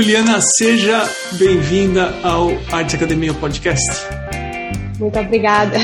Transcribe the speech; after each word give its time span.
Juliana, 0.00 0.38
seja 0.56 1.10
bem-vinda 1.32 2.14
ao 2.22 2.50
Arte 2.70 2.94
Academia 2.94 3.34
Podcast. 3.34 3.84
Muito 4.96 5.18
obrigada. 5.18 5.76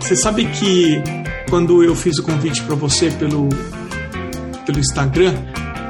Você 0.00 0.16
sabe 0.16 0.46
que 0.46 1.00
quando 1.48 1.84
eu 1.84 1.94
fiz 1.94 2.18
o 2.18 2.24
convite 2.24 2.60
para 2.64 2.74
você 2.74 3.08
pelo, 3.08 3.48
pelo 4.66 4.80
Instagram, 4.80 5.32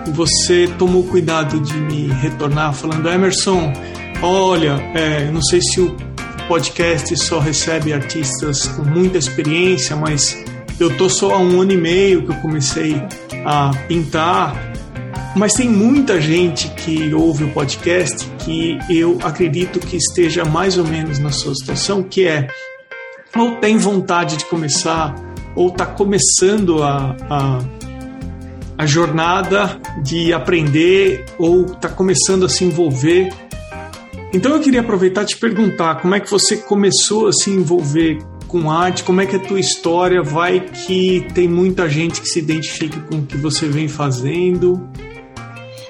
você 0.08 0.68
tomou 0.78 1.04
cuidado 1.04 1.58
de 1.58 1.72
me 1.78 2.08
retornar 2.08 2.74
falando, 2.74 3.08
Emerson, 3.08 3.72
olha, 4.20 4.78
é, 4.94 5.30
não 5.30 5.40
sei 5.40 5.62
se 5.62 5.80
o 5.80 5.96
podcast 6.46 7.16
só 7.16 7.38
recebe 7.38 7.90
artistas 7.90 8.68
com 8.68 8.82
muita 8.82 9.16
experiência, 9.16 9.96
mas 9.96 10.36
eu 10.78 10.94
tô 10.94 11.08
só 11.08 11.32
há 11.34 11.38
um 11.38 11.62
ano 11.62 11.72
e 11.72 11.78
meio 11.78 12.22
que 12.26 12.32
eu 12.32 12.36
comecei 12.36 13.02
a 13.46 13.70
pintar, 13.88 14.75
mas 15.36 15.52
tem 15.52 15.68
muita 15.68 16.18
gente 16.18 16.68
que 16.70 17.12
ouve 17.12 17.44
o 17.44 17.52
podcast 17.52 18.26
que 18.38 18.78
eu 18.88 19.18
acredito 19.22 19.78
que 19.78 19.96
esteja 19.96 20.46
mais 20.46 20.78
ou 20.78 20.84
menos 20.84 21.18
na 21.18 21.30
sua 21.30 21.54
situação, 21.54 22.02
que 22.02 22.26
é 22.26 22.48
ou 23.36 23.56
tem 23.56 23.76
vontade 23.76 24.38
de 24.38 24.46
começar, 24.46 25.14
ou 25.54 25.68
está 25.68 25.84
começando 25.84 26.82
a, 26.82 27.14
a, 27.28 27.58
a, 28.78 28.86
jornada 28.86 29.78
de 30.02 30.32
aprender, 30.32 31.26
ou 31.38 31.66
está 31.66 31.90
começando 31.90 32.46
a 32.46 32.48
se 32.48 32.64
envolver. 32.64 33.28
Então 34.32 34.54
eu 34.54 34.60
queria 34.60 34.80
aproveitar 34.80 35.24
e 35.24 35.26
te 35.26 35.36
perguntar 35.36 35.96
como 35.96 36.14
é 36.14 36.20
que 36.20 36.30
você 36.30 36.56
começou 36.56 37.28
a 37.28 37.32
se 37.32 37.50
envolver 37.50 38.18
com 38.48 38.70
arte, 38.70 39.02
como 39.02 39.20
é 39.20 39.26
que 39.26 39.36
a 39.36 39.40
tua 39.40 39.60
história 39.60 40.22
vai 40.22 40.60
que 40.60 41.26
tem 41.34 41.46
muita 41.46 41.90
gente 41.90 42.22
que 42.22 42.28
se 42.28 42.38
identifica 42.38 42.98
com 43.00 43.16
o 43.16 43.26
que 43.26 43.36
você 43.36 43.68
vem 43.68 43.86
fazendo. 43.86 44.88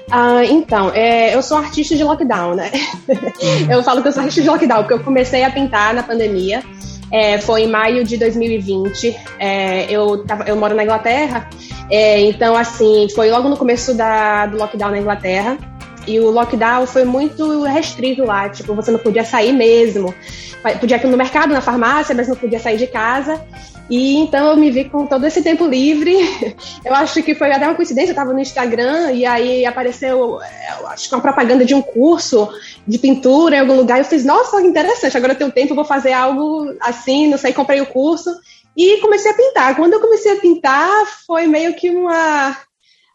Ah, 0.09 0.43
então, 0.45 0.91
é, 0.93 1.35
eu 1.35 1.41
sou 1.41 1.57
artista 1.57 1.95
de 1.95 2.03
lockdown, 2.03 2.55
né? 2.55 2.71
Uhum. 3.07 3.71
eu 3.71 3.83
falo 3.83 4.01
que 4.01 4.07
eu 4.07 4.11
sou 4.11 4.21
artista 4.21 4.41
de 4.41 4.49
lockdown, 4.49 4.79
porque 4.79 4.93
eu 4.93 5.03
comecei 5.03 5.43
a 5.43 5.49
pintar 5.49 5.93
na 5.93 6.03
pandemia. 6.03 6.63
É, 7.11 7.37
foi 7.37 7.63
em 7.63 7.67
maio 7.67 8.03
de 8.03 8.17
2020. 8.17 9.15
É, 9.39 9.91
eu, 9.91 10.25
tava, 10.25 10.43
eu 10.43 10.55
moro 10.55 10.75
na 10.75 10.83
Inglaterra, 10.83 11.49
é, 11.89 12.21
então, 12.21 12.55
assim, 12.55 13.07
foi 13.15 13.29
logo 13.29 13.47
no 13.47 13.55
começo 13.55 13.93
da, 13.93 14.45
do 14.45 14.57
lockdown 14.57 14.91
na 14.91 14.99
Inglaterra. 14.99 15.57
E 16.07 16.19
o 16.19 16.31
lockdown 16.31 16.87
foi 16.87 17.03
muito 17.03 17.63
restrito 17.63 18.23
lá, 18.23 18.47
tipo, 18.49 18.73
você 18.73 18.91
não 18.91 18.99
podia 18.99 19.25
sair 19.25 19.51
mesmo. 19.51 20.15
Podia 20.79 20.97
ir 20.97 21.07
no 21.07 21.17
mercado, 21.17 21.53
na 21.53 21.61
farmácia, 21.61 22.15
mas 22.15 22.27
não 22.27 22.35
podia 22.35 22.59
sair 22.59 22.77
de 22.77 22.87
casa. 22.87 23.41
E 23.89 24.17
então 24.17 24.49
eu 24.49 24.57
me 24.57 24.69
vi 24.69 24.85
com 24.85 25.05
todo 25.05 25.25
esse 25.25 25.41
tempo 25.41 25.65
livre. 25.65 26.15
Eu 26.83 26.93
acho 26.93 27.21
que 27.23 27.35
foi 27.35 27.51
até 27.51 27.65
uma 27.65 27.75
coincidência, 27.75 28.09
eu 28.09 28.13
estava 28.13 28.33
no 28.33 28.39
Instagram 28.39 29.11
e 29.11 29.25
aí 29.25 29.65
apareceu, 29.65 30.39
acho 30.87 31.09
que 31.09 31.15
uma 31.15 31.21
propaganda 31.21 31.65
de 31.65 31.73
um 31.73 31.81
curso 31.81 32.49
de 32.87 32.97
pintura 32.97 33.57
em 33.57 33.59
algum 33.59 33.75
lugar. 33.75 33.99
Eu 33.99 34.05
fiz, 34.05 34.23
nossa, 34.23 34.61
interessante, 34.61 35.17
agora 35.17 35.33
eu 35.33 35.37
tenho 35.37 35.51
tempo, 35.51 35.71
eu 35.71 35.75
vou 35.75 35.85
fazer 35.85 36.13
algo 36.13 36.73
assim, 36.79 37.27
não 37.27 37.37
sei, 37.37 37.51
comprei 37.53 37.81
o 37.81 37.85
curso 37.85 38.29
e 38.75 39.01
comecei 39.01 39.31
a 39.31 39.35
pintar. 39.35 39.75
Quando 39.75 39.93
eu 39.93 39.99
comecei 39.99 40.33
a 40.33 40.39
pintar, 40.39 41.05
foi 41.25 41.47
meio 41.47 41.73
que 41.73 41.89
uma 41.89 42.55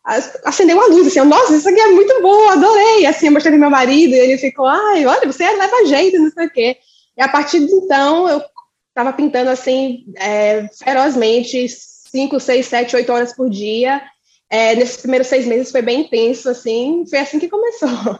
acendeu 0.04 0.76
uma 0.76 0.86
luz, 0.86 1.06
assim, 1.06 1.20
nossa, 1.20 1.54
isso 1.54 1.68
aqui 1.68 1.80
é 1.80 1.88
muito 1.88 2.20
bom, 2.20 2.48
adorei, 2.48 3.06
assim, 3.06 3.26
eu 3.26 3.32
mostrei 3.32 3.52
pro 3.52 3.60
meu 3.60 3.70
marido, 3.70 4.14
e 4.14 4.18
ele 4.18 4.38
ficou, 4.38 4.66
ai, 4.66 5.06
olha, 5.06 5.30
você 5.30 5.44
leva 5.44 5.86
jeito, 5.86 6.18
não 6.18 6.30
sei 6.30 6.46
o 6.46 6.50
quê. 6.50 6.76
E 7.16 7.22
a 7.22 7.28
partir 7.28 7.60
de 7.60 7.72
então, 7.72 8.28
eu 8.28 8.42
estava 8.88 9.12
pintando, 9.12 9.50
assim, 9.50 10.04
é, 10.16 10.68
ferozmente, 10.82 11.66
5, 11.68 12.40
6, 12.40 12.66
7, 12.66 12.96
8 12.96 13.12
horas 13.12 13.34
por 13.34 13.48
dia. 13.48 14.02
É, 14.50 14.74
nesses 14.74 14.98
primeiros 14.98 15.28
seis 15.28 15.46
meses 15.46 15.72
foi 15.72 15.80
bem 15.80 16.02
intenso, 16.02 16.48
assim, 16.48 17.04
foi 17.08 17.20
assim 17.20 17.38
que 17.38 17.48
começou. 17.48 18.18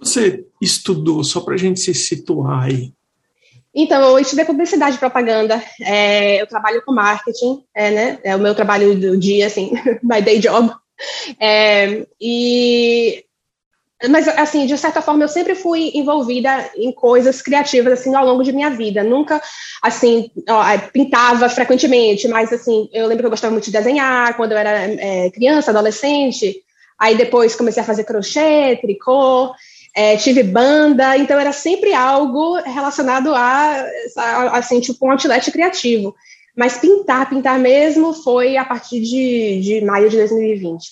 Você 0.00 0.46
estudou, 0.62 1.22
só 1.22 1.40
para 1.40 1.54
a 1.54 1.58
gente 1.58 1.80
se 1.80 1.92
situar 1.92 2.64
aí, 2.64 2.94
então, 3.78 4.00
eu 4.00 4.18
estudei 4.18 4.46
publicidade 4.46 4.96
e 4.96 4.98
propaganda. 4.98 5.62
É, 5.82 6.40
eu 6.40 6.46
trabalho 6.46 6.82
com 6.82 6.94
marketing, 6.94 7.62
é, 7.74 7.90
né? 7.90 8.18
É 8.24 8.34
o 8.34 8.38
meu 8.38 8.54
trabalho 8.54 8.98
do 8.98 9.18
dia, 9.18 9.46
assim, 9.46 9.72
my 10.02 10.22
day 10.22 10.38
job. 10.38 10.72
É, 11.40 12.06
e 12.20 13.24
mas 14.10 14.28
assim, 14.28 14.66
de 14.66 14.76
certa 14.76 15.00
forma, 15.00 15.24
eu 15.24 15.28
sempre 15.28 15.54
fui 15.54 15.90
envolvida 15.94 16.70
em 16.76 16.92
coisas 16.92 17.40
criativas 17.40 17.94
assim 17.94 18.14
ao 18.14 18.26
longo 18.26 18.42
de 18.42 18.52
minha 18.52 18.68
vida. 18.70 19.02
Nunca 19.02 19.40
assim 19.82 20.30
ó, 20.48 20.62
pintava 20.92 21.48
frequentemente, 21.48 22.28
mas 22.28 22.52
assim, 22.52 22.88
eu 22.92 23.06
lembro 23.06 23.22
que 23.22 23.26
eu 23.26 23.30
gostava 23.30 23.52
muito 23.52 23.64
de 23.64 23.72
desenhar 23.72 24.36
quando 24.36 24.52
eu 24.52 24.58
era 24.58 24.70
é, 24.92 25.30
criança, 25.30 25.70
adolescente. 25.70 26.62
Aí 26.98 27.16
depois 27.16 27.56
comecei 27.56 27.82
a 27.82 27.86
fazer 27.86 28.04
crochê, 28.04 28.78
tricô, 28.80 29.54
é, 29.94 30.16
tive 30.16 30.42
banda, 30.42 31.16
então 31.16 31.38
era 31.40 31.52
sempre 31.52 31.94
algo 31.94 32.56
relacionado 32.56 33.34
a, 33.34 33.86
a 34.16 34.58
assim 34.58 34.78
tipo 34.78 35.06
um 35.06 35.10
outlet 35.10 35.50
criativo. 35.50 36.14
Mas 36.56 36.78
pintar, 36.78 37.28
pintar 37.28 37.58
mesmo, 37.58 38.14
foi 38.14 38.56
a 38.56 38.64
partir 38.64 39.00
de, 39.00 39.60
de 39.60 39.84
maio 39.84 40.08
de 40.08 40.16
2020. 40.16 40.84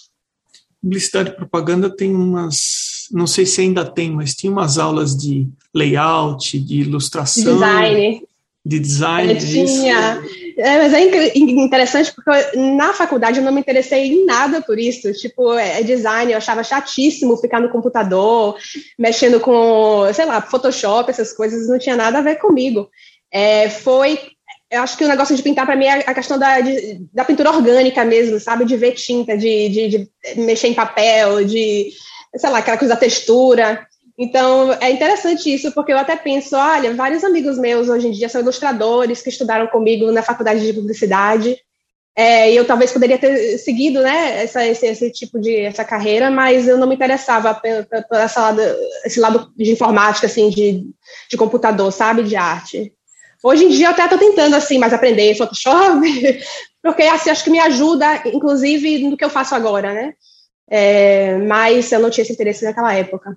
Publicidade 0.82 1.30
e 1.30 1.36
propaganda 1.36 1.88
tem 1.88 2.14
umas, 2.14 3.08
não 3.10 3.26
sei 3.26 3.46
se 3.46 3.62
ainda 3.62 3.84
tem, 3.84 4.10
mas 4.10 4.34
tinha 4.34 4.52
umas 4.52 4.76
aulas 4.76 5.16
de 5.16 5.48
layout, 5.74 6.58
de 6.58 6.80
ilustração. 6.80 7.54
Design. 7.54 8.22
De 8.66 8.78
design. 8.78 9.32
Eu 9.32 9.38
tinha. 9.38 10.22
É, 10.56 10.78
mas 10.78 10.92
é 10.92 11.36
interessante 11.36 12.12
porque 12.14 12.56
na 12.56 12.92
faculdade 12.92 13.38
eu 13.38 13.44
não 13.44 13.52
me 13.52 13.60
interessei 13.60 14.06
em 14.06 14.24
nada 14.24 14.62
por 14.62 14.78
isso. 14.78 15.12
Tipo, 15.14 15.54
é, 15.54 15.80
é 15.80 15.82
design, 15.82 16.30
eu 16.30 16.38
achava 16.38 16.62
chatíssimo 16.62 17.36
ficar 17.38 17.60
no 17.60 17.70
computador, 17.70 18.56
mexendo 18.98 19.40
com, 19.40 20.04
sei 20.14 20.26
lá, 20.26 20.40
Photoshop, 20.40 21.10
essas 21.10 21.32
coisas, 21.32 21.68
não 21.68 21.78
tinha 21.78 21.96
nada 21.96 22.18
a 22.18 22.22
ver 22.22 22.36
comigo. 22.36 22.88
É, 23.32 23.68
foi 23.68 24.18
eu 24.74 24.82
acho 24.82 24.96
que 24.96 25.04
o 25.04 25.08
negócio 25.08 25.34
de 25.36 25.42
pintar 25.42 25.66
para 25.66 25.76
mim 25.76 25.86
é 25.86 26.00
a 26.06 26.14
questão 26.14 26.38
da, 26.38 26.60
de, 26.60 27.00
da 27.12 27.24
pintura 27.24 27.50
orgânica 27.50 28.04
mesmo, 28.04 28.38
sabe? 28.40 28.64
De 28.64 28.76
ver 28.76 28.92
tinta, 28.92 29.36
de, 29.36 29.68
de, 29.68 29.88
de, 29.88 30.10
mexer 30.40 30.68
em 30.68 30.74
papel, 30.74 31.44
de, 31.44 31.92
sei 32.36 32.50
lá, 32.50 32.58
aquela 32.58 32.78
coisa 32.78 32.94
da 32.94 33.00
textura. 33.00 33.86
Então, 34.18 34.72
é 34.80 34.90
interessante 34.90 35.52
isso, 35.52 35.72
porque 35.72 35.92
eu 35.92 35.98
até 35.98 36.16
penso, 36.16 36.56
olha, 36.56 36.94
vários 36.94 37.24
amigos 37.24 37.58
meus 37.58 37.88
hoje 37.88 38.08
em 38.08 38.12
dia 38.12 38.28
são 38.28 38.40
ilustradores 38.40 39.22
que 39.22 39.28
estudaram 39.28 39.66
comigo 39.66 40.10
na 40.12 40.22
faculdade 40.22 40.64
de 40.64 40.72
publicidade, 40.72 41.58
é, 42.16 42.52
eu 42.52 42.64
talvez 42.64 42.92
poderia 42.92 43.18
ter 43.18 43.58
seguido, 43.58 44.00
né, 44.00 44.44
essa, 44.44 44.64
esse, 44.64 44.86
esse 44.86 45.10
tipo 45.10 45.40
de 45.40 45.56
essa 45.56 45.84
carreira, 45.84 46.30
mas 46.30 46.68
eu 46.68 46.78
não 46.78 46.86
me 46.86 46.94
interessava 46.94 47.52
por, 47.54 48.40
lado, 48.40 48.60
esse 49.04 49.18
lado 49.18 49.52
de 49.56 49.72
informática, 49.72 50.28
assim, 50.28 50.48
de, 50.48 50.86
de 51.28 51.36
computador, 51.36 51.92
sabe, 51.92 52.22
de 52.22 52.36
arte. 52.36 52.93
Hoje 53.44 53.66
em 53.66 53.68
dia 53.68 53.88
eu 53.88 53.90
até 53.90 54.04
estou 54.04 54.18
tentando 54.18 54.56
assim, 54.56 54.78
mais 54.78 54.94
aprender 54.94 55.36
Photoshop, 55.36 56.00
porque 56.82 57.02
assim, 57.02 57.28
acho 57.28 57.44
que 57.44 57.50
me 57.50 57.60
ajuda, 57.60 58.22
inclusive, 58.26 59.06
no 59.06 59.18
que 59.18 59.24
eu 59.24 59.28
faço 59.28 59.54
agora, 59.54 59.92
né? 59.92 60.14
É, 60.66 61.36
mas 61.36 61.92
eu 61.92 62.00
não 62.00 62.08
tinha 62.08 62.22
esse 62.22 62.32
interesse 62.32 62.64
naquela 62.64 62.94
época. 62.94 63.36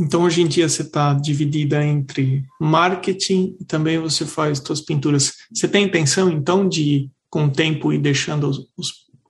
Então, 0.00 0.22
hoje 0.22 0.40
em 0.40 0.46
dia, 0.46 0.68
você 0.68 0.82
está 0.82 1.12
dividida 1.14 1.84
entre 1.84 2.44
marketing 2.60 3.56
e 3.60 3.64
também 3.64 3.98
você 3.98 4.24
faz 4.24 4.62
suas 4.64 4.80
pinturas. 4.80 5.32
Você 5.52 5.66
tem 5.66 5.84
intenção, 5.84 6.30
então, 6.30 6.68
de, 6.68 7.10
com 7.28 7.46
o 7.46 7.50
tempo, 7.50 7.92
ir 7.92 7.98
deixando 7.98 8.46
aos, 8.46 8.68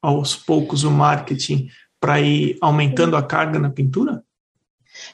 aos 0.02 0.36
poucos 0.36 0.84
o 0.84 0.90
marketing 0.90 1.68
para 1.98 2.20
ir 2.20 2.58
aumentando 2.60 3.16
a 3.16 3.22
carga 3.22 3.58
na 3.58 3.70
pintura? 3.70 4.22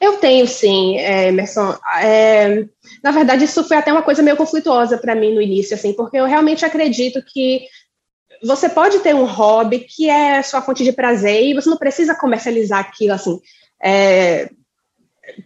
Eu 0.00 0.18
tenho, 0.18 0.46
sim, 0.46 0.98
é, 0.98 1.28
Emerson. 1.28 1.74
É, 2.00 2.64
na 3.02 3.10
verdade, 3.10 3.44
isso 3.44 3.64
foi 3.64 3.76
até 3.76 3.92
uma 3.92 4.02
coisa 4.02 4.22
meio 4.22 4.36
conflituosa 4.36 4.98
para 4.98 5.14
mim 5.14 5.34
no 5.34 5.42
início, 5.42 5.74
assim, 5.74 5.92
porque 5.92 6.16
eu 6.16 6.26
realmente 6.26 6.64
acredito 6.64 7.22
que 7.22 7.66
você 8.42 8.68
pode 8.68 8.98
ter 9.00 9.14
um 9.14 9.24
hobby 9.24 9.80
que 9.80 10.10
é 10.10 10.42
sua 10.42 10.60
fonte 10.62 10.84
de 10.84 10.92
prazer 10.92 11.44
e 11.44 11.54
você 11.54 11.68
não 11.68 11.76
precisa 11.76 12.14
comercializar 12.14 12.80
aquilo, 12.80 13.12
assim. 13.12 13.40
É, 13.82 14.50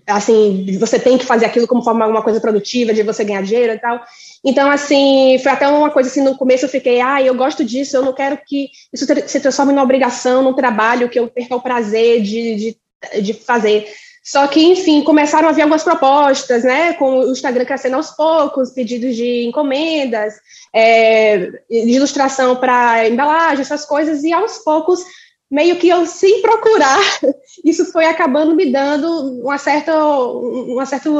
assim, 0.06 0.78
você 0.78 0.98
tem 0.98 1.16
que 1.16 1.24
fazer 1.24 1.46
aquilo 1.46 1.66
como 1.66 1.82
forma 1.82 2.06
uma 2.06 2.22
coisa 2.22 2.40
produtiva, 2.40 2.92
de 2.92 3.02
você 3.02 3.24
ganhar 3.24 3.42
dinheiro 3.42 3.72
e 3.72 3.78
tal. 3.78 4.00
Então, 4.44 4.70
assim, 4.70 5.38
foi 5.42 5.52
até 5.52 5.68
uma 5.68 5.90
coisa 5.90 6.08
assim, 6.08 6.22
no 6.22 6.36
começo 6.36 6.64
eu 6.64 6.68
fiquei, 6.68 7.00
ah, 7.00 7.22
eu 7.22 7.34
gosto 7.34 7.64
disso, 7.64 7.96
eu 7.96 8.02
não 8.02 8.12
quero 8.12 8.38
que 8.46 8.70
isso 8.92 9.06
se 9.26 9.40
transforme 9.40 9.72
numa 9.72 9.84
obrigação, 9.84 10.42
num 10.42 10.54
trabalho, 10.54 11.08
que 11.08 11.18
eu 11.18 11.28
perca 11.28 11.56
o 11.56 11.62
prazer 11.62 12.22
de, 12.22 12.56
de, 12.56 13.22
de 13.22 13.34
fazer. 13.34 13.86
Só 14.30 14.46
que, 14.46 14.62
enfim, 14.62 15.02
começaram 15.02 15.48
a 15.48 15.52
vir 15.52 15.62
algumas 15.62 15.82
propostas, 15.82 16.62
né? 16.62 16.92
Com 16.92 17.18
o 17.18 17.32
Instagram 17.32 17.64
crescendo 17.64 17.96
aos 17.96 18.12
poucos, 18.12 18.70
pedidos 18.70 19.16
de 19.16 19.44
encomendas, 19.44 20.34
é, 20.72 21.50
de 21.68 21.90
ilustração 21.90 22.54
para 22.54 23.08
embalagem, 23.08 23.62
essas 23.62 23.84
coisas, 23.84 24.22
e 24.22 24.32
aos 24.32 24.58
poucos, 24.58 25.04
meio 25.50 25.74
que 25.80 25.88
eu, 25.88 26.06
sem 26.06 26.40
procurar, 26.42 27.00
isso 27.64 27.90
foi 27.90 28.04
acabando 28.04 28.54
me 28.54 28.70
dando 28.70 29.42
uma 29.42 29.58
certa. 29.58 29.92
Uma 30.00 30.86
certa 30.86 31.10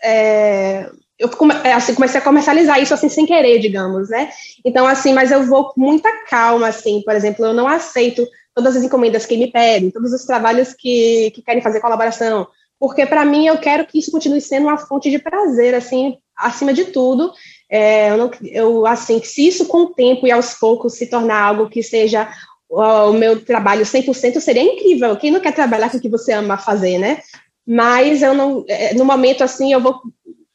é, 0.00 0.88
eu 1.18 1.28
é, 1.64 1.72
assim, 1.72 1.92
comecei 1.92 2.20
a 2.20 2.24
comercializar 2.24 2.80
isso 2.80 2.94
assim 2.94 3.08
sem 3.08 3.26
querer, 3.26 3.58
digamos, 3.58 4.10
né? 4.10 4.30
Então, 4.64 4.86
assim, 4.86 5.12
mas 5.12 5.32
eu 5.32 5.42
vou 5.42 5.70
com 5.70 5.80
muita 5.80 6.08
calma, 6.26 6.68
assim, 6.68 7.02
por 7.04 7.16
exemplo, 7.16 7.44
eu 7.44 7.52
não 7.52 7.66
aceito 7.66 8.24
todas 8.54 8.76
as 8.76 8.82
encomendas 8.82 9.26
que 9.26 9.36
me 9.36 9.50
pedem, 9.50 9.90
todos 9.90 10.12
os 10.12 10.24
trabalhos 10.24 10.72
que, 10.72 11.30
que 11.32 11.42
querem 11.42 11.62
fazer 11.62 11.80
colaboração, 11.80 12.46
porque 12.78 13.06
para 13.06 13.24
mim 13.24 13.46
eu 13.46 13.58
quero 13.58 13.86
que 13.86 13.98
isso 13.98 14.10
continue 14.10 14.40
sendo 14.40 14.66
uma 14.66 14.78
fonte 14.78 15.10
de 15.10 15.18
prazer, 15.18 15.74
assim, 15.74 16.16
acima 16.36 16.72
de 16.72 16.86
tudo. 16.86 17.32
É, 17.70 18.10
eu, 18.10 18.16
não, 18.16 18.30
eu, 18.42 18.86
assim, 18.86 19.22
se 19.22 19.46
isso 19.46 19.66
com 19.66 19.84
o 19.84 19.94
tempo 19.94 20.26
e 20.26 20.32
aos 20.32 20.54
poucos 20.54 20.94
se 20.94 21.06
tornar 21.06 21.42
algo 21.42 21.68
que 21.68 21.82
seja 21.82 22.28
o 22.68 23.12
meu 23.12 23.44
trabalho 23.44 23.84
100% 23.84 24.40
seria 24.40 24.62
incrível. 24.62 25.16
Quem 25.16 25.30
não 25.30 25.40
quer 25.40 25.52
trabalhar 25.52 25.90
com 25.90 25.98
o 25.98 26.00
que 26.00 26.08
você 26.08 26.32
ama 26.32 26.58
fazer, 26.58 26.98
né? 26.98 27.20
Mas 27.66 28.22
eu 28.22 28.34
não, 28.34 28.64
é, 28.68 28.94
no 28.94 29.04
momento 29.04 29.42
assim, 29.42 29.72
eu 29.72 29.80
vou 29.80 30.00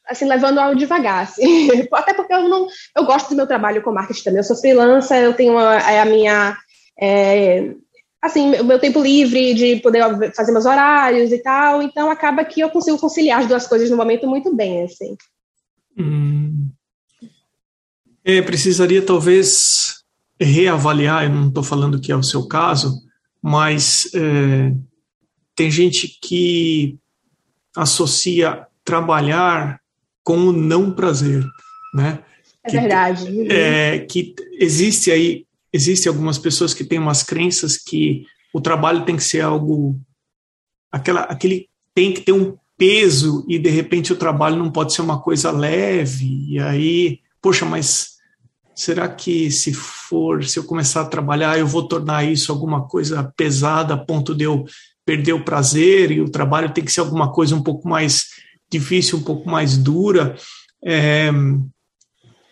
assim 0.06 0.26
levando 0.26 0.58
ao 0.58 0.74
devagar, 0.74 1.24
assim. 1.24 1.70
até 1.92 2.12
porque 2.12 2.34
eu 2.34 2.48
não, 2.48 2.66
eu 2.96 3.04
gosto 3.04 3.30
do 3.30 3.36
meu 3.36 3.46
trabalho 3.46 3.82
com 3.82 3.92
marketing 3.92 4.22
também. 4.22 4.38
Eu 4.38 4.44
sou 4.44 4.56
freelancer, 4.56 5.22
eu 5.22 5.34
tenho 5.34 5.56
a, 5.56 5.76
é 5.90 6.00
a 6.00 6.04
minha 6.04 6.56
é, 7.00 7.74
assim, 8.22 8.54
o 8.56 8.64
meu 8.64 8.78
tempo 8.78 9.00
livre 9.00 9.54
de 9.54 9.76
poder 9.76 10.32
fazer 10.34 10.52
meus 10.52 10.66
horários 10.66 11.32
e 11.32 11.38
tal, 11.38 11.82
então 11.82 12.10
acaba 12.10 12.44
que 12.44 12.60
eu 12.60 12.70
consigo 12.70 12.98
conciliar 12.98 13.40
as 13.40 13.48
duas 13.48 13.66
coisas 13.66 13.90
no 13.90 13.96
momento 13.96 14.26
muito 14.26 14.54
bem, 14.54 14.82
assim. 14.82 15.16
Hum. 15.98 16.68
É, 18.24 18.42
precisaria 18.42 19.00
talvez 19.00 20.04
reavaliar, 20.38 21.24
eu 21.24 21.30
não 21.30 21.48
estou 21.48 21.62
falando 21.62 22.00
que 22.00 22.12
é 22.12 22.16
o 22.16 22.22
seu 22.22 22.46
caso, 22.46 23.02
mas 23.42 24.10
é, 24.14 24.72
tem 25.54 25.70
gente 25.70 26.18
que 26.22 26.98
associa 27.74 28.66
trabalhar 28.84 29.80
com 30.22 30.38
o 30.38 30.52
não 30.52 30.92
prazer, 30.92 31.44
né? 31.94 32.22
É 32.62 32.70
que, 32.70 32.78
verdade. 32.78 33.52
É, 33.52 33.98
que 34.00 34.34
existe 34.58 35.10
aí, 35.10 35.46
existe 35.72 36.08
algumas 36.08 36.38
pessoas 36.38 36.74
que 36.74 36.84
têm 36.84 36.98
umas 36.98 37.22
crenças 37.22 37.76
que 37.76 38.24
o 38.52 38.60
trabalho 38.60 39.04
tem 39.04 39.16
que 39.16 39.24
ser 39.24 39.40
algo, 39.40 40.00
aquela, 40.90 41.20
aquele 41.22 41.68
tem 41.94 42.12
que 42.12 42.22
ter 42.22 42.32
um 42.32 42.56
peso 42.76 43.44
e 43.48 43.58
de 43.58 43.68
repente 43.68 44.12
o 44.12 44.16
trabalho 44.16 44.56
não 44.56 44.70
pode 44.70 44.92
ser 44.92 45.02
uma 45.02 45.20
coisa 45.20 45.50
leve 45.50 46.46
e 46.48 46.58
aí, 46.58 47.20
poxa, 47.40 47.64
mas 47.64 48.12
será 48.74 49.08
que 49.08 49.50
se 49.50 49.72
for, 49.74 50.42
se 50.44 50.58
eu 50.58 50.64
começar 50.64 51.02
a 51.02 51.08
trabalhar, 51.08 51.58
eu 51.58 51.66
vou 51.66 51.86
tornar 51.86 52.24
isso 52.24 52.50
alguma 52.50 52.88
coisa 52.88 53.32
pesada 53.36 53.94
a 53.94 53.98
ponto 53.98 54.34
de 54.34 54.44
eu 54.44 54.64
perder 55.04 55.34
o 55.34 55.44
prazer 55.44 56.10
e 56.10 56.20
o 56.20 56.30
trabalho 56.30 56.72
tem 56.72 56.84
que 56.84 56.92
ser 56.92 57.00
alguma 57.00 57.30
coisa 57.32 57.54
um 57.54 57.62
pouco 57.62 57.88
mais 57.88 58.26
difícil, 58.70 59.18
um 59.18 59.22
pouco 59.22 59.48
mais 59.50 59.76
dura. 59.76 60.36
É, 60.82 61.30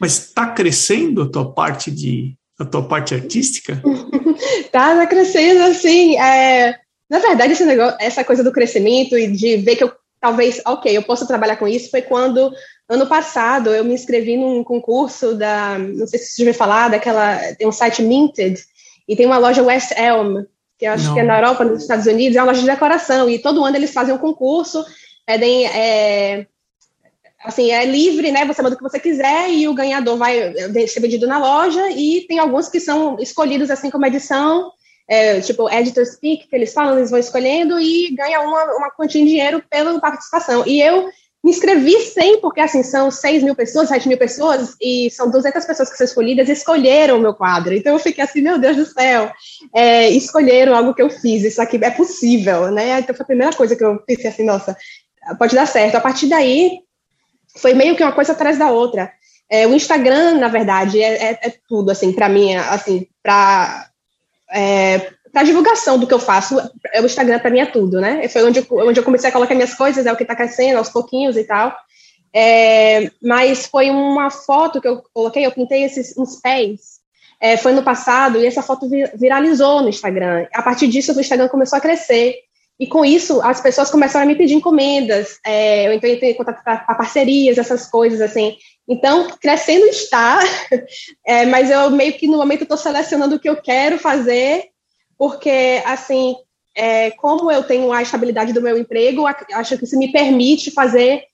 mas 0.01 0.29
está 0.29 0.51
crescendo 0.53 1.23
a 1.23 1.29
tua 1.29 1.53
parte 1.53 1.91
de 1.91 2.37
a 2.59 2.65
tua 2.65 2.87
parte 2.87 3.15
artística? 3.15 3.81
tá, 4.73 4.97
tá 4.97 5.07
crescendo 5.07 5.63
assim. 5.65 6.19
É, 6.19 6.79
na 7.09 7.19
verdade, 7.19 7.53
esse 7.53 7.65
negócio, 7.65 7.97
essa 8.01 8.25
coisa 8.25 8.43
do 8.43 8.53
crescimento 8.53 9.17
e 9.17 9.29
de 9.29 9.57
ver 9.57 9.77
que 9.77 9.85
eu 9.85 9.93
talvez, 10.21 10.61
ok, 10.67 10.97
eu 10.97 11.03
posso 11.03 11.27
trabalhar 11.27 11.57
com 11.57 11.69
isso, 11.69 11.91
foi 11.91 12.03
quando 12.03 12.53
ano 12.89 13.07
passado 13.07 13.75
eu 13.75 13.85
me 13.85 13.95
inscrevi 13.95 14.37
num 14.37 14.65
concurso 14.65 15.35
da, 15.35 15.79
não 15.79 16.07
sei 16.07 16.19
se 16.19 16.27
você 16.27 16.43
já 16.43 16.49
ouviu 16.49 16.59
falar, 16.59 16.89
daquela, 16.89 17.39
tem 17.55 17.67
um 17.67 17.73
site 17.73 18.03
Minted 18.03 18.61
e 19.09 19.17
tem 19.17 19.27
uma 19.27 19.39
loja 19.39 19.63
West 19.63 19.93
Elm, 19.97 20.45
que 20.79 20.87
eu 20.87 20.93
acho 20.93 21.07
não. 21.07 21.15
que 21.15 21.21
é 21.21 21.23
na 21.23 21.39
Europa, 21.39 21.65
nos 21.65 21.83
Estados 21.83 22.07
Unidos, 22.07 22.37
é 22.37 22.41
uma 22.41 22.49
loja 22.49 22.61
de 22.61 22.67
decoração 22.67 23.29
e 23.31 23.39
todo 23.39 23.65
ano 23.65 23.77
eles 23.77 23.93
fazem 23.93 24.15
um 24.15 24.19
concurso, 24.19 24.85
pedem 25.27 25.67
é, 25.67 26.47
assim, 27.45 27.71
é 27.71 27.85
livre, 27.85 28.33
né? 28.33 28.45
Você 28.45 28.63
manda 28.63 28.75
o 28.75 28.79
que 28.79 28.83
você 28.83 28.99
quiser 28.99 29.51
e 29.51 29.69
o 29.69 29.75
ganhador 29.75 30.17
vai 30.17 30.53
ser 30.87 31.01
vendido 31.01 31.27
na 31.27 31.39
loja 31.39 31.91
e 31.91 32.27
tem 32.29 32.39
alguns 32.39 32.69
que 32.69 32.81
são 32.81 33.17
escolhidos 33.21 33.71
assim 33.71 33.91
como 33.91 34.07
edição, 34.07 34.73
é, 35.09 35.41
tipo 35.41 35.71
editor 35.71 36.05
speak, 36.05 36.49
que 36.49 36.57
eles 36.57 36.73
falam, 36.73 36.99
eles 36.99 37.11
vão 37.11 37.19
escolhendo 37.19 37.81
e 37.81 38.15
ganha 38.15 38.41
uma, 38.41 38.77
uma 38.77 38.91
quantia 38.91 39.23
de 39.23 39.29
dinheiro 39.29 39.63
pela 39.71 39.99
participação. 40.01 40.67
E 40.67 40.83
eu 40.83 41.09
me 41.43 41.53
inscrevi 41.53 42.01
sem, 42.01 42.41
porque 42.41 42.61
assim, 42.61 42.83
são 42.83 43.11
6 43.11 43.45
mil 43.45 43.55
pessoas, 43.55 43.89
7 43.89 44.09
mil 44.09 44.19
pessoas, 44.19 44.75
e 44.81 45.09
são 45.11 45.31
200 45.31 45.65
pessoas 45.65 45.89
que 45.89 45.97
são 45.97 46.05
escolhidas, 46.05 46.49
escolheram 46.49 47.17
o 47.17 47.21
meu 47.21 47.33
quadro. 47.33 47.73
Então 47.73 47.93
eu 47.93 47.99
fiquei 47.99 48.25
assim, 48.25 48.43
meu 48.43 48.59
Deus 48.59 48.77
do 48.77 48.85
céu, 48.85 49.31
é, 49.75 50.11
escolheram 50.11 50.75
algo 50.75 50.93
que 50.93 51.01
eu 51.01 51.09
fiz, 51.09 51.45
isso 51.45 51.63
aqui 51.63 51.79
é 51.83 51.91
possível, 51.91 52.71
né? 52.73 52.99
Então 52.99 53.15
foi 53.15 53.23
a 53.23 53.27
primeira 53.27 53.57
coisa 53.57 53.77
que 53.77 53.85
eu 53.85 53.99
pensei 54.01 54.29
assim, 54.29 54.45
nossa, 54.45 54.77
pode 55.39 55.55
dar 55.55 55.67
certo. 55.67 55.95
A 55.95 56.01
partir 56.01 56.27
daí, 56.27 56.81
foi 57.57 57.75
meio 57.75 57.97
que 57.97 58.03
uma 58.03 58.13
coisa 58.13 58.33
atrás 58.33 58.59
da 58.59 58.71
outra. 58.71 59.11
É, 59.51 59.67
o 59.67 59.75
Instagram, 59.75 60.35
na 60.35 60.49
verdade, 60.49 61.03
é, 61.03 61.31
é, 61.31 61.39
é 61.43 61.55
tudo, 61.69 61.91
assim, 61.91 62.13
para 62.13 62.29
mim, 62.29 62.55
assim, 62.55 63.07
para 63.23 63.89
é, 64.53 65.11
divulgação 65.45 65.99
do 65.99 66.07
que 66.07 66.15
eu 66.15 66.19
faço, 66.19 66.57
o 66.57 67.07
Instagram 67.07 67.39
para 67.39 67.51
mim 67.51 67.61
é 67.61 67.67
tudo, 67.67 68.01
né? 68.01 68.29
Foi 68.29 68.45
onde 68.45 68.59
eu, 68.59 68.67
onde 68.71 69.01
eu 69.01 69.05
comecei 69.05 69.31
a 69.31 69.33
colocar 69.33 69.55
minhas 69.55 69.75
coisas, 69.75 70.05
é 70.05 70.13
o 70.13 70.17
que 70.17 70.23
está 70.23 70.37
crescendo 70.37 70.79
aos 70.79 70.91
pouquinhos 70.91 71.37
e 71.37 71.45
tal. 71.45 71.75
É, 72.35 73.11
mas 73.23 73.67
foi 73.67 73.91
uma 73.91 74.31
foto 74.31 74.81
que 74.81 74.89
eu 74.89 75.03
coloquei, 75.13 75.47
eu 75.47 75.53
pintei 75.53 75.85
esses 75.85 76.17
uns 76.17 76.37
pés. 76.37 76.99
É, 77.41 77.57
foi 77.57 77.73
no 77.73 77.85
passado 77.85 78.39
e 78.39 78.47
essa 78.47 78.63
foto 78.63 78.89
viralizou 79.15 79.81
no 79.81 79.89
Instagram. 79.89 80.47
A 80.53 80.61
partir 80.61 80.89
disso, 80.89 81.17
o 81.17 81.21
Instagram 81.21 81.49
começou 81.49 81.77
a 81.77 81.81
crescer. 81.81 82.35
E 82.81 82.87
com 82.87 83.05
isso, 83.05 83.41
as 83.43 83.61
pessoas 83.61 83.91
começaram 83.91 84.25
a 84.25 84.29
me 84.29 84.37
pedir 84.37 84.55
encomendas, 84.55 85.39
é, 85.45 85.89
eu 85.89 85.93
entrei 85.93 86.21
em 86.23 86.35
contato 86.35 86.63
para 86.63 86.79
parcerias, 86.95 87.59
essas 87.59 87.89
coisas, 87.91 88.21
assim. 88.21 88.57
Então, 88.89 89.29
crescendo 89.41 89.87
está, 89.87 90.39
é, 91.27 91.45
mas 91.45 91.71
eu 91.71 91.91
meio 91.91 92.13
que 92.13 92.29
no 92.29 92.39
momento 92.39 92.63
estou 92.63 92.77
selecionando 92.77 93.35
o 93.35 93.41
que 93.41 93.49
eu 93.49 93.61
quero 93.61 93.99
fazer, 93.99 94.67
porque, 95.19 95.83
assim, 95.85 96.37
é, 96.77 97.11
como 97.11 97.51
eu 97.51 97.65
tenho 97.65 97.93
a 97.93 98.01
estabilidade 98.01 98.53
do 98.53 98.63
meu 98.63 98.79
emprego, 98.79 99.27
acho 99.27 99.77
que 99.77 99.85
isso 99.85 99.99
me 99.99 100.13
permite 100.13 100.71
fazer, 100.71 101.25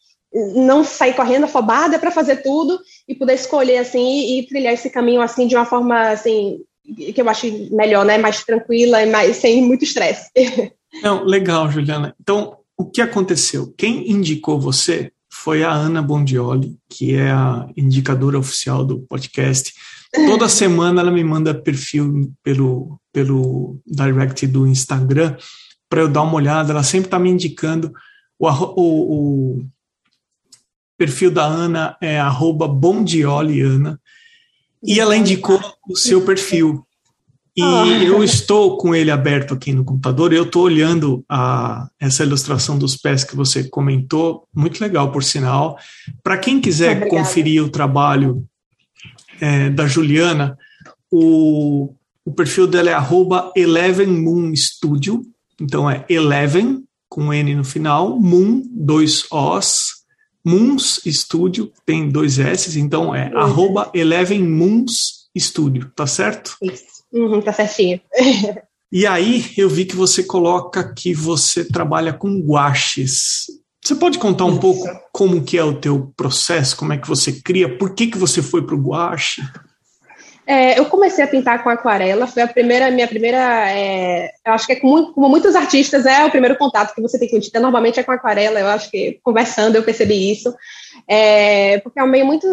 não 0.54 0.82
sair 0.82 1.14
correndo 1.14 1.44
afobada 1.44 1.98
para 1.98 2.10
fazer 2.10 2.36
tudo 2.36 2.80
e 3.06 3.14
poder 3.14 3.34
escolher, 3.34 3.76
assim, 3.76 4.02
e, 4.02 4.40
e 4.40 4.46
trilhar 4.46 4.72
esse 4.72 4.88
caminho, 4.88 5.20
assim, 5.20 5.46
de 5.46 5.54
uma 5.54 5.66
forma, 5.66 6.08
assim, 6.08 6.60
que 6.96 7.20
eu 7.20 7.28
acho 7.28 7.46
melhor, 7.70 8.04
né, 8.06 8.16
mais 8.16 8.42
tranquila 8.42 9.02
e 9.02 9.06
mais, 9.06 9.36
sem 9.36 9.62
muito 9.62 9.84
estresse. 9.84 10.30
Não, 11.02 11.24
legal, 11.24 11.70
Juliana. 11.70 12.14
Então, 12.20 12.56
o 12.76 12.84
que 12.84 13.00
aconteceu? 13.00 13.72
Quem 13.76 14.10
indicou 14.10 14.60
você 14.60 15.12
foi 15.30 15.64
a 15.64 15.72
Ana 15.72 16.00
Bondioli, 16.00 16.78
que 16.88 17.14
é 17.14 17.30
a 17.30 17.68
indicadora 17.76 18.38
oficial 18.38 18.84
do 18.84 19.00
podcast. 19.00 19.72
Toda 20.28 20.48
semana 20.48 21.00
ela 21.00 21.10
me 21.10 21.24
manda 21.24 21.52
perfil 21.52 22.32
pelo, 22.42 23.00
pelo 23.12 23.80
direct 23.84 24.46
do 24.46 24.66
Instagram 24.66 25.36
para 25.88 26.02
eu 26.02 26.08
dar 26.08 26.22
uma 26.22 26.34
olhada. 26.34 26.72
Ela 26.72 26.84
sempre 26.84 27.08
está 27.08 27.18
me 27.18 27.30
indicando. 27.30 27.92
O, 28.38 28.48
o, 28.48 29.58
o, 29.58 29.66
perfil 30.96 31.30
da 31.30 31.44
Ana 31.44 31.96
é 32.00 32.20
bondioliana 32.68 34.00
e 34.82 35.00
ela 35.00 35.16
indicou 35.16 35.60
o 35.88 35.96
seu 35.96 36.24
perfil. 36.24 36.86
E 37.56 37.62
oh. 37.62 37.84
eu 38.02 38.24
estou 38.24 38.76
com 38.76 38.94
ele 38.94 39.10
aberto 39.10 39.54
aqui 39.54 39.72
no 39.72 39.84
computador, 39.84 40.32
eu 40.32 40.44
estou 40.44 40.64
olhando 40.64 41.24
a, 41.28 41.88
essa 42.00 42.24
ilustração 42.24 42.78
dos 42.78 42.96
pés 42.96 43.24
que 43.24 43.36
você 43.36 43.64
comentou, 43.64 44.46
muito 44.54 44.80
legal, 44.80 45.12
por 45.12 45.22
sinal. 45.22 45.78
Para 46.22 46.38
quem 46.38 46.60
quiser 46.60 46.96
Obrigada. 46.96 47.10
conferir 47.10 47.62
o 47.62 47.68
trabalho 47.68 48.44
é, 49.40 49.70
da 49.70 49.86
Juliana, 49.86 50.56
o, 51.10 51.94
o 52.24 52.32
perfil 52.32 52.66
dela 52.66 52.90
é 52.90 52.94
arroba 52.94 53.52
Eleven 53.56 54.06
Moon 54.06 54.54
Studio, 54.56 55.22
então 55.60 55.88
é 55.88 56.04
Eleven, 56.08 56.82
com 57.08 57.32
N 57.32 57.54
no 57.54 57.64
final, 57.64 58.18
Moon, 58.18 58.62
dois 58.72 59.24
Os, 59.30 60.04
Moons 60.44 61.00
Studio, 61.06 61.72
tem 61.86 62.08
dois 62.08 62.38
S, 62.38 62.78
então 62.78 63.14
é 63.14 63.28
uhum. 63.28 63.38
arroba 63.38 63.90
Eleven 63.94 64.42
Moons 64.42 65.28
Studio, 65.38 65.90
tá 65.94 66.06
certo? 66.06 66.56
Isso. 66.60 66.93
Uhum, 67.14 67.40
tá 67.40 67.52
certinho. 67.52 68.00
e 68.90 69.06
aí 69.06 69.44
eu 69.56 69.68
vi 69.68 69.84
que 69.84 69.94
você 69.94 70.24
coloca 70.24 70.92
que 70.92 71.14
você 71.14 71.64
trabalha 71.64 72.12
com 72.12 72.40
guaches. 72.40 73.46
Você 73.82 73.94
pode 73.94 74.18
contar 74.18 74.46
um 74.46 74.52
Isso. 74.52 74.60
pouco 74.60 74.88
como 75.12 75.44
que 75.44 75.56
é 75.56 75.62
o 75.62 75.78
teu 75.78 76.12
processo, 76.16 76.76
como 76.76 76.92
é 76.92 76.98
que 76.98 77.06
você 77.06 77.30
cria, 77.32 77.78
por 77.78 77.94
que, 77.94 78.08
que 78.08 78.18
você 78.18 78.42
foi 78.42 78.66
para 78.66 78.74
o 78.74 78.80
guache? 78.80 79.42
É, 80.46 80.78
eu 80.78 80.86
comecei 80.86 81.24
a 81.24 81.28
pintar 81.28 81.62
com 81.62 81.70
aquarela, 81.70 82.26
foi 82.26 82.42
a 82.42 82.48
primeira, 82.48 82.90
minha 82.90 83.08
primeira, 83.08 83.70
é, 83.70 84.30
eu 84.46 84.52
acho 84.52 84.66
que 84.66 84.74
é 84.74 84.76
como, 84.76 85.12
como, 85.12 85.28
muitos 85.28 85.54
artistas, 85.54 86.04
é 86.04 86.22
o 86.24 86.30
primeiro 86.30 86.56
contato 86.58 86.94
que 86.94 87.00
você 87.00 87.18
tem 87.18 87.30
com 87.30 87.40
tinta, 87.40 87.58
normalmente 87.58 87.98
é 87.98 88.02
com 88.02 88.12
aquarela, 88.12 88.60
eu 88.60 88.66
acho 88.66 88.90
que 88.90 89.18
conversando 89.22 89.76
eu 89.76 89.82
percebi 89.82 90.30
isso, 90.30 90.54
é, 91.08 91.78
porque 91.78 91.98
é 91.98 92.04
um 92.04 92.08
meio 92.08 92.26
muito 92.26 92.46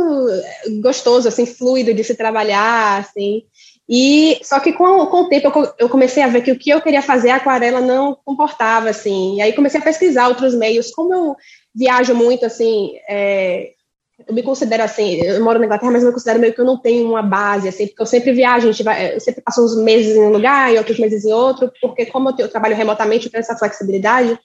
gostoso, 0.81 1.27
assim, 1.27 1.45
fluido 1.45 1.93
de 1.93 2.03
se 2.03 2.15
trabalhar, 2.15 2.99
assim, 2.99 3.43
e 3.89 4.39
só 4.43 4.59
que 4.59 4.73
com, 4.73 5.05
com 5.07 5.21
o 5.23 5.29
tempo 5.29 5.47
eu, 5.47 5.73
eu, 5.79 5.89
comecei 5.89 6.23
a 6.23 6.27
ver 6.27 6.41
que 6.41 6.51
o 6.51 6.57
que 6.57 6.69
eu 6.69 6.81
queria 6.81 7.01
fazer 7.01 7.31
a 7.31 7.35
aquarela 7.35 7.81
não 7.81 8.17
comportava 8.23 8.89
assim. 8.89 9.35
E 9.35 9.41
aí 9.41 9.53
comecei 9.53 9.79
a 9.79 9.83
pesquisar 9.83 10.27
outros 10.27 10.55
meios. 10.55 10.91
Como 10.91 11.13
eu 11.13 11.35
viajo 11.75 12.15
muito 12.15 12.45
assim, 12.45 12.93
é, 13.09 13.71
eu 14.27 14.33
me 14.33 14.43
considero 14.43 14.83
assim, 14.83 15.21
eu 15.21 15.43
moro 15.43 15.59
na 15.59 15.65
Inglaterra, 15.65 15.91
mas 15.91 16.03
eu 16.03 16.07
me 16.07 16.13
considero 16.13 16.39
meio 16.39 16.53
que 16.53 16.61
eu 16.61 16.65
não 16.65 16.77
tenho 16.77 17.09
uma 17.09 17.21
base 17.21 17.67
assim, 17.67 17.87
porque 17.87 18.01
eu 18.01 18.05
sempre 18.05 18.31
viajo, 18.31 18.67
a 18.67 18.71
gente 18.71 18.83
vai, 18.83 19.15
eu 19.15 19.19
sempre 19.19 19.41
passo 19.41 19.63
uns 19.63 19.75
meses 19.75 20.15
em 20.15 20.21
um 20.21 20.29
lugar 20.29 20.73
e 20.73 20.77
outros 20.77 20.99
meses 20.99 21.25
em 21.25 21.33
outro, 21.33 21.71
porque 21.81 22.05
como 22.05 22.29
eu, 22.29 22.35
eu 22.39 22.49
trabalho 22.49 22.75
remotamente, 22.75 23.25
eu 23.25 23.31
tenho 23.31 23.41
essa 23.41 23.57
flexibilidade. 23.57 24.37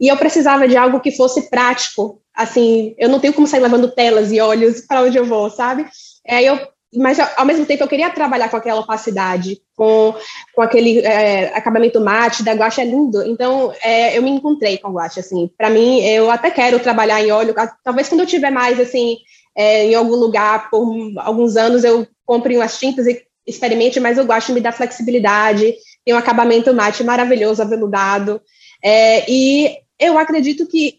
e 0.00 0.08
eu 0.08 0.16
precisava 0.16 0.66
de 0.66 0.76
algo 0.76 1.00
que 1.00 1.12
fosse 1.12 1.50
prático. 1.50 2.20
Assim, 2.34 2.94
eu 2.98 3.08
não 3.08 3.20
tenho 3.20 3.34
como 3.34 3.46
sair 3.46 3.60
levando 3.60 3.90
telas 3.90 4.32
e 4.32 4.40
olhos 4.40 4.80
para 4.86 5.02
onde 5.02 5.18
eu 5.18 5.24
vou, 5.24 5.50
sabe? 5.50 5.86
É, 6.26 6.42
eu 6.42 6.58
mas 6.94 7.18
ao 7.20 7.44
mesmo 7.44 7.66
tempo 7.66 7.82
eu 7.82 7.88
queria 7.88 8.08
trabalhar 8.10 8.48
com 8.48 8.56
aquela 8.56 8.80
opacidade, 8.80 9.60
com, 9.76 10.14
com 10.54 10.62
aquele 10.62 11.00
é, 11.00 11.54
acabamento 11.56 12.00
mate 12.00 12.42
da 12.42 12.52
guache 12.52 12.80
é 12.80 12.84
lindo. 12.84 13.22
Então 13.26 13.72
é, 13.82 14.16
eu 14.16 14.22
me 14.22 14.30
encontrei 14.30 14.78
com 14.78 14.92
guache 14.92 15.20
assim. 15.20 15.50
Para 15.56 15.68
mim 15.68 16.00
eu 16.00 16.30
até 16.30 16.50
quero 16.50 16.80
trabalhar 16.80 17.22
em 17.22 17.30
óleo. 17.30 17.54
Talvez 17.84 18.08
quando 18.08 18.20
eu 18.20 18.26
tiver 18.26 18.50
mais 18.50 18.80
assim 18.80 19.18
é, 19.56 19.86
em 19.86 19.94
algum 19.94 20.16
lugar 20.16 20.70
por 20.70 21.12
alguns 21.18 21.56
anos 21.56 21.84
eu 21.84 22.06
compre 22.24 22.56
umas 22.56 22.78
tintas 22.78 23.06
e 23.06 23.22
experimente, 23.46 24.00
mas 24.00 24.16
eu 24.16 24.26
gosto 24.26 24.52
me 24.52 24.60
dá 24.60 24.72
flexibilidade. 24.72 25.74
Tem 26.04 26.14
um 26.14 26.18
acabamento 26.18 26.72
mate 26.72 27.04
maravilhoso, 27.04 27.60
aveludado. 27.60 28.40
É, 28.82 29.30
e 29.30 29.76
eu 29.98 30.16
acredito 30.16 30.66
que 30.66 30.98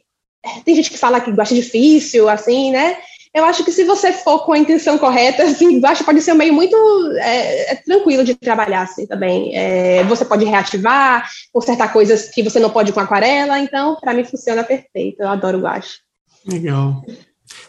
tem 0.63 0.75
gente 0.75 0.89
que 0.89 0.97
fala 0.97 1.19
que 1.19 1.31
gosta 1.31 1.53
difícil, 1.53 2.29
assim, 2.29 2.71
né? 2.71 2.97
Eu 3.33 3.45
acho 3.45 3.63
que 3.63 3.71
se 3.71 3.83
você 3.83 4.11
for 4.11 4.39
com 4.45 4.53
a 4.53 4.57
intenção 4.57 4.97
correta, 4.97 5.43
assim, 5.43 5.83
acho 5.85 6.01
que 6.01 6.05
pode 6.05 6.21
ser 6.21 6.33
um 6.33 6.37
meio 6.37 6.53
muito 6.53 6.75
é, 7.17 7.73
é 7.73 7.75
tranquilo 7.75 8.23
de 8.23 8.35
trabalhar 8.35 8.81
assim 8.81 9.05
também. 9.05 9.55
É, 9.55 10.03
você 10.05 10.25
pode 10.25 10.45
reativar, 10.45 11.29
consertar 11.53 11.93
coisas 11.93 12.29
que 12.29 12.41
você 12.41 12.59
não 12.59 12.69
pode 12.69 12.91
com 12.91 12.99
aquarela, 12.99 13.59
então 13.59 13.95
para 13.99 14.13
mim 14.13 14.23
funciona 14.23 14.63
perfeito. 14.63 15.21
Eu 15.21 15.29
adoro 15.29 15.59
guache. 15.59 15.99
Legal. 16.45 17.03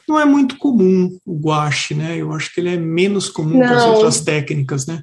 Não 0.09 0.19
é 0.19 0.25
muito 0.25 0.57
comum 0.57 1.11
o 1.27 1.39
guache, 1.39 1.95
né? 1.95 2.17
Eu 2.17 2.33
acho 2.33 2.53
que 2.53 2.61
ele 2.61 2.75
é 2.75 2.77
menos 2.77 3.29
comum 3.29 3.59
não. 3.59 3.67
que 3.67 3.75
as 3.75 3.85
outras 3.85 4.21
técnicas, 4.23 4.87
né? 4.87 5.03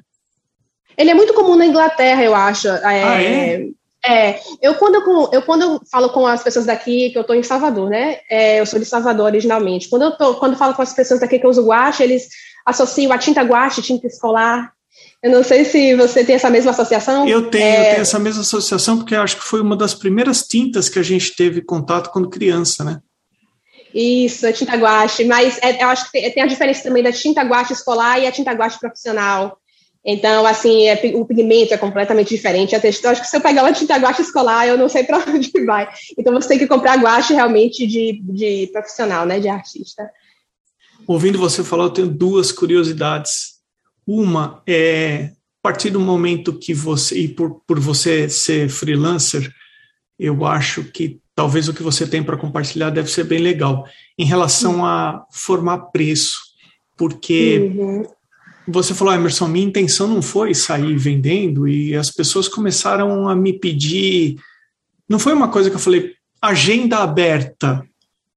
Ele 0.96 1.10
é 1.10 1.14
muito 1.14 1.32
comum 1.34 1.54
na 1.54 1.66
Inglaterra, 1.66 2.24
eu 2.24 2.34
acho. 2.34 2.66
É, 2.66 3.02
ah, 3.04 3.22
é? 3.22 3.68
É, 4.04 4.38
eu 4.62 4.74
quando 4.76 4.94
eu, 4.94 5.30
eu, 5.32 5.42
quando 5.42 5.62
eu 5.62 5.80
falo 5.90 6.10
com 6.10 6.26
as 6.26 6.42
pessoas 6.42 6.66
daqui, 6.66 7.10
que 7.10 7.18
eu 7.18 7.22
estou 7.22 7.34
em 7.34 7.42
Salvador, 7.42 7.90
né? 7.90 8.18
É, 8.30 8.60
eu 8.60 8.66
sou 8.66 8.78
de 8.78 8.84
Salvador 8.84 9.26
originalmente. 9.26 9.88
Quando 9.88 10.02
eu 10.02 10.16
tô, 10.16 10.34
quando 10.34 10.52
eu 10.52 10.58
falo 10.58 10.74
com 10.74 10.82
as 10.82 10.92
pessoas 10.92 11.20
daqui 11.20 11.38
que 11.38 11.44
eu 11.44 11.50
uso 11.50 11.66
guache, 11.66 12.02
eles 12.02 12.28
associam 12.64 13.12
a 13.12 13.18
tinta 13.18 13.42
guache, 13.42 13.82
tinta 13.82 14.06
escolar. 14.06 14.72
Eu 15.22 15.32
não 15.32 15.42
sei 15.42 15.64
se 15.64 15.96
você 15.96 16.24
tem 16.24 16.36
essa 16.36 16.48
mesma 16.48 16.70
associação. 16.70 17.26
Eu 17.28 17.50
tenho, 17.50 17.64
é... 17.64 17.80
eu 17.80 17.90
tenho 17.90 18.02
essa 18.02 18.18
mesma 18.18 18.42
associação, 18.42 18.98
porque 18.98 19.16
acho 19.16 19.36
que 19.36 19.44
foi 19.44 19.60
uma 19.60 19.76
das 19.76 19.94
primeiras 19.94 20.42
tintas 20.42 20.88
que 20.88 20.98
a 20.98 21.02
gente 21.02 21.34
teve 21.34 21.60
contato 21.60 22.10
quando 22.10 22.30
criança, 22.30 22.84
né? 22.84 23.00
Isso, 23.92 24.46
a 24.46 24.52
tinta 24.52 24.76
guache, 24.76 25.24
mas 25.24 25.58
é, 25.62 25.82
eu 25.82 25.88
acho 25.88 26.04
que 26.04 26.12
tem, 26.12 26.30
tem, 26.30 26.42
a 26.42 26.46
diferença 26.46 26.82
também 26.84 27.02
da 27.02 27.10
tinta 27.10 27.42
guache 27.42 27.72
escolar 27.72 28.20
e 28.20 28.26
a 28.26 28.32
tinta 28.32 28.52
guache 28.52 28.78
profissional. 28.78 29.58
Então, 30.04 30.46
assim, 30.46 30.86
é, 30.86 30.94
o 31.14 31.24
pigmento 31.24 31.74
é 31.74 31.78
completamente 31.78 32.34
diferente. 32.34 32.74
A 32.74 32.80
textura, 32.80 33.12
acho 33.12 33.22
que 33.22 33.28
se 33.28 33.36
eu 33.36 33.40
pegar 33.40 33.62
uma 33.62 33.72
tinta 33.72 33.96
guache 33.96 34.22
escolar, 34.22 34.66
eu 34.66 34.78
não 34.78 34.88
sei 34.88 35.04
para 35.04 35.24
onde 35.28 35.50
vai. 35.64 35.88
Então, 36.16 36.32
você 36.32 36.48
tem 36.48 36.58
que 36.58 36.66
comprar 36.66 36.98
guache 36.98 37.34
realmente 37.34 37.86
de, 37.86 38.22
de 38.22 38.68
profissional, 38.72 39.26
né, 39.26 39.40
de 39.40 39.48
artista. 39.48 40.08
Ouvindo 41.06 41.38
você 41.38 41.64
falar, 41.64 41.84
eu 41.84 41.90
tenho 41.90 42.08
duas 42.08 42.52
curiosidades. 42.52 43.58
Uma 44.06 44.62
é, 44.66 45.32
a 45.62 45.62
partir 45.62 45.90
do 45.90 46.00
momento 46.00 46.58
que 46.58 46.72
você, 46.72 47.18
e 47.18 47.28
por, 47.28 47.60
por 47.66 47.78
você 47.78 48.28
ser 48.28 48.68
freelancer, 48.68 49.52
eu 50.18 50.44
acho 50.46 50.84
que 50.84 51.20
talvez 51.34 51.68
o 51.68 51.74
que 51.74 51.82
você 51.82 52.06
tem 52.06 52.22
para 52.22 52.36
compartilhar 52.36 52.90
deve 52.90 53.10
ser 53.10 53.24
bem 53.24 53.38
legal. 53.38 53.86
Em 54.18 54.24
relação 54.24 54.84
a 54.84 55.24
formar 55.30 55.78
preço, 55.90 56.38
porque 56.96 57.72
uhum 57.76 58.04
você 58.70 58.92
falou, 58.92 59.14
Emerson, 59.14 59.48
minha 59.48 59.66
intenção 59.66 60.06
não 60.06 60.20
foi 60.20 60.54
sair 60.54 60.94
vendendo 60.96 61.66
e 61.66 61.96
as 61.96 62.10
pessoas 62.10 62.48
começaram 62.48 63.26
a 63.26 63.34
me 63.34 63.54
pedir. 63.54 64.36
Não 65.08 65.18
foi 65.18 65.32
uma 65.32 65.48
coisa 65.48 65.70
que 65.70 65.76
eu 65.76 65.80
falei, 65.80 66.12
agenda 66.40 66.98
aberta. 66.98 67.82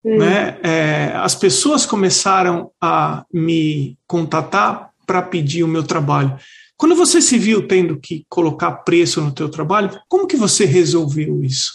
Hum. 0.04 0.18
Né? 0.18 0.58
É, 0.64 1.12
as 1.16 1.36
pessoas 1.36 1.86
começaram 1.86 2.72
a 2.80 3.26
me 3.32 3.98
contatar 4.08 4.90
para 5.06 5.22
pedir 5.22 5.64
o 5.64 5.68
meu 5.68 5.84
trabalho. 5.84 6.40
Quando 6.78 6.96
você 6.96 7.22
se 7.22 7.38
viu 7.38 7.68
tendo 7.68 8.00
que 8.00 8.26
colocar 8.30 8.72
preço 8.72 9.22
no 9.22 9.34
teu 9.34 9.50
trabalho, 9.50 9.92
como 10.08 10.26
que 10.26 10.38
você 10.38 10.64
resolveu 10.66 11.44
isso? 11.44 11.74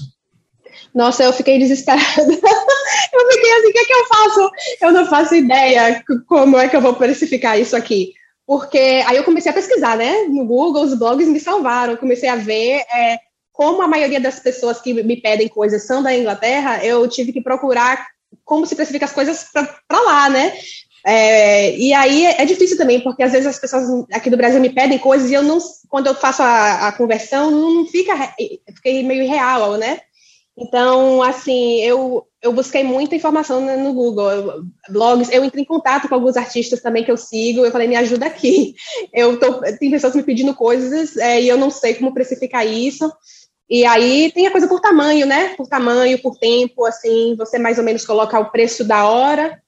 Nossa, 0.94 1.22
eu 1.22 1.32
fiquei 1.34 1.58
desesperada. 1.58 2.06
eu 2.16 3.32
fiquei 3.32 3.52
assim, 3.52 3.68
o 3.68 3.72
que 3.72 3.78
é 3.78 3.84
que 3.84 3.92
eu 3.92 4.06
faço? 4.06 4.50
Eu 4.80 4.92
não 4.92 5.06
faço 5.06 5.34
ideia 5.34 6.02
como 6.26 6.56
é 6.56 6.68
que 6.68 6.74
eu 6.74 6.80
vou 6.80 6.94
precificar 6.94 7.60
isso 7.60 7.76
aqui 7.76 8.14
porque 8.46 8.78
aí 9.06 9.16
eu 9.16 9.24
comecei 9.24 9.50
a 9.50 9.54
pesquisar, 9.54 9.96
né? 9.96 10.22
No 10.28 10.44
Google, 10.44 10.84
os 10.84 10.94
blogs 10.94 11.26
me 11.28 11.40
salvaram. 11.40 11.94
Eu 11.94 11.98
comecei 11.98 12.28
a 12.28 12.36
ver 12.36 12.84
é, 12.92 13.18
como 13.52 13.82
a 13.82 13.88
maioria 13.88 14.20
das 14.20 14.38
pessoas 14.38 14.80
que 14.80 14.92
me 15.02 15.16
pedem 15.16 15.48
coisas 15.48 15.84
são 15.84 16.02
da 16.02 16.14
Inglaterra, 16.14 16.84
eu 16.84 17.08
tive 17.08 17.32
que 17.32 17.40
procurar 17.40 18.06
como 18.44 18.66
se 18.66 18.74
especifica 18.74 19.06
as 19.06 19.12
coisas 19.12 19.46
para 19.52 20.00
lá, 20.00 20.28
né? 20.28 20.52
É, 21.04 21.76
e 21.76 21.94
aí 21.94 22.26
é 22.26 22.44
difícil 22.44 22.76
também, 22.76 23.00
porque 23.00 23.22
às 23.22 23.32
vezes 23.32 23.46
as 23.46 23.58
pessoas 23.58 23.84
aqui 24.12 24.28
do 24.28 24.36
Brasil 24.36 24.60
me 24.60 24.70
pedem 24.70 24.98
coisas 24.98 25.30
e 25.30 25.34
eu 25.34 25.42
não, 25.42 25.58
quando 25.88 26.08
eu 26.08 26.14
faço 26.14 26.42
a, 26.42 26.88
a 26.88 26.92
conversão, 26.92 27.50
não 27.50 27.86
fica, 27.86 28.34
fiquei 28.74 29.02
meio 29.04 29.22
irreal, 29.22 29.76
né? 29.76 30.00
Então, 30.58 31.22
assim, 31.22 31.82
eu, 31.82 32.26
eu 32.40 32.50
busquei 32.50 32.82
muita 32.82 33.14
informação 33.14 33.60
no 33.60 33.92
Google, 33.92 34.64
blogs, 34.88 35.30
eu 35.30 35.44
entrei 35.44 35.62
em 35.62 35.66
contato 35.66 36.08
com 36.08 36.14
alguns 36.14 36.34
artistas 36.34 36.80
também 36.80 37.04
que 37.04 37.10
eu 37.10 37.16
sigo, 37.16 37.64
eu 37.64 37.70
falei, 37.70 37.86
me 37.86 37.96
ajuda 37.96 38.26
aqui. 38.26 38.74
Eu 39.12 39.38
tô, 39.38 39.60
tem 39.78 39.90
pessoas 39.90 40.14
me 40.14 40.22
pedindo 40.22 40.54
coisas 40.54 41.16
é, 41.16 41.40
e 41.40 41.48
eu 41.48 41.56
não 41.56 41.70
sei 41.70 41.94
como 41.94 42.12
precificar 42.12 42.66
isso. 42.66 43.10
E 43.68 43.84
aí 43.84 44.30
tem 44.32 44.46
a 44.46 44.50
coisa 44.50 44.68
por 44.68 44.80
tamanho, 44.80 45.26
né? 45.26 45.54
Por 45.56 45.66
tamanho, 45.68 46.20
por 46.20 46.36
tempo, 46.38 46.84
assim, 46.84 47.34
você 47.36 47.58
mais 47.58 47.78
ou 47.78 47.84
menos 47.84 48.04
coloca 48.04 48.38
o 48.38 48.50
preço 48.50 48.84
da 48.84 49.06
hora. 49.08 49.60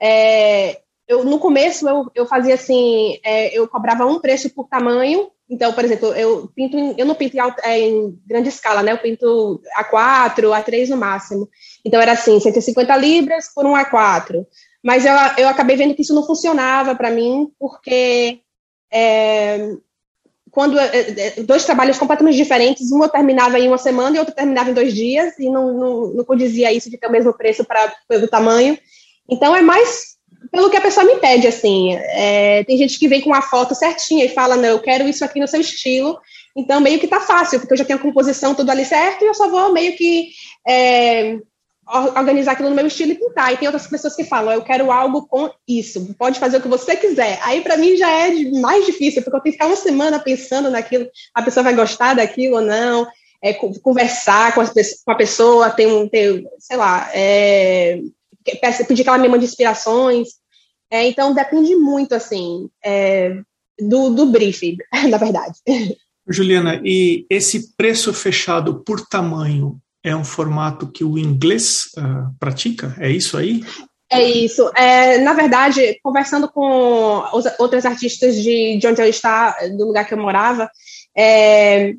É, 0.00 0.80
eu, 1.08 1.24
no 1.24 1.38
começo 1.38 1.88
eu, 1.88 2.10
eu 2.14 2.26
fazia 2.26 2.54
assim, 2.54 3.18
é, 3.24 3.56
eu 3.56 3.66
cobrava 3.68 4.06
um 4.06 4.20
preço 4.20 4.50
por 4.50 4.68
tamanho 4.68 5.30
então, 5.50 5.72
por 5.72 5.84
exemplo, 5.84 6.14
eu 6.14 6.48
pinto, 6.54 6.78
em, 6.78 6.94
eu 6.96 7.04
não 7.04 7.16
pinto 7.16 7.36
em, 7.36 7.40
alta, 7.40 7.60
é, 7.64 7.80
em, 7.80 8.16
grande 8.24 8.48
escala, 8.48 8.84
né? 8.84 8.92
Eu 8.92 8.98
pinto 8.98 9.60
A4, 9.76 10.44
A3 10.44 10.88
no 10.88 10.96
máximo. 10.96 11.48
Então 11.84 12.00
era 12.00 12.12
assim, 12.12 12.38
150 12.38 12.96
libras 12.96 13.52
por 13.52 13.66
um 13.66 13.74
A4. 13.74 14.46
Mas 14.82 15.04
eu, 15.04 15.12
eu 15.38 15.48
acabei 15.48 15.76
vendo 15.76 15.94
que 15.94 16.02
isso 16.02 16.14
não 16.14 16.24
funcionava 16.24 16.94
para 16.94 17.10
mim, 17.10 17.50
porque 17.58 18.40
é, 18.92 19.74
quando 20.52 20.78
é, 20.78 21.36
é, 21.38 21.42
dois 21.42 21.64
trabalhos 21.64 21.98
completamente 21.98 22.36
diferentes, 22.36 22.92
um 22.92 23.02
eu 23.02 23.08
terminava 23.08 23.58
em 23.58 23.66
uma 23.66 23.76
semana 23.76 24.16
e 24.16 24.18
outro 24.20 24.34
terminava 24.34 24.70
em 24.70 24.74
dois 24.74 24.94
dias, 24.94 25.36
e 25.38 25.50
não, 25.50 25.74
não, 25.74 26.06
não 26.14 26.24
condizia 26.24 26.72
isso 26.72 26.88
de 26.88 26.96
ter 26.96 27.08
o 27.08 27.12
mesmo 27.12 27.32
preço 27.34 27.64
para 27.64 27.92
pelo 28.08 28.28
tamanho. 28.28 28.78
Então 29.28 29.54
é 29.54 29.60
mais 29.60 30.16
pelo 30.50 30.70
que 30.70 30.76
a 30.76 30.80
pessoa 30.80 31.06
me 31.06 31.16
pede, 31.16 31.46
assim. 31.46 31.94
É, 31.94 32.64
tem 32.64 32.76
gente 32.78 32.98
que 32.98 33.08
vem 33.08 33.20
com 33.20 33.34
a 33.34 33.42
foto 33.42 33.74
certinha 33.74 34.24
e 34.24 34.28
fala, 34.28 34.56
não, 34.56 34.68
eu 34.68 34.80
quero 34.80 35.08
isso 35.08 35.24
aqui 35.24 35.38
no 35.40 35.48
seu 35.48 35.60
estilo. 35.60 36.18
Então, 36.56 36.80
meio 36.80 36.98
que 36.98 37.06
tá 37.06 37.20
fácil, 37.20 37.60
porque 37.60 37.74
eu 37.74 37.78
já 37.78 37.84
tenho 37.84 37.98
a 37.98 38.02
composição 38.02 38.54
tudo 38.54 38.70
ali 38.70 38.84
certo 38.84 39.22
e 39.22 39.28
eu 39.28 39.34
só 39.34 39.48
vou 39.48 39.72
meio 39.72 39.96
que 39.96 40.30
é, 40.66 41.38
organizar 42.16 42.52
aquilo 42.52 42.70
no 42.70 42.74
meu 42.74 42.86
estilo 42.86 43.12
e 43.12 43.14
pintar. 43.14 43.52
E 43.52 43.56
tem 43.56 43.68
outras 43.68 43.86
pessoas 43.86 44.16
que 44.16 44.24
falam, 44.24 44.52
eu 44.52 44.62
quero 44.62 44.90
algo 44.90 45.26
com 45.26 45.50
isso, 45.68 46.14
pode 46.18 46.38
fazer 46.38 46.58
o 46.58 46.62
que 46.62 46.68
você 46.68 46.96
quiser. 46.96 47.38
Aí, 47.42 47.60
para 47.60 47.76
mim, 47.76 47.96
já 47.96 48.10
é 48.10 48.32
mais 48.60 48.86
difícil, 48.86 49.22
porque 49.22 49.36
eu 49.36 49.40
tenho 49.40 49.52
que 49.52 49.58
ficar 49.58 49.66
uma 49.66 49.76
semana 49.76 50.18
pensando 50.18 50.70
naquilo, 50.70 51.08
a 51.34 51.42
pessoa 51.42 51.64
vai 51.64 51.74
gostar 51.74 52.14
daquilo 52.14 52.56
ou 52.56 52.62
não. 52.62 53.06
É, 53.42 53.54
conversar 53.54 54.54
com, 54.54 54.62
com 54.62 55.10
a 55.12 55.14
pessoa, 55.14 55.70
ter 55.70 55.86
um, 55.86 56.06
sei 56.58 56.76
lá, 56.76 57.08
é, 57.14 57.98
pedir 58.86 59.02
que 59.02 59.08
ela 59.08 59.18
me 59.18 59.28
mande 59.28 59.44
inspirações. 59.44 60.28
É, 60.90 61.06
então, 61.06 61.32
depende 61.32 61.74
muito, 61.76 62.14
assim, 62.14 62.68
é, 62.84 63.40
do, 63.78 64.10
do 64.10 64.26
briefing, 64.26 64.76
na 65.08 65.16
verdade. 65.18 65.58
Juliana, 66.28 66.80
e 66.84 67.26
esse 67.30 67.74
preço 67.76 68.12
fechado 68.12 68.82
por 68.84 69.06
tamanho 69.06 69.80
é 70.02 70.14
um 70.14 70.24
formato 70.24 70.90
que 70.90 71.04
o 71.04 71.18
inglês 71.18 71.90
uh, 71.96 72.34
pratica? 72.38 72.94
É 72.98 73.10
isso 73.10 73.36
aí? 73.36 73.62
É 74.10 74.22
isso. 74.24 74.68
É, 74.74 75.18
na 75.18 75.34
verdade, 75.34 75.98
conversando 76.02 76.48
com 76.48 77.22
os, 77.32 77.44
outras 77.58 77.86
artistas 77.86 78.34
de, 78.36 78.76
de 78.76 78.86
onde 78.86 79.00
eu 79.00 79.06
estava, 79.06 79.68
do 79.68 79.86
lugar 79.86 80.04
que 80.04 80.14
eu 80.14 80.18
morava, 80.18 80.68
é, 81.16 81.94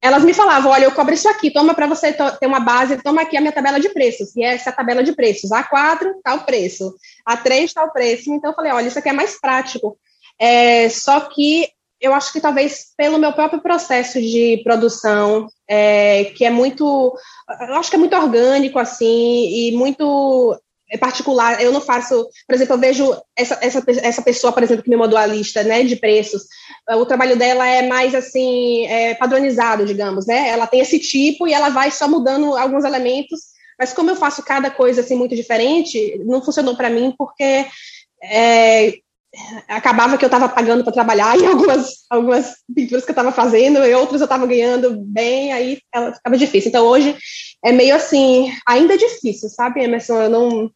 elas 0.00 0.24
me 0.24 0.32
falavam, 0.32 0.70
olha, 0.70 0.84
eu 0.84 0.92
cobro 0.92 1.12
isso 1.12 1.28
aqui, 1.28 1.50
toma 1.50 1.74
para 1.74 1.86
você 1.86 2.12
ter 2.12 2.46
uma 2.46 2.60
base, 2.60 3.02
toma 3.02 3.22
aqui 3.22 3.36
a 3.36 3.40
minha 3.40 3.52
tabela 3.52 3.80
de 3.80 3.88
preços, 3.88 4.34
e 4.36 4.42
essa 4.44 4.70
é 4.70 4.72
a 4.72 4.76
tabela 4.76 5.02
de 5.02 5.12
preços, 5.12 5.50
A4, 5.50 6.12
tal 6.22 6.40
preço, 6.40 6.94
A3, 7.28 7.72
tal 7.72 7.90
preço, 7.92 8.32
então 8.32 8.50
eu 8.50 8.54
falei, 8.54 8.72
olha, 8.72 8.86
isso 8.86 8.98
aqui 8.98 9.08
é 9.08 9.12
mais 9.12 9.40
prático, 9.40 9.98
é, 10.38 10.88
só 10.88 11.20
que 11.20 11.68
eu 12.00 12.14
acho 12.14 12.32
que 12.32 12.40
talvez 12.40 12.92
pelo 12.96 13.18
meu 13.18 13.32
próprio 13.32 13.60
processo 13.60 14.20
de 14.20 14.60
produção, 14.62 15.48
é, 15.68 16.26
que 16.36 16.44
é 16.44 16.50
muito, 16.50 17.12
eu 17.60 17.74
acho 17.74 17.90
que 17.90 17.96
é 17.96 17.98
muito 17.98 18.16
orgânico, 18.16 18.78
assim, 18.78 19.68
e 19.68 19.72
muito 19.76 20.56
particular, 20.96 21.62
eu 21.62 21.70
não 21.70 21.80
faço, 21.80 22.26
por 22.46 22.54
exemplo, 22.54 22.74
eu 22.74 22.78
vejo 22.78 23.16
essa, 23.36 23.58
essa, 23.60 23.84
essa 23.86 24.22
pessoa, 24.22 24.52
por 24.52 24.62
exemplo, 24.62 24.82
que 24.82 24.88
me 24.88 24.96
mandou 24.96 25.18
a 25.18 25.26
lista, 25.26 25.62
né, 25.62 25.82
de 25.82 25.96
preços, 25.96 26.44
o 26.90 27.04
trabalho 27.04 27.36
dela 27.36 27.66
é 27.66 27.86
mais, 27.86 28.14
assim, 28.14 28.86
é, 28.86 29.14
padronizado, 29.14 29.84
digamos, 29.84 30.26
né, 30.26 30.48
ela 30.48 30.66
tem 30.66 30.80
esse 30.80 30.98
tipo 30.98 31.46
e 31.46 31.52
ela 31.52 31.68
vai 31.68 31.90
só 31.90 32.08
mudando 32.08 32.56
alguns 32.56 32.84
elementos, 32.84 33.40
mas 33.78 33.92
como 33.92 34.10
eu 34.10 34.16
faço 34.16 34.42
cada 34.42 34.70
coisa, 34.70 35.02
assim, 35.02 35.14
muito 35.14 35.36
diferente, 35.36 36.18
não 36.24 36.42
funcionou 36.42 36.74
para 36.74 36.88
mim, 36.88 37.14
porque 37.16 37.66
é, 38.24 38.94
acabava 39.68 40.16
que 40.16 40.24
eu 40.24 40.28
estava 40.28 40.48
pagando 40.48 40.82
para 40.82 40.92
trabalhar 40.92 41.38
em 41.38 41.46
algumas, 41.46 41.90
algumas 42.08 42.54
pinturas 42.74 43.04
que 43.04 43.10
eu 43.10 43.12
estava 43.12 43.32
fazendo, 43.32 43.84
e 43.84 43.94
outras 43.94 44.20
eu 44.20 44.24
estava 44.24 44.46
ganhando 44.46 44.98
bem, 45.00 45.52
aí 45.52 45.78
ela 45.92 46.14
ficava 46.14 46.36
difícil. 46.36 46.68
Então 46.68 46.86
hoje 46.86 47.16
é 47.64 47.72
meio 47.72 47.94
assim, 47.94 48.52
ainda 48.66 48.94
é 48.94 48.96
difícil, 48.96 49.48
sabe, 49.48 49.82
Emerson? 49.82 50.22
Eu 50.22 50.30
não. 50.30 50.70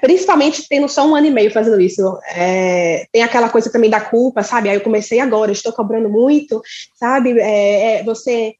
Principalmente 0.00 0.66
tendo 0.68 0.88
só 0.88 1.06
um 1.06 1.14
ano 1.14 1.26
e 1.26 1.30
meio 1.30 1.50
fazendo 1.50 1.78
isso. 1.78 2.18
É, 2.30 3.06
tem 3.12 3.22
aquela 3.22 3.50
coisa 3.50 3.70
também 3.70 3.90
da 3.90 4.00
culpa, 4.00 4.42
sabe? 4.42 4.70
Aí 4.70 4.76
eu 4.76 4.80
comecei 4.80 5.20
agora, 5.20 5.52
estou 5.52 5.72
cobrando 5.72 6.08
muito, 6.08 6.62
sabe? 6.98 7.38
É, 7.38 7.98
é, 7.98 8.02
você. 8.02 8.54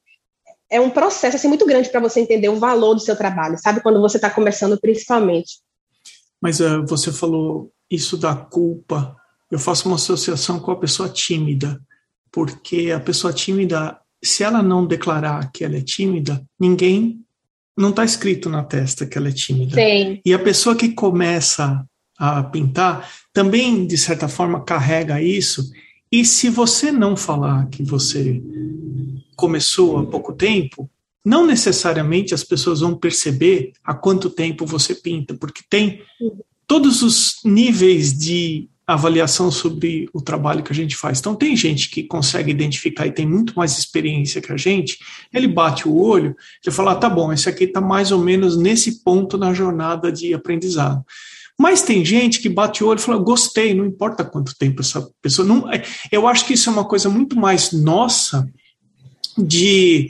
É 0.68 0.80
um 0.80 0.90
processo 0.90 1.36
assim, 1.36 1.46
muito 1.46 1.64
grande 1.64 1.88
para 1.88 2.00
você 2.00 2.20
entender 2.20 2.48
o 2.48 2.58
valor 2.58 2.94
do 2.94 3.00
seu 3.00 3.16
trabalho, 3.16 3.56
sabe? 3.56 3.80
Quando 3.80 4.00
você 4.00 4.18
está 4.18 4.28
começando, 4.28 4.78
principalmente. 4.78 5.60
Mas 6.40 6.58
uh, 6.58 6.84
você 6.86 7.12
falou 7.12 7.70
isso 7.90 8.16
da 8.16 8.34
culpa. 8.34 9.16
Eu 9.48 9.60
faço 9.60 9.86
uma 9.88 9.94
associação 9.94 10.58
com 10.58 10.72
a 10.72 10.76
pessoa 10.76 11.08
tímida, 11.08 11.80
porque 12.32 12.90
a 12.90 12.98
pessoa 12.98 13.32
tímida, 13.32 13.96
se 14.22 14.42
ela 14.42 14.60
não 14.60 14.84
declarar 14.84 15.52
que 15.52 15.64
ela 15.64 15.76
é 15.76 15.80
tímida, 15.80 16.44
ninguém 16.58 17.24
não 17.76 17.90
está 17.90 18.04
escrito 18.04 18.48
na 18.48 18.62
testa 18.62 19.06
que 19.06 19.18
ela 19.18 19.28
é 19.28 19.32
tímida. 19.32 19.74
Sim. 19.74 20.20
E 20.24 20.32
a 20.32 20.38
pessoa 20.38 20.74
que 20.74 20.90
começa 20.90 21.84
a 22.18 22.42
pintar 22.42 23.10
também, 23.32 23.86
de 23.86 23.98
certa 23.98 24.28
forma, 24.28 24.64
carrega 24.64 25.22
isso. 25.22 25.70
E 26.10 26.24
se 26.24 26.48
você 26.48 26.90
não 26.90 27.16
falar 27.16 27.68
que 27.68 27.82
você 27.82 28.42
começou 29.36 29.98
há 29.98 30.06
pouco 30.06 30.32
tempo, 30.32 30.88
não 31.24 31.46
necessariamente 31.46 32.32
as 32.32 32.44
pessoas 32.44 32.80
vão 32.80 32.96
perceber 32.96 33.72
há 33.84 33.92
quanto 33.92 34.30
tempo 34.30 34.64
você 34.64 34.94
pinta, 34.94 35.34
porque 35.34 35.62
tem 35.68 36.00
todos 36.66 37.02
os 37.02 37.40
níveis 37.44 38.16
de 38.16 38.68
avaliação 38.86 39.50
sobre 39.50 40.08
o 40.12 40.22
trabalho 40.22 40.62
que 40.62 40.72
a 40.72 40.74
gente 40.74 40.94
faz. 40.94 41.18
Então, 41.18 41.34
tem 41.34 41.56
gente 41.56 41.90
que 41.90 42.04
consegue 42.04 42.52
identificar 42.52 43.06
e 43.06 43.12
tem 43.12 43.26
muito 43.26 43.52
mais 43.56 43.76
experiência 43.78 44.40
que 44.40 44.52
a 44.52 44.56
gente, 44.56 44.98
ele 45.34 45.48
bate 45.48 45.88
o 45.88 45.96
olho 45.96 46.36
e 46.64 46.70
fala: 46.70 46.92
ah, 46.92 46.96
tá 46.96 47.08
bom, 47.08 47.32
esse 47.32 47.48
aqui 47.48 47.64
está 47.64 47.80
mais 47.80 48.12
ou 48.12 48.20
menos 48.20 48.56
nesse 48.56 49.02
ponto 49.02 49.36
na 49.36 49.52
jornada 49.52 50.12
de 50.12 50.32
aprendizado. 50.32 51.04
Mas 51.58 51.82
tem 51.82 52.04
gente 52.04 52.40
que 52.40 52.48
bate 52.48 52.84
o 52.84 52.86
olho 52.86 52.98
e 52.98 53.02
fala: 53.02 53.18
gostei, 53.18 53.74
não 53.74 53.84
importa 53.84 54.24
quanto 54.24 54.56
tempo 54.56 54.82
essa 54.82 55.08
pessoa. 55.20 55.46
Não, 55.46 55.72
é, 55.72 55.82
eu 56.12 56.28
acho 56.28 56.46
que 56.46 56.54
isso 56.54 56.68
é 56.70 56.72
uma 56.72 56.84
coisa 56.84 57.08
muito 57.08 57.36
mais 57.36 57.72
nossa 57.72 58.48
de. 59.36 60.08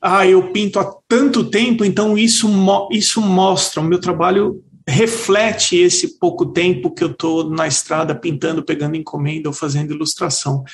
Ah, 0.00 0.26
eu 0.26 0.52
pinto 0.52 0.78
há 0.78 0.94
tanto 1.08 1.50
tempo, 1.50 1.84
então 1.84 2.16
isso, 2.16 2.48
isso 2.92 3.20
mostra, 3.20 3.80
o 3.80 3.84
meu 3.84 4.00
trabalho 4.00 4.62
reflete 4.88 5.76
esse 5.76 6.18
pouco 6.18 6.46
tempo 6.46 6.90
que 6.90 7.04
eu 7.04 7.10
estou 7.10 7.50
na 7.50 7.68
estrada 7.68 8.14
pintando, 8.14 8.64
pegando 8.64 8.96
encomenda 8.96 9.48
ou 9.48 9.54
fazendo 9.54 9.92
ilustração. 9.92 10.64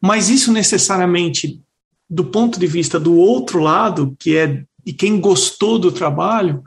Mas 0.00 0.28
isso 0.28 0.52
necessariamente, 0.52 1.60
do 2.08 2.24
ponto 2.24 2.58
de 2.58 2.68
vista 2.68 3.00
do 3.00 3.16
outro 3.16 3.58
lado, 3.58 4.14
que 4.18 4.36
é 4.36 4.62
de 4.84 4.92
quem 4.92 5.20
gostou 5.20 5.78
do 5.78 5.90
trabalho, 5.90 6.62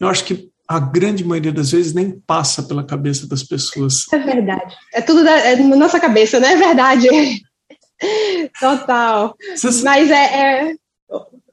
eu 0.00 0.08
acho 0.08 0.24
que 0.24 0.48
a 0.66 0.80
grande 0.80 1.22
maioria 1.24 1.52
das 1.52 1.72
vezes 1.72 1.92
nem 1.92 2.18
passa 2.26 2.62
pela 2.62 2.82
cabeça 2.82 3.28
das 3.28 3.42
pessoas. 3.42 4.10
É 4.12 4.18
verdade. 4.18 4.74
É 4.94 5.02
tudo 5.02 5.22
da, 5.22 5.32
é 5.32 5.56
na 5.56 5.76
nossa 5.76 6.00
cabeça, 6.00 6.40
não 6.40 6.48
né? 6.48 6.54
é 6.54 6.56
verdade? 6.56 7.08
Total. 8.58 9.36
Mas 9.84 10.10
é, 10.10 10.70
é, 10.70 10.74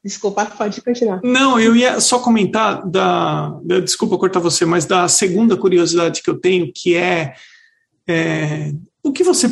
Desculpa, 0.03 0.45
pode 0.45 0.81
continuar. 0.81 1.21
Não, 1.23 1.57
eu 1.57 1.75
ia 1.75 2.01
só 2.01 2.19
comentar 2.19 2.85
da, 2.85 3.57
da, 3.63 3.79
desculpa 3.79 4.17
cortar 4.17 4.41
você, 4.41 4.65
mas 4.65 4.85
da 4.85 5.07
segunda 5.07 5.55
curiosidade 5.55 6.21
que 6.21 6.29
eu 6.29 6.37
tenho, 6.37 6.71
que 6.73 6.95
é, 6.95 7.33
é 8.05 8.73
o 9.01 9.13
que 9.13 9.23
você 9.23 9.49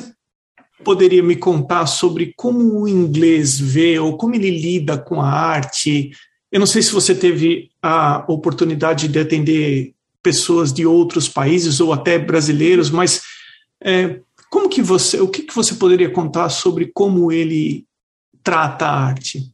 poderia 0.83 1.23
me 1.23 1.35
contar 1.35 1.85
sobre 1.85 2.33
como 2.35 2.81
o 2.81 2.87
inglês 2.87 3.59
vê 3.59 3.97
ou 3.97 4.17
como 4.17 4.35
ele 4.35 4.49
lida 4.49 4.97
com 4.97 5.21
a 5.21 5.29
arte? 5.29 6.11
Eu 6.51 6.59
não 6.59 6.67
sei 6.67 6.81
se 6.81 6.91
você 6.91 7.15
teve 7.15 7.69
a 7.81 8.25
oportunidade 8.27 9.07
de 9.07 9.19
atender 9.19 9.93
pessoas 10.21 10.73
de 10.73 10.85
outros 10.85 11.29
países 11.29 11.79
ou 11.79 11.93
até 11.93 12.19
brasileiros, 12.19 12.89
mas 12.89 13.21
é, 13.81 14.19
como 14.49 14.69
que 14.69 14.81
você, 14.81 15.19
o 15.19 15.27
que, 15.27 15.43
que 15.43 15.55
você 15.55 15.75
poderia 15.75 16.09
contar 16.09 16.49
sobre 16.49 16.91
como 16.93 17.31
ele 17.31 17.85
trata 18.43 18.85
a 18.85 19.05
arte? 19.05 19.50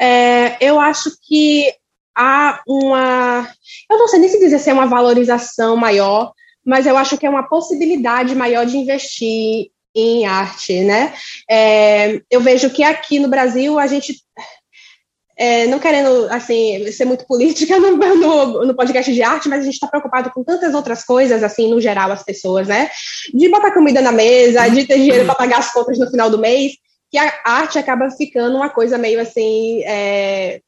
É, 0.00 0.56
eu 0.60 0.80
acho 0.80 1.10
que 1.22 1.72
há 2.16 2.60
uma. 2.66 3.48
Eu 3.90 3.98
não 3.98 4.08
sei 4.08 4.20
nem 4.20 4.28
se 4.28 4.38
dizer 4.38 4.58
se 4.58 4.70
é 4.70 4.72
uma 4.72 4.86
valorização 4.86 5.76
maior, 5.76 6.32
mas 6.64 6.86
eu 6.86 6.96
acho 6.96 7.18
que 7.18 7.26
é 7.26 7.30
uma 7.30 7.48
possibilidade 7.48 8.34
maior 8.34 8.64
de 8.66 8.76
investir 8.76 9.70
em 9.94 10.26
arte, 10.26 10.80
né? 10.82 11.12
É, 11.50 12.20
eu 12.30 12.40
vejo 12.40 12.70
que 12.70 12.82
aqui 12.82 13.18
no 13.18 13.28
Brasil 13.28 13.78
a 13.78 13.86
gente. 13.86 14.16
É, 15.34 15.66
não 15.66 15.78
querendo 15.78 16.28
assim 16.30 16.92
ser 16.92 17.06
muito 17.06 17.26
política 17.26 17.76
no, 17.80 17.96
no, 17.96 18.66
no 18.66 18.76
podcast 18.76 19.12
de 19.12 19.22
arte, 19.22 19.48
mas 19.48 19.60
a 19.60 19.64
gente 19.64 19.74
está 19.74 19.88
preocupado 19.88 20.30
com 20.30 20.44
tantas 20.44 20.74
outras 20.74 21.04
coisas, 21.04 21.42
assim, 21.42 21.70
no 21.70 21.80
geral, 21.80 22.12
as 22.12 22.22
pessoas, 22.22 22.68
né? 22.68 22.90
De 23.32 23.48
botar 23.48 23.72
comida 23.72 24.00
na 24.02 24.12
mesa, 24.12 24.68
de 24.68 24.86
ter 24.86 24.96
dinheiro 24.96 25.24
para 25.24 25.34
pagar 25.34 25.58
as 25.58 25.72
contas 25.72 25.98
no 25.98 26.10
final 26.10 26.28
do 26.28 26.38
mês 26.38 26.74
que 27.12 27.18
a 27.18 27.30
arte 27.44 27.78
acaba 27.78 28.10
ficando 28.10 28.56
uma 28.56 28.70
coisa 28.70 28.96
meio 28.96 29.20
assim. 29.20 29.82
É, 29.84 30.60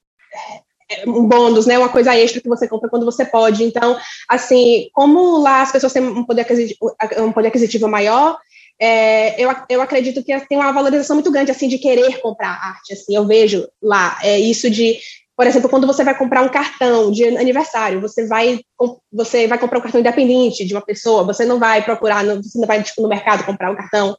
é, 0.91 1.09
um 1.09 1.27
bônus, 1.27 1.65
né, 1.65 1.79
uma 1.79 1.89
coisa 1.89 2.15
extra 2.15 2.43
que 2.43 2.49
você 2.49 2.69
compra 2.69 2.91
quando 2.91 3.07
você 3.07 3.25
pode. 3.25 3.65
Então, 3.65 3.99
assim, 4.29 4.91
como 4.93 5.39
lá 5.39 5.63
as 5.63 5.73
pessoas 5.73 5.95
têm 5.95 6.03
um 6.03 6.25
poder 6.25 6.43
aquisitivo, 6.43 6.95
um 7.21 7.33
poder 7.33 7.49
aquisitivo 7.49 7.89
maior, 7.89 8.39
é, 8.79 9.43
eu, 9.43 9.51
eu 9.71 9.81
acredito 9.81 10.23
que 10.23 10.39
tem 10.41 10.59
uma 10.59 10.73
valorização 10.73 11.17
muito 11.17 11.31
grande, 11.31 11.51
assim, 11.51 11.69
de 11.69 11.79
querer 11.79 12.21
comprar 12.21 12.51
arte, 12.51 12.93
assim, 12.93 13.17
eu 13.17 13.25
vejo 13.25 13.67
lá, 13.81 14.19
é 14.23 14.39
isso 14.39 14.69
de, 14.69 14.99
por 15.37 15.47
exemplo, 15.47 15.69
quando 15.69 15.87
você 15.87 16.05
vai 16.05 16.17
comprar 16.17 16.43
um 16.43 16.49
cartão 16.49 17.11
de 17.11 17.25
aniversário, 17.37 18.01
você 18.01 18.27
vai, 18.27 18.61
você 19.13 19.47
vai 19.47 19.59
comprar 19.59 19.79
um 19.79 19.83
cartão 19.83 20.01
independente 20.01 20.65
de 20.65 20.75
uma 20.75 20.85
pessoa, 20.85 21.25
você 21.25 21.45
não 21.45 21.59
vai 21.59 21.83
procurar, 21.83 22.25
você 22.25 22.59
não 22.59 22.67
vai, 22.67 22.83
tipo, 22.83 23.03
no 23.03 23.09
mercado 23.09 23.45
comprar 23.45 23.71
um 23.71 23.77
cartão 23.77 24.17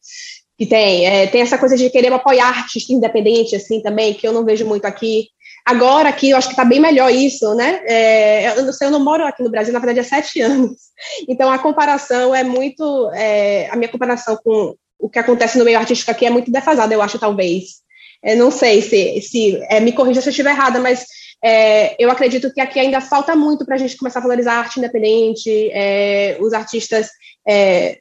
que 0.57 0.65
tem. 0.65 1.05
É, 1.05 1.27
tem 1.27 1.41
essa 1.41 1.57
coisa 1.57 1.75
de 1.75 1.89
querer 1.89 2.11
apoiar 2.11 2.47
artista 2.47 2.93
independente, 2.93 3.55
assim, 3.55 3.81
também, 3.81 4.13
que 4.13 4.27
eu 4.27 4.33
não 4.33 4.45
vejo 4.45 4.65
muito 4.65 4.85
aqui. 4.85 5.27
Agora 5.65 6.09
aqui, 6.09 6.29
eu 6.29 6.37
acho 6.37 6.47
que 6.47 6.53
está 6.53 6.63
bem 6.63 6.79
melhor 6.79 7.11
isso, 7.11 7.53
né? 7.55 7.81
É, 7.85 8.57
eu, 8.57 8.65
não 8.65 8.73
sei, 8.73 8.87
eu 8.87 8.91
não 8.91 9.03
moro 9.03 9.25
aqui 9.25 9.43
no 9.43 9.49
Brasil, 9.49 9.73
na 9.73 9.79
verdade, 9.79 9.99
há 9.99 10.03
sete 10.03 10.39
anos. 10.41 10.77
Então, 11.27 11.51
a 11.51 11.59
comparação 11.59 12.33
é 12.33 12.43
muito... 12.43 13.09
É, 13.13 13.67
a 13.69 13.75
minha 13.75 13.89
comparação 13.89 14.37
com 14.43 14.75
o 14.99 15.09
que 15.09 15.19
acontece 15.19 15.57
no 15.57 15.65
meio 15.65 15.77
artístico 15.77 16.11
aqui 16.11 16.25
é 16.25 16.29
muito 16.29 16.51
defasada, 16.51 16.93
eu 16.93 17.01
acho, 17.01 17.19
talvez. 17.19 17.83
É, 18.23 18.35
não 18.35 18.51
sei 18.51 18.81
se... 18.81 19.21
se 19.21 19.59
é, 19.69 19.79
me 19.79 19.91
corrija 19.91 20.21
se 20.21 20.29
eu 20.29 20.31
estiver 20.31 20.51
errada, 20.51 20.79
mas 20.79 21.05
é, 21.43 21.95
eu 22.01 22.09
acredito 22.09 22.53
que 22.53 22.61
aqui 22.61 22.79
ainda 22.79 23.01
falta 23.01 23.35
muito 23.35 23.65
para 23.65 23.75
a 23.75 23.77
gente 23.77 23.97
começar 23.97 24.19
a 24.19 24.23
valorizar 24.23 24.53
a 24.53 24.59
arte 24.59 24.77
independente, 24.77 25.69
é, 25.73 26.37
os 26.39 26.53
artistas... 26.53 27.09
É, 27.47 27.99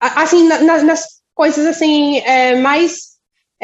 assim, 0.00 0.48
na, 0.48 0.82
nas 0.82 1.21
coisas 1.34 1.66
assim 1.66 2.18
é, 2.18 2.56
mais 2.56 3.12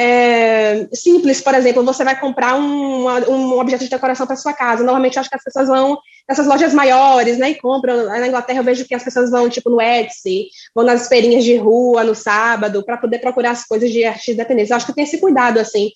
é, 0.00 0.86
simples, 0.92 1.40
por 1.40 1.52
exemplo, 1.56 1.82
você 1.82 2.04
vai 2.04 2.18
comprar 2.18 2.54
um, 2.54 3.08
um 3.08 3.58
objeto 3.58 3.82
de 3.82 3.90
decoração 3.90 4.28
para 4.28 4.36
sua 4.36 4.52
casa. 4.52 4.84
Normalmente, 4.84 5.18
acho 5.18 5.28
que 5.28 5.34
as 5.34 5.42
pessoas 5.42 5.66
vão 5.66 5.98
nessas 6.28 6.46
lojas 6.46 6.72
maiores, 6.72 7.36
né, 7.36 7.50
e 7.50 7.54
compram. 7.56 8.06
Na 8.06 8.28
Inglaterra, 8.28 8.60
eu 8.60 8.64
vejo 8.64 8.84
que 8.84 8.94
as 8.94 9.02
pessoas 9.02 9.28
vão, 9.28 9.50
tipo, 9.50 9.68
no 9.68 9.80
Etsy, 9.80 10.50
vão 10.72 10.84
nas 10.84 11.08
feirinhas 11.08 11.42
de 11.42 11.56
rua 11.56 12.04
no 12.04 12.14
sábado, 12.14 12.84
para 12.84 12.96
poder 12.96 13.18
procurar 13.18 13.50
as 13.50 13.64
coisas 13.64 13.90
de 13.90 14.04
artistas 14.04 14.34
independentes. 14.34 14.70
Eu 14.70 14.76
acho 14.76 14.86
que 14.86 14.94
tem 14.94 15.02
esse 15.02 15.18
cuidado, 15.18 15.58
assim. 15.58 15.90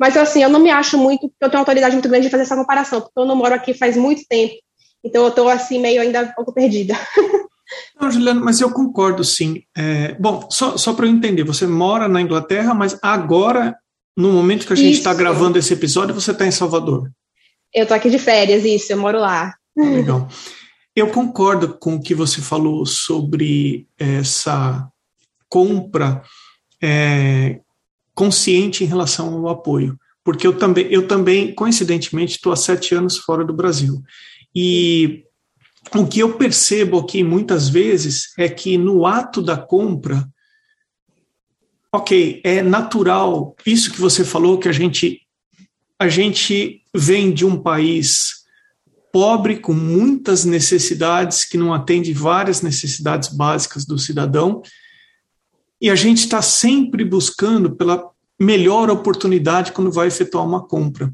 Mas, 0.00 0.16
assim, 0.16 0.42
eu 0.42 0.48
não 0.48 0.58
me 0.58 0.70
acho 0.70 0.98
muito, 0.98 1.32
eu 1.40 1.48
tenho 1.48 1.60
autoridade 1.60 1.94
muito 1.94 2.08
grande 2.08 2.26
de 2.26 2.30
fazer 2.30 2.42
essa 2.42 2.56
comparação, 2.56 3.02
porque 3.02 3.20
eu 3.20 3.24
não 3.24 3.36
moro 3.36 3.54
aqui 3.54 3.72
faz 3.72 3.96
muito 3.96 4.24
tempo. 4.28 4.54
Então, 5.04 5.22
eu 5.22 5.28
estou, 5.28 5.48
assim, 5.48 5.78
meio 5.78 6.00
ainda 6.00 6.22
um 6.22 6.32
pouco 6.32 6.52
perdida. 6.52 6.94
Não, 8.00 8.10
Juliano, 8.10 8.44
mas 8.44 8.60
eu 8.60 8.70
concordo 8.70 9.24
sim. 9.24 9.62
É, 9.76 10.14
bom, 10.14 10.48
só, 10.50 10.76
só 10.76 10.92
para 10.92 11.06
eu 11.06 11.10
entender, 11.10 11.44
você 11.44 11.66
mora 11.66 12.08
na 12.08 12.20
Inglaterra, 12.20 12.74
mas 12.74 12.98
agora, 13.02 13.76
no 14.16 14.32
momento 14.32 14.66
que 14.66 14.72
a 14.72 14.76
gente 14.76 14.98
está 14.98 15.14
gravando 15.14 15.58
esse 15.58 15.72
episódio, 15.72 16.14
você 16.14 16.32
está 16.32 16.46
em 16.46 16.50
Salvador. 16.50 17.10
Eu 17.72 17.82
estou 17.82 17.96
aqui 17.96 18.10
de 18.10 18.18
férias, 18.18 18.64
isso, 18.64 18.92
eu 18.92 18.98
moro 18.98 19.18
lá. 19.18 19.54
Ah, 19.78 19.82
legal. 19.82 20.28
Eu 20.94 21.08
concordo 21.08 21.76
com 21.76 21.96
o 21.96 22.00
que 22.00 22.14
você 22.14 22.40
falou 22.40 22.86
sobre 22.86 23.88
essa 23.98 24.88
compra 25.48 26.22
é, 26.80 27.60
consciente 28.14 28.84
em 28.84 28.86
relação 28.86 29.34
ao 29.34 29.48
apoio, 29.48 29.98
porque 30.22 30.46
eu 30.46 30.56
também, 30.56 30.86
eu 30.90 31.08
também 31.08 31.52
coincidentemente, 31.52 32.36
estou 32.36 32.52
há 32.52 32.56
sete 32.56 32.94
anos 32.94 33.18
fora 33.18 33.44
do 33.44 33.52
Brasil. 33.52 34.00
E 34.54 35.24
o 35.94 36.06
que 36.06 36.20
eu 36.20 36.34
percebo 36.34 36.98
aqui 36.98 37.22
muitas 37.22 37.68
vezes 37.68 38.32
é 38.38 38.48
que 38.48 38.78
no 38.78 39.06
ato 39.06 39.42
da 39.42 39.56
compra, 39.56 40.26
ok, 41.92 42.40
é 42.44 42.62
natural 42.62 43.54
isso 43.66 43.92
que 43.92 44.00
você 44.00 44.24
falou 44.24 44.58
que 44.58 44.68
a 44.68 44.72
gente 44.72 45.20
a 45.98 46.08
gente 46.08 46.82
vem 46.94 47.32
de 47.32 47.46
um 47.46 47.56
país 47.56 48.44
pobre 49.12 49.58
com 49.58 49.72
muitas 49.72 50.44
necessidades 50.44 51.44
que 51.44 51.56
não 51.56 51.72
atende 51.72 52.12
várias 52.12 52.62
necessidades 52.62 53.28
básicas 53.28 53.84
do 53.84 53.96
cidadão 53.96 54.60
e 55.80 55.88
a 55.88 55.94
gente 55.94 56.18
está 56.18 56.42
sempre 56.42 57.04
buscando 57.04 57.76
pela 57.76 58.10
melhor 58.40 58.90
oportunidade 58.90 59.70
quando 59.72 59.92
vai 59.92 60.08
efetuar 60.08 60.44
uma 60.44 60.66
compra. 60.66 61.12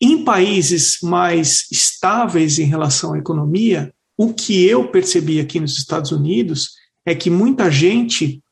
Em 0.00 0.24
países 0.24 0.98
mais 1.02 1.66
estáveis 1.70 2.58
em 2.58 2.64
relação 2.64 3.14
à 3.14 3.18
economia, 3.18 3.92
o 4.16 4.32
que 4.32 4.64
eu 4.64 4.88
percebi 4.88 5.40
aqui 5.40 5.58
nos 5.58 5.78
Estados 5.78 6.12
Unidos 6.12 6.72
é 7.04 7.14
que 7.14 7.30
muita 7.30 7.70
gente 7.70 8.42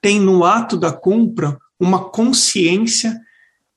tem 0.00 0.20
no 0.20 0.44
ato 0.44 0.76
da 0.76 0.92
compra 0.92 1.58
uma 1.78 2.08
consciência 2.08 3.18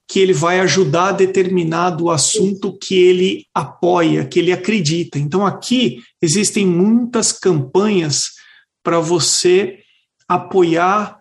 que 0.08 0.20
ele 0.20 0.32
vai 0.32 0.62
ajudar 0.62 1.12
determinado 1.12 2.10
assunto 2.10 2.78
que 2.78 2.96
ele 2.96 3.46
apoia, 3.54 4.26
que 4.26 4.40
ele 4.40 4.54
acredita. 4.54 5.20
Então 5.20 5.46
aqui 5.46 6.02
existem 6.22 6.66
muitas 6.66 7.34
campanhas 7.34 8.30
para 8.82 9.00
você 9.02 9.80
apoiar 10.28 11.20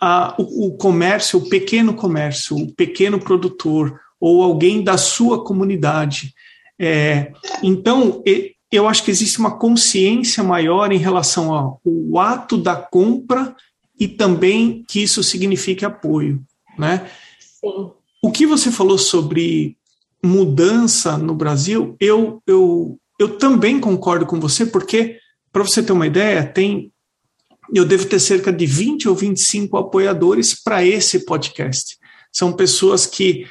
a, 0.00 0.34
o, 0.38 0.66
o 0.66 0.76
comércio, 0.76 1.38
o 1.38 1.48
pequeno 1.48 1.94
comércio, 1.94 2.56
o 2.56 2.74
pequeno 2.74 3.20
produtor, 3.20 4.00
ou 4.20 4.42
alguém 4.42 4.84
da 4.84 4.98
sua 4.98 5.42
comunidade. 5.42 6.34
É, 6.78 7.32
então, 7.62 8.22
eu 8.70 8.86
acho 8.86 9.02
que 9.02 9.10
existe 9.10 9.38
uma 9.38 9.56
consciência 9.58 10.44
maior 10.44 10.92
em 10.92 10.98
relação 10.98 11.52
ao 11.52 11.80
ato 12.18 12.56
da 12.56 12.76
compra 12.76 13.54
e 13.98 14.06
também 14.06 14.84
que 14.86 15.02
isso 15.02 15.22
signifique 15.22 15.84
apoio, 15.84 16.42
né? 16.78 17.08
Sim. 17.38 17.90
O 18.22 18.30
que 18.30 18.46
você 18.46 18.70
falou 18.70 18.98
sobre 18.98 19.76
mudança 20.22 21.16
no 21.16 21.34
Brasil, 21.34 21.96
eu, 21.98 22.42
eu, 22.46 22.98
eu 23.18 23.38
também 23.38 23.80
concordo 23.80 24.26
com 24.26 24.38
você, 24.38 24.66
porque, 24.66 25.18
para 25.50 25.62
você 25.62 25.82
ter 25.82 25.92
uma 25.92 26.06
ideia, 26.06 26.44
tem 26.44 26.92
eu 27.72 27.84
devo 27.84 28.06
ter 28.06 28.18
cerca 28.18 28.52
de 28.52 28.66
20 28.66 29.08
ou 29.08 29.14
25 29.14 29.76
apoiadores 29.76 30.60
para 30.60 30.84
esse 30.84 31.24
podcast. 31.24 31.96
São 32.32 32.52
pessoas 32.52 33.06
que 33.06 33.46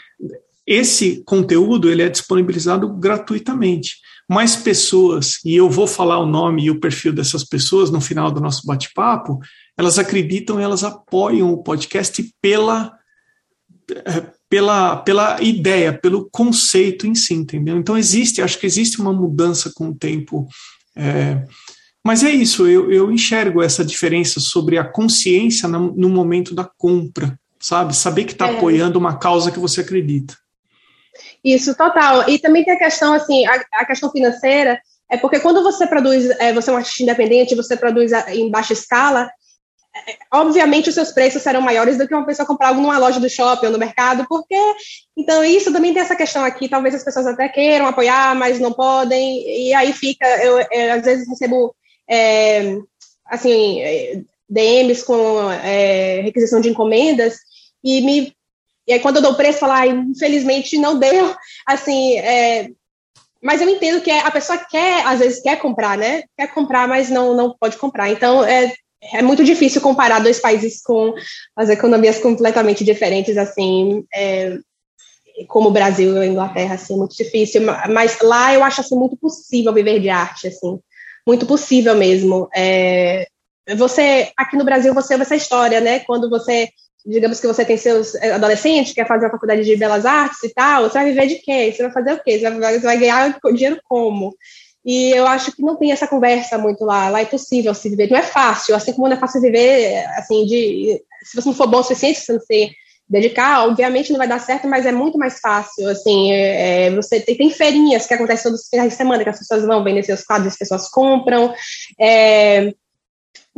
esse 0.70 1.24
conteúdo 1.26 1.90
ele 1.90 2.04
é 2.04 2.10
disponibilizado 2.10 2.88
gratuitamente. 2.94 3.96
Mais 4.30 4.56
pessoas, 4.56 5.40
e 5.44 5.56
eu 5.56 5.68
vou 5.68 5.88
falar 5.88 6.20
o 6.20 6.28
nome 6.28 6.66
e 6.66 6.70
o 6.70 6.80
perfil 6.80 7.12
dessas 7.12 7.44
pessoas 7.44 7.90
no 7.90 8.00
final 8.00 8.32
do 8.32 8.40
nosso 8.40 8.68
bate-papo, 8.68 9.40
elas 9.76 9.98
acreditam, 9.98 10.60
elas 10.60 10.84
apoiam 10.84 11.52
o 11.52 11.64
podcast 11.64 12.24
pela, 12.40 12.96
eh, 13.90 14.28
pela, 14.48 14.98
pela 14.98 15.42
ideia, 15.42 15.92
pelo 15.92 16.30
conceito 16.30 17.08
em 17.08 17.16
si, 17.16 17.34
entendeu? 17.34 17.76
Então 17.76 17.98
existe, 17.98 18.40
acho 18.40 18.60
que 18.60 18.68
existe 18.68 19.02
uma 19.02 19.12
mudança 19.12 19.72
com 19.74 19.90
o 19.90 19.96
tempo. 19.96 20.48
É, 20.96 21.44
mas 22.06 22.24
é 22.24 22.30
isso, 22.30 22.68
eu, 22.68 22.92
eu 22.92 23.12
enxergo 23.12 23.64
essa 23.64 23.84
diferença 23.84 24.40
sobre 24.40 24.78
a 24.78 24.84
consciência 24.84 25.68
no, 25.68 25.96
no 25.96 26.10
momento 26.10 26.54
da 26.54 26.70
compra, 26.78 27.40
sabe? 27.60 27.96
Saber 27.96 28.26
que 28.26 28.34
está 28.34 28.48
é. 28.48 28.56
apoiando 28.56 29.00
uma 29.00 29.18
causa 29.18 29.50
que 29.50 29.58
você 29.58 29.82
acredita. 29.82 30.38
Isso, 31.44 31.76
total. 31.76 32.30
E 32.30 32.40
também 32.40 32.64
tem 32.64 32.74
a 32.74 32.80
questão, 32.80 33.14
assim, 33.14 33.46
a, 33.46 33.64
a 33.74 33.86
questão 33.86 34.12
financeira, 34.12 34.80
é 35.10 35.18
porque 35.18 35.40
quando 35.40 35.64
você 35.64 35.88
produz, 35.88 36.30
é, 36.40 36.54
você 36.54 36.70
é 36.70 36.74
um 36.74 36.78
artista 36.78 37.04
independente, 37.04 37.56
você 37.56 37.76
produz 37.76 38.12
em 38.28 38.50
baixa 38.52 38.74
escala, 38.74 39.30
é, 40.08 40.18
obviamente 40.32 40.90
os 40.90 40.96
seus 40.96 41.12
preços 41.12 41.42
serão 41.42 41.62
maiores 41.62 41.98
do 41.98 42.08
que 42.08 42.14
uma 42.14 42.26
pessoa 42.26 42.46
comprar 42.46 42.70
algo 42.70 42.82
numa 42.82 42.98
loja 43.00 43.20
do 43.20 43.30
shopping 43.30 43.68
ou 43.68 43.72
no 43.72 43.80
mercado, 43.80 44.26
porque 44.30 44.56
então 45.18 45.44
isso 45.44 45.74
também 45.74 45.94
tem 45.94 46.02
essa 46.02 46.16
questão 46.16 46.44
aqui, 46.44 46.70
talvez 46.70 46.94
as 46.94 47.04
pessoas 47.04 47.26
até 47.26 47.50
queiram 47.50 47.88
apoiar, 47.88 48.36
mas 48.36 48.60
não 48.60 48.72
podem, 48.72 49.68
e 49.68 49.74
aí 49.74 49.92
fica, 49.94 50.28
eu, 50.44 50.60
eu 50.72 50.94
às 50.94 51.04
vezes 51.04 51.28
recebo 51.28 51.76
é, 52.08 52.78
assim, 53.26 53.82
é, 53.82 54.22
DMs 54.48 55.04
com 55.04 55.52
é, 55.52 56.22
requisição 56.22 56.62
de 56.62 56.70
encomendas 56.70 57.38
e 57.84 58.02
me 58.02 58.36
e 58.90 58.94
aí, 58.94 59.00
quando 59.00 59.18
eu 59.18 59.22
dou 59.22 59.34
o 59.34 59.36
preço, 59.36 59.60
falar, 59.60 59.86
infelizmente 59.86 60.76
não 60.76 60.98
deu, 60.98 61.36
assim, 61.68 62.18
é, 62.18 62.72
mas 63.40 63.62
eu 63.62 63.70
entendo 63.70 64.02
que 64.02 64.10
a 64.10 64.32
pessoa 64.32 64.58
quer, 64.58 65.06
às 65.06 65.20
vezes 65.20 65.44
quer 65.44 65.58
comprar, 65.60 65.96
né? 65.96 66.24
Quer 66.36 66.48
comprar, 66.48 66.88
mas 66.88 67.08
não, 67.08 67.36
não 67.36 67.56
pode 67.56 67.78
comprar. 67.78 68.10
Então, 68.10 68.44
é, 68.44 68.74
é 69.14 69.22
muito 69.22 69.44
difícil 69.44 69.80
comparar 69.80 70.18
dois 70.18 70.40
países 70.40 70.82
com 70.82 71.14
as 71.56 71.70
economias 71.70 72.18
completamente 72.18 72.84
diferentes, 72.84 73.38
assim, 73.38 74.04
é, 74.12 74.58
como 75.48 75.70
o 75.70 75.72
Brasil 75.72 76.16
e 76.16 76.20
a 76.22 76.26
Inglaterra, 76.26 76.74
assim, 76.74 76.96
é 76.96 76.98
muito 76.98 77.16
difícil. 77.16 77.62
Mas 77.92 78.20
lá 78.24 78.56
eu 78.56 78.64
acho, 78.64 78.82
assim, 78.82 78.96
muito 78.96 79.16
possível 79.18 79.72
viver 79.72 80.00
de 80.00 80.10
arte, 80.10 80.48
assim, 80.48 80.80
muito 81.28 81.46
possível 81.46 81.94
mesmo. 81.94 82.50
É, 82.56 83.28
você, 83.78 84.32
aqui 84.36 84.58
no 84.58 84.66
Brasil, 84.66 84.96
você 84.96 85.14
ouve 85.14 85.22
essa 85.22 85.36
história, 85.36 85.80
né? 85.80 86.00
Quando 86.00 86.28
você 86.28 86.70
digamos 87.06 87.40
que 87.40 87.48
você 87.48 87.66
tem 87.66 87.78
seus 87.78 88.16
eh, 88.16 88.32
adolescentes, 88.32 88.94
quer 88.94 89.08
fazer 89.08 89.28
a 89.28 89.32
faculdade 89.32 89.64
de 89.64 89.76
belas 89.76 90.06
artes 90.06 90.44
e 90.44 90.54
tal, 90.54 90.84
você 90.84 90.94
vai 90.94 91.06
viver 91.06 91.28
de 91.28 91.36
quê? 91.36 91.72
Você 91.74 91.84
vai 91.84 91.92
fazer 91.92 92.14
o 92.14 92.24
quê? 92.24 92.40
Você 92.40 92.50
vai, 92.50 92.80
vai 92.80 92.98
ganhar 92.98 93.40
dinheiro 93.54 93.80
como? 93.84 94.36
E 94.86 95.12
eu 95.12 95.28
acho 95.28 95.52
que 95.52 95.62
não 95.62 95.76
tem 95.76 95.92
essa 95.92 96.08
conversa 96.08 96.58
muito 96.58 96.86
lá. 96.86 97.10
Lá 97.10 97.22
é 97.22 97.26
possível 97.26 97.74
se 97.74 97.90
viver. 97.90 98.10
Não 98.10 98.18
é 98.18 98.24
fácil, 98.24 98.76
assim 98.76 98.94
como 98.94 99.08
não 99.08 99.18
é 99.18 99.20
fácil 99.20 99.42
viver, 99.42 100.06
assim, 100.18 100.46
de. 100.46 101.02
Se 101.24 101.36
você 101.36 101.50
não 101.50 101.56
for 101.56 101.68
bom 101.68 101.80
o 101.80 101.84
suficiente, 101.84 102.20
se 102.20 102.26
você 102.26 102.34
não 102.34 102.40
se 102.40 102.72
dedicar, 103.10 103.68
obviamente 103.68 104.12
não 104.12 104.20
vai 104.20 104.28
dar 104.28 104.40
certo, 104.40 104.68
mas 104.68 104.86
é 104.86 104.92
muito 104.92 105.18
mais 105.18 105.40
fácil, 105.40 105.90
assim, 105.90 106.32
é 106.32 106.92
você 106.92 107.20
tem, 107.20 107.36
tem, 107.36 107.50
feirinhas 107.50 108.06
que 108.06 108.14
acontecem 108.14 108.44
todos 108.44 108.62
os 108.62 108.70
finais 108.70 108.92
de 108.92 108.96
semana, 108.96 109.24
que 109.24 109.30
as 109.30 109.40
pessoas 109.40 109.66
vão 109.66 109.84
vender 109.84 110.04
seus 110.04 110.24
quadros, 110.24 110.54
as 110.54 110.58
pessoas 110.58 110.88
compram, 110.90 111.52
é, 112.00 112.72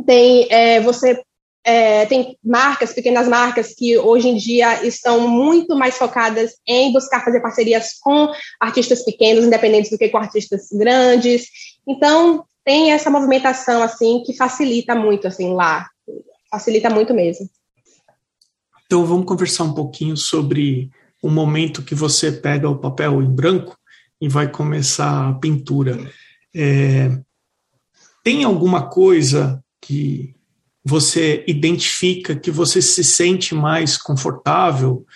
tem, 0.06 0.46
é, 0.50 0.80
você 0.80 1.22
é, 1.64 2.06
tem 2.06 2.36
marcas, 2.44 2.92
pequenas 2.92 3.28
marcas, 3.28 3.74
que 3.74 3.96
hoje 3.96 4.28
em 4.28 4.36
dia 4.36 4.84
estão 4.84 5.28
muito 5.28 5.76
mais 5.76 5.96
focadas 5.96 6.52
em 6.66 6.92
buscar 6.92 7.24
fazer 7.24 7.40
parcerias 7.40 7.98
com 8.00 8.32
artistas 8.60 9.04
pequenos, 9.04 9.44
independentes 9.44 9.90
do 9.90 9.98
que 9.98 10.08
com 10.08 10.18
artistas 10.18 10.68
grandes. 10.72 11.46
Então, 11.86 12.44
tem 12.64 12.92
essa 12.92 13.10
movimentação, 13.10 13.82
assim, 13.82 14.22
que 14.24 14.36
facilita 14.36 14.94
muito, 14.94 15.26
assim, 15.28 15.52
lá. 15.54 15.88
Facilita 16.50 16.90
muito 16.90 17.14
mesmo. 17.14 17.48
Então, 18.86 19.06
vamos 19.06 19.26
conversar 19.26 19.64
um 19.64 19.74
pouquinho 19.74 20.16
sobre 20.16 20.90
o 21.22 21.30
momento 21.30 21.82
que 21.82 21.94
você 21.94 22.32
pega 22.32 22.68
o 22.68 22.78
papel 22.78 23.22
em 23.22 23.30
branco 23.30 23.76
e 24.20 24.28
vai 24.28 24.48
começar 24.48 25.28
a 25.28 25.34
pintura. 25.34 26.10
É, 26.54 27.10
tem 28.24 28.44
alguma 28.44 28.88
coisa 28.88 29.62
que 29.80 30.34
você 30.84 31.44
identifica 31.46 32.34
que 32.34 32.50
você 32.50 32.82
se 32.82 33.04
sente 33.04 33.54
mais 33.54 33.96
confortável 33.96 35.06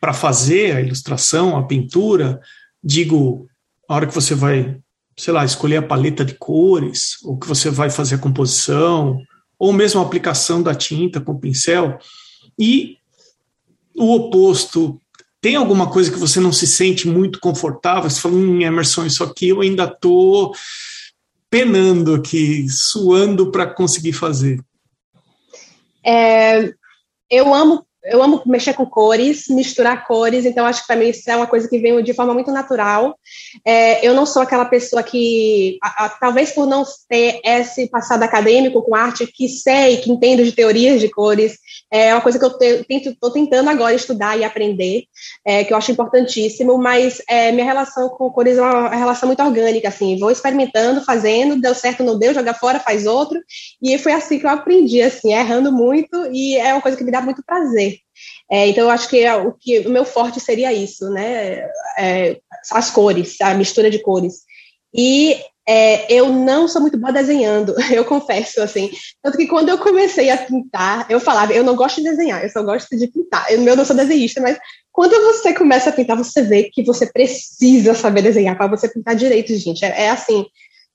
para 0.00 0.12
fazer 0.12 0.76
a 0.76 0.80
ilustração, 0.80 1.56
a 1.56 1.66
pintura, 1.66 2.40
digo, 2.82 3.48
a 3.88 3.94
hora 3.94 4.06
que 4.06 4.14
você 4.14 4.34
vai, 4.34 4.78
sei 5.18 5.32
lá, 5.32 5.44
escolher 5.44 5.78
a 5.78 5.82
paleta 5.82 6.24
de 6.24 6.34
cores, 6.34 7.16
ou 7.24 7.38
que 7.38 7.46
você 7.46 7.70
vai 7.70 7.90
fazer 7.90 8.14
a 8.14 8.18
composição, 8.18 9.20
ou 9.58 9.72
mesmo 9.72 10.00
a 10.00 10.04
aplicação 10.04 10.62
da 10.62 10.74
tinta 10.74 11.20
com 11.20 11.32
o 11.32 11.38
pincel, 11.38 11.98
e 12.58 12.96
o 13.96 14.14
oposto, 14.14 14.98
tem 15.40 15.56
alguma 15.56 15.90
coisa 15.90 16.10
que 16.10 16.18
você 16.18 16.38
não 16.38 16.52
se 16.52 16.66
sente 16.66 17.08
muito 17.08 17.40
confortável? 17.40 18.08
Você 18.08 18.20
fala, 18.20 18.36
hum, 18.36 18.60
Emerson, 18.62 19.04
isso 19.04 19.24
aqui 19.24 19.48
eu 19.48 19.60
ainda 19.60 19.84
estou 19.84 20.54
penando 21.50 22.14
aqui, 22.14 22.68
suando 22.68 23.50
para 23.50 23.66
conseguir 23.66 24.12
fazer. 24.12 24.60
É, 26.04 26.72
eu 27.30 27.54
amo 27.54 27.86
eu 28.04 28.22
amo 28.22 28.42
mexer 28.46 28.72
com 28.74 28.86
cores, 28.86 29.46
misturar 29.48 30.06
cores, 30.06 30.46
então 30.46 30.64
acho 30.64 30.80
que 30.80 30.86
para 30.86 30.96
mim 30.96 31.08
isso 31.08 31.30
é 31.30 31.36
uma 31.36 31.46
coisa 31.46 31.68
que 31.68 31.78
vem 31.78 32.02
de 32.02 32.14
forma 32.14 32.32
muito 32.32 32.50
natural. 32.50 33.16
É, 33.64 34.06
eu 34.06 34.14
não 34.14 34.24
sou 34.24 34.42
aquela 34.42 34.64
pessoa 34.64 35.02
que, 35.02 35.78
a, 35.82 36.06
a, 36.06 36.08
talvez 36.08 36.50
por 36.52 36.66
não 36.66 36.82
ter 37.08 37.40
esse 37.44 37.88
passado 37.88 38.22
acadêmico 38.22 38.82
com 38.82 38.94
arte, 38.94 39.26
que 39.26 39.48
sei, 39.48 39.98
que 39.98 40.10
entendo 40.10 40.44
de 40.44 40.52
teorias 40.52 41.00
de 41.00 41.10
cores, 41.10 41.58
é 41.92 42.14
uma 42.14 42.22
coisa 42.22 42.38
que 42.38 42.44
eu 42.44 43.10
estou 43.10 43.30
tentando 43.30 43.68
agora 43.68 43.94
estudar 43.94 44.38
e 44.38 44.44
aprender, 44.44 45.04
é, 45.44 45.64
que 45.64 45.72
eu 45.72 45.76
acho 45.76 45.92
importantíssimo, 45.92 46.78
mas 46.78 47.20
é, 47.28 47.52
minha 47.52 47.64
relação 47.64 48.08
com 48.08 48.30
cores 48.30 48.56
é 48.56 48.62
uma 48.62 48.88
relação 48.88 49.26
muito 49.26 49.42
orgânica, 49.42 49.88
assim, 49.88 50.18
vou 50.18 50.30
experimentando, 50.30 51.04
fazendo, 51.04 51.60
deu 51.60 51.74
certo, 51.74 52.02
não 52.02 52.18
deu, 52.18 52.32
joga 52.32 52.54
fora, 52.54 52.80
faz 52.80 53.06
outro, 53.06 53.38
e 53.82 53.98
foi 53.98 54.12
assim 54.12 54.38
que 54.38 54.46
eu 54.46 54.50
aprendi, 54.50 55.02
assim, 55.02 55.32
errando 55.32 55.72
muito, 55.72 56.28
e 56.32 56.56
é 56.56 56.72
uma 56.72 56.82
coisa 56.82 56.96
que 56.96 57.04
me 57.04 57.10
dá 57.10 57.20
muito 57.20 57.42
prazer. 57.44 57.89
É, 58.50 58.66
então, 58.66 58.84
eu 58.84 58.90
acho 58.90 59.08
que, 59.08 59.20
é 59.20 59.34
o 59.36 59.52
que 59.52 59.78
o 59.80 59.90
meu 59.90 60.04
forte 60.04 60.40
seria 60.40 60.72
isso, 60.72 61.08
né? 61.10 61.68
É, 61.96 62.40
as 62.72 62.90
cores, 62.90 63.40
a 63.40 63.54
mistura 63.54 63.90
de 63.90 64.00
cores. 64.00 64.42
E 64.92 65.36
é, 65.68 66.12
eu 66.12 66.32
não 66.32 66.66
sou 66.66 66.82
muito 66.82 66.98
boa 66.98 67.12
desenhando, 67.12 67.76
eu 67.94 68.04
confesso, 68.04 68.60
assim. 68.60 68.90
Tanto 69.22 69.36
que 69.38 69.46
quando 69.46 69.68
eu 69.68 69.78
comecei 69.78 70.28
a 70.30 70.36
pintar, 70.36 71.06
eu 71.08 71.20
falava, 71.20 71.52
eu 71.52 71.62
não 71.62 71.76
gosto 71.76 72.02
de 72.02 72.10
desenhar, 72.10 72.42
eu 72.42 72.50
só 72.50 72.60
gosto 72.62 72.96
de 72.96 73.06
pintar. 73.06 73.46
Eu, 73.52 73.62
eu 73.62 73.76
não 73.76 73.84
sou 73.84 73.94
desenhista, 73.94 74.40
mas 74.40 74.58
quando 74.90 75.12
você 75.32 75.54
começa 75.54 75.90
a 75.90 75.92
pintar, 75.92 76.16
você 76.16 76.42
vê 76.42 76.64
que 76.64 76.82
você 76.82 77.06
precisa 77.06 77.94
saber 77.94 78.22
desenhar 78.22 78.56
para 78.56 78.66
você 78.66 78.88
pintar 78.88 79.14
direito, 79.14 79.54
gente. 79.56 79.84
É, 79.84 80.06
é, 80.06 80.10
assim, 80.10 80.44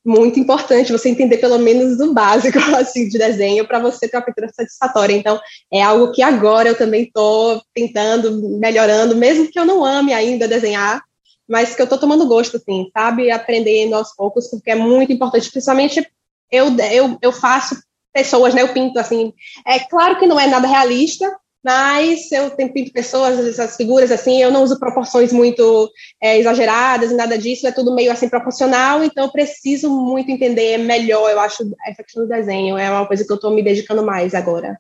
muito 0.06 0.40
importante 0.40 0.92
você 0.92 1.10
entender 1.10 1.38
pelo 1.38 1.58
menos 1.58 2.00
o 2.00 2.14
básico 2.14 2.60
assim, 2.78 3.10
de 3.10 3.18
desenho 3.18 3.68
para 3.68 3.80
você 3.80 4.08
ter 4.08 4.18
uma 4.18 4.24
pintura 4.24 4.50
satisfatória. 4.54 5.16
Então, 5.16 5.40
é 5.74 5.82
algo 5.82 6.12
que 6.12 6.22
agora 6.22 6.70
eu 6.70 6.78
também 6.78 7.04
estou 7.04 7.62
tentando, 7.74 8.60
melhorando, 8.60 9.16
mesmo 9.16 9.50
que 9.50 9.60
eu 9.60 9.66
não 9.66 9.84
ame 9.84 10.14
ainda 10.14 10.48
desenhar, 10.48 11.02
mas 11.48 11.76
que 11.76 11.82
eu 11.82 11.88
tô 11.88 11.98
tomando 11.98 12.28
gosto, 12.28 12.58
assim, 12.58 12.90
sabe? 12.94 13.32
Aprendendo 13.32 13.96
aos 13.96 14.16
poucos, 14.16 14.48
porque 14.48 14.72
é 14.72 14.76
muito 14.76 15.12
importante, 15.12 15.52
principalmente 15.52 16.08
eu, 16.52 16.68
eu, 16.92 17.18
eu 17.22 17.32
faço 17.32 17.76
pessoas, 18.14 18.54
né? 18.54 18.62
Eu 18.62 18.74
pinto, 18.74 19.00
assim, 19.00 19.34
é 19.66 19.80
claro 19.80 20.18
que 20.20 20.28
não 20.28 20.40
é 20.40 20.48
nada 20.48 20.68
realista, 20.68 21.36
mas 21.66 22.32
eu 22.32 22.52
tenho 22.52 22.72
pinto 22.72 22.94
pessoas, 22.94 23.40
essas 23.40 23.76
figuras, 23.76 24.12
assim, 24.12 24.40
eu 24.40 24.52
não 24.52 24.64
uso 24.64 24.78
proporções 24.78 25.34
muito 25.34 25.90
é, 26.22 26.38
exageradas 26.38 27.10
e 27.10 27.16
nada 27.16 27.40
disso, 27.40 27.66
é 27.66 27.72
tudo 27.72 27.96
meio, 27.96 28.12
assim, 28.12 28.30
proporcional, 28.30 29.04
então 29.04 29.26
eu 29.26 29.32
preciso 29.32 29.90
muito 29.90 30.30
entender 30.30 30.78
melhor, 30.78 31.28
eu 31.32 31.40
acho, 31.40 31.64
essa 31.88 32.04
questão 32.04 32.22
do 32.22 32.30
desenho, 32.30 32.78
é 32.78 32.92
uma 32.92 33.08
coisa 33.08 33.26
que 33.26 33.34
eu 33.34 33.40
tô 33.40 33.50
me 33.50 33.64
dedicando 33.64 34.06
mais 34.06 34.36
agora. 34.36 34.78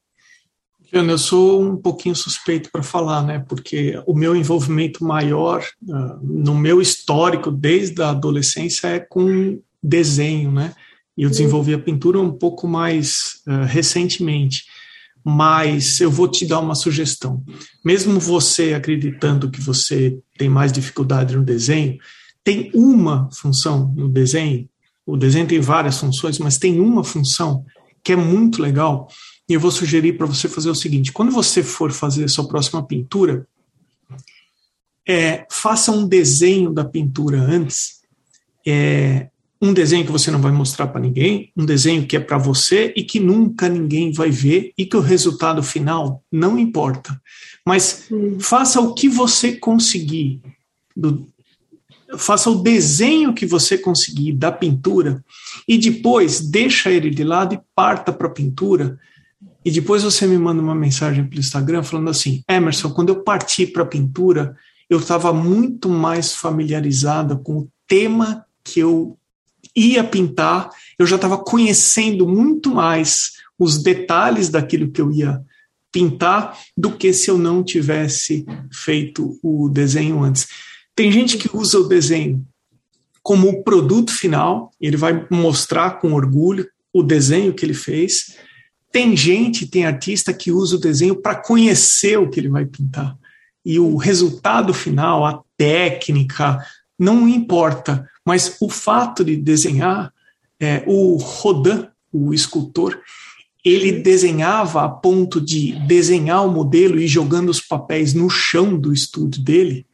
Jana, 0.93 1.13
eu 1.13 1.17
sou 1.17 1.59
um 1.59 1.75
pouquinho 1.75 2.15
suspeito 2.15 2.69
para 2.71 2.83
falar, 2.83 3.23
né? 3.23 3.43
Porque 3.49 3.99
o 4.05 4.13
meu 4.13 4.35
envolvimento 4.35 5.03
maior 5.03 5.65
uh, 5.81 6.19
no 6.21 6.53
meu 6.53 6.79
histórico 6.79 7.49
desde 7.49 7.99
a 8.03 8.11
adolescência 8.11 8.89
é 8.89 8.99
com 8.99 9.59
desenho, 9.81 10.51
né? 10.51 10.75
E 11.17 11.23
eu 11.23 11.29
desenvolvi 11.31 11.73
a 11.73 11.79
pintura 11.79 12.19
um 12.19 12.31
pouco 12.31 12.67
mais 12.67 13.41
uh, 13.47 13.65
recentemente. 13.65 14.65
Mas 15.27 15.99
eu 15.99 16.11
vou 16.11 16.27
te 16.27 16.45
dar 16.45 16.59
uma 16.59 16.75
sugestão. 16.75 17.43
Mesmo 17.83 18.19
você 18.19 18.75
acreditando 18.75 19.49
que 19.49 19.59
você 19.59 20.19
tem 20.37 20.47
mais 20.47 20.71
dificuldade 20.71 21.35
no 21.35 21.43
desenho, 21.43 21.97
tem 22.43 22.69
uma 22.75 23.27
função 23.33 23.91
no 23.95 24.07
desenho. 24.07 24.69
O 25.05 25.17
desenho 25.17 25.47
tem 25.47 25.59
várias 25.59 25.97
funções, 25.97 26.37
mas 26.37 26.59
tem 26.59 26.79
uma 26.79 27.03
função 27.03 27.65
que 28.03 28.13
é 28.13 28.15
muito 28.15 28.61
legal, 28.61 29.07
e 29.49 29.53
eu 29.53 29.59
vou 29.59 29.71
sugerir 29.71 30.13
para 30.13 30.27
você 30.27 30.47
fazer 30.47 30.69
o 30.69 30.75
seguinte: 30.75 31.11
quando 31.11 31.31
você 31.31 31.63
for 31.63 31.91
fazer 31.91 32.25
a 32.25 32.27
sua 32.27 32.47
próxima 32.47 32.85
pintura, 32.85 33.47
é, 35.07 35.45
faça 35.51 35.91
um 35.91 36.07
desenho 36.07 36.71
da 36.71 36.83
pintura 36.83 37.39
antes. 37.39 38.01
É, 38.65 39.29
um 39.61 39.73
desenho 39.73 40.05
que 40.05 40.11
você 40.11 40.29
não 40.29 40.41
vai 40.41 40.51
mostrar 40.51 40.87
para 40.87 41.01
ninguém, 41.01 41.51
um 41.55 41.65
desenho 41.65 42.05
que 42.05 42.15
é 42.15 42.19
para 42.19 42.37
você 42.37 42.93
e 42.95 43.03
que 43.03 43.19
nunca 43.19 43.69
ninguém 43.69 44.11
vai 44.11 44.29
ver 44.29 44.73
e 44.77 44.85
que 44.85 44.97
o 44.97 45.01
resultado 45.01 45.63
final 45.63 46.23
não 46.31 46.59
importa. 46.59 47.19
Mas 47.65 48.07
hum. 48.11 48.37
faça 48.39 48.79
o 48.79 48.93
que 48.93 49.07
você 49.07 49.53
conseguir, 49.53 50.41
do, 50.95 51.27
faça 52.17 52.49
o 52.49 52.61
desenho 52.61 53.33
que 53.33 53.45
você 53.45 53.77
conseguir 53.77 54.33
da 54.33 54.51
pintura 54.51 55.23
e 55.67 55.77
depois 55.77 56.41
deixa 56.41 56.91
ele 56.91 57.09
de 57.09 57.23
lado 57.23 57.55
e 57.55 57.61
parta 57.73 58.11
para 58.11 58.27
a 58.27 58.31
pintura 58.31 58.99
e 59.65 59.71
depois 59.71 60.03
você 60.03 60.27
me 60.27 60.37
manda 60.37 60.61
uma 60.61 60.75
mensagem 60.75 61.25
pelo 61.25 61.39
Instagram 61.39 61.81
falando 61.81 62.11
assim: 62.11 62.43
Emerson, 62.47 62.91
quando 62.91 63.09
eu 63.09 63.23
parti 63.23 63.65
para 63.65 63.81
a 63.81 63.87
pintura, 63.87 64.55
eu 64.87 64.99
estava 64.99 65.33
muito 65.33 65.89
mais 65.89 66.35
familiarizada 66.35 67.35
com 67.35 67.57
o 67.59 67.69
tema 67.87 68.45
que 68.63 68.79
eu 68.79 69.17
ia 69.75 70.03
pintar, 70.03 70.69
eu 70.97 71.05
já 71.05 71.15
estava 71.15 71.37
conhecendo 71.37 72.27
muito 72.27 72.73
mais 72.73 73.33
os 73.59 73.81
detalhes 73.81 74.49
daquilo 74.49 74.91
que 74.91 75.01
eu 75.01 75.11
ia 75.11 75.41
pintar 75.91 76.59
do 76.77 76.91
que 76.91 77.13
se 77.13 77.29
eu 77.29 77.37
não 77.37 77.63
tivesse 77.63 78.45
feito 78.71 79.39
o 79.41 79.69
desenho 79.69 80.21
antes. 80.23 80.47
Tem 80.93 81.11
gente 81.11 81.37
que 81.37 81.49
usa 81.55 81.79
o 81.79 81.87
desenho 81.87 82.45
como 83.25 83.49
o 83.49 83.63
produto 83.63 84.13
final, 84.13 84.71
ele 84.79 84.95
vai 84.95 85.25
mostrar 85.31 85.99
com 85.99 86.13
orgulho 86.13 86.69
o 86.93 87.01
desenho 87.01 87.55
que 87.55 87.65
ele 87.65 87.73
fez. 87.73 88.37
Tem 88.91 89.17
gente, 89.17 89.65
tem 89.65 89.83
artista 89.83 90.31
que 90.31 90.51
usa 90.51 90.75
o 90.75 90.79
desenho 90.79 91.15
para 91.15 91.33
conhecer 91.33 92.19
o 92.19 92.29
que 92.29 92.39
ele 92.39 92.49
vai 92.49 92.65
pintar. 92.65 93.17
E 93.65 93.79
o 93.79 93.95
resultado 93.95 94.75
final, 94.75 95.25
a 95.25 95.41
técnica, 95.57 96.63
não 96.99 97.27
importa, 97.27 98.07
mas 98.25 98.57
o 98.59 98.69
fato 98.69 99.23
de 99.23 99.35
desenhar, 99.35 100.11
é, 100.59 100.83
o 100.87 101.17
Rodin, 101.17 101.87
o 102.11 102.33
escultor, 102.33 102.99
ele 103.63 103.91
desenhava 103.91 104.83
a 104.83 104.89
ponto 104.89 105.41
de 105.41 105.73
desenhar 105.87 106.45
o 106.45 106.51
modelo 106.51 106.99
e 106.99 107.07
jogando 107.07 107.49
os 107.49 107.61
papéis 107.61 108.13
no 108.13 108.29
chão 108.29 108.77
do 108.77 108.93
estúdio 108.93 109.43
dele, 109.43 109.85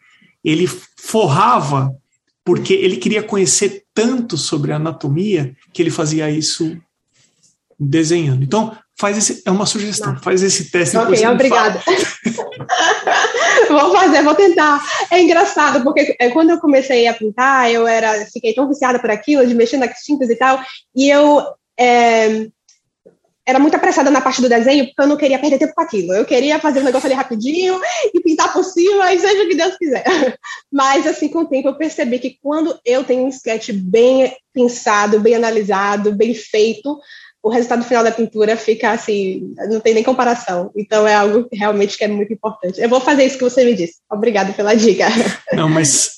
ele 0.44 0.67
forrava, 0.67 1.96
porque 2.44 2.74
ele 2.74 2.98
queria 2.98 3.24
conhecer 3.24 3.86
tanto 3.94 4.38
sobre 4.38 4.72
anatomia 4.72 5.56
que 5.72 5.82
ele 5.82 5.91
fazia 5.91 6.30
isso 6.30 6.78
desenhando. 7.80 8.44
Então, 8.44 8.76
faz 9.02 9.18
esse, 9.18 9.42
é 9.44 9.50
uma 9.50 9.66
sugestão, 9.66 10.16
faz 10.22 10.44
esse 10.44 10.70
teste. 10.70 10.96
Ok, 10.96 11.28
obrigada. 11.28 11.82
vou 13.68 13.92
fazer, 13.92 14.22
vou 14.22 14.36
tentar. 14.36 14.80
É 15.10 15.20
engraçado, 15.20 15.84
porque 15.84 16.16
é, 16.20 16.30
quando 16.30 16.52
eu 16.52 16.60
comecei 16.60 17.08
a 17.08 17.14
pintar, 17.14 17.72
eu 17.72 17.88
era, 17.88 18.26
fiquei 18.32 18.54
tão 18.54 18.68
viciada 18.68 19.00
por 19.00 19.10
aquilo, 19.10 19.46
de 19.46 19.56
mexer 19.56 19.78
nas 19.78 19.98
tintas 20.02 20.30
e 20.30 20.36
tal, 20.36 20.62
e 20.96 21.10
eu 21.10 21.42
é, 21.80 22.48
era 23.44 23.58
muito 23.58 23.76
apressada 23.76 24.12
na 24.12 24.22
parte 24.22 24.40
do 24.40 24.48
desenho, 24.48 24.86
porque 24.86 25.02
eu 25.02 25.08
não 25.08 25.18
queria 25.18 25.40
perder 25.40 25.58
tempo 25.58 25.74
com 25.74 25.82
aquilo. 25.82 26.14
Eu 26.14 26.24
queria 26.24 26.60
fazer 26.60 26.80
um 26.80 26.84
negócio 26.84 27.08
ali 27.08 27.16
rapidinho 27.16 27.82
e 28.14 28.22
pintar 28.22 28.54
por 28.54 28.64
cima, 28.64 29.12
e 29.14 29.20
seja 29.20 29.44
o 29.44 29.48
que 29.48 29.56
Deus 29.56 29.76
quiser. 29.78 30.04
Mas, 30.72 31.08
assim, 31.08 31.28
com 31.28 31.40
o 31.40 31.48
tempo, 31.48 31.70
eu 31.70 31.76
percebi 31.76 32.20
que 32.20 32.38
quando 32.40 32.80
eu 32.86 33.04
tenho 33.04 33.24
um 33.24 33.30
sketch 33.30 33.72
bem 33.72 34.32
pensado, 34.54 35.20
bem 35.20 35.34
analisado, 35.34 36.16
bem 36.16 36.36
feito, 36.36 37.00
o 37.43 37.49
resultado 37.49 37.84
final 37.84 38.04
da 38.04 38.12
pintura 38.12 38.56
fica 38.56 38.91
assim, 38.91 39.54
não 39.69 39.80
tem 39.80 39.93
nem 39.93 40.04
comparação. 40.04 40.71
Então 40.75 41.08
é 41.08 41.15
algo 41.15 41.49
que 41.49 41.56
realmente 41.56 41.97
que 41.97 42.04
é 42.04 42.08
muito 42.08 42.32
importante. 42.32 42.80
Eu 42.80 42.89
vou 42.89 43.01
fazer 43.01 43.25
isso 43.25 43.38
que 43.38 43.43
você 43.43 43.65
me 43.65 43.73
disse. 43.73 43.95
Obrigada 44.10 44.54
pela 44.54 44.75
dica. 44.75 45.08
Não, 45.54 45.67
mas 45.67 46.17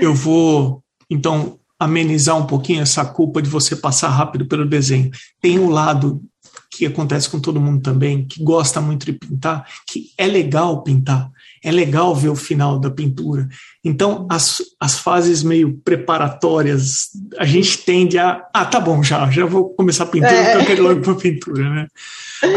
eu 0.00 0.14
vou 0.14 0.82
então 1.10 1.58
amenizar 1.78 2.38
um 2.38 2.46
pouquinho 2.46 2.82
essa 2.82 3.04
culpa 3.04 3.42
de 3.42 3.50
você 3.50 3.76
passar 3.76 4.08
rápido 4.08 4.46
pelo 4.46 4.64
desenho. 4.64 5.10
Tem 5.42 5.58
um 5.58 5.68
lado 5.68 6.22
que 6.70 6.86
acontece 6.86 7.28
com 7.28 7.38
todo 7.38 7.60
mundo 7.60 7.82
também, 7.82 8.26
que 8.26 8.42
gosta 8.42 8.80
muito 8.80 9.04
de 9.04 9.12
pintar, 9.12 9.68
que 9.86 10.10
é 10.16 10.26
legal 10.26 10.82
pintar 10.82 11.30
é 11.64 11.72
legal 11.72 12.14
ver 12.14 12.28
o 12.28 12.36
final 12.36 12.78
da 12.78 12.90
pintura. 12.90 13.48
Então, 13.82 14.28
as, 14.30 14.60
as 14.78 14.98
fases 14.98 15.42
meio 15.42 15.78
preparatórias, 15.82 17.08
a 17.38 17.46
gente 17.46 17.78
tende 17.78 18.18
a. 18.18 18.46
Ah, 18.52 18.66
tá 18.66 18.78
bom, 18.78 19.02
já, 19.02 19.30
já 19.30 19.46
vou 19.46 19.70
começar 19.70 20.04
a 20.04 20.08
pintura, 20.08 20.34
é. 20.34 20.50
então 20.50 20.60
eu 20.60 20.66
quero 20.66 20.80
ir 20.80 20.82
logo 20.82 21.00
para 21.00 21.12
a 21.12 21.16
pintura, 21.16 21.70
né? 21.70 21.88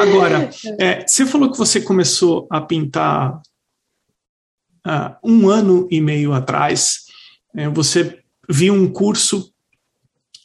Agora, 0.02 0.50
é, 0.78 1.06
você 1.08 1.26
falou 1.26 1.50
que 1.50 1.58
você 1.58 1.80
começou 1.80 2.48
a 2.52 2.60
pintar 2.60 3.42
uh, 4.86 5.16
um 5.24 5.48
ano 5.48 5.88
e 5.90 6.02
meio 6.02 6.34
atrás. 6.34 7.06
É, 7.56 7.70
você 7.70 8.20
viu 8.50 8.74
um 8.74 8.92
curso. 8.92 9.54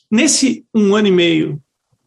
Nesse 0.09 0.64
um 0.72 0.94
ano 0.94 1.09
e 1.09 1.11
meio, 1.11 1.61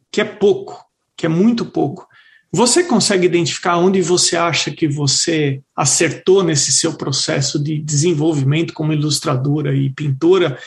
que 0.10 0.22
é 0.22 0.26
pouco, 0.26 0.86
que 1.18 1.26
é 1.26 1.30
muito 1.30 1.66
pouco, 1.66 2.08
você 2.56 2.86
consegue 2.86 3.26
identificar 3.26 3.78
onde 3.78 4.02
você 4.02 4.38
acha 4.38 4.72
que 4.72 4.88
você 4.88 5.62
acertou 5.76 6.42
nesse 6.42 6.72
seu 6.72 6.94
processo 6.96 7.62
de 7.62 7.78
desenvolvimento 7.78 8.74
como 8.74 8.94
ilustradora 8.94 9.76
e 9.76 9.90
pintora? 9.90 10.58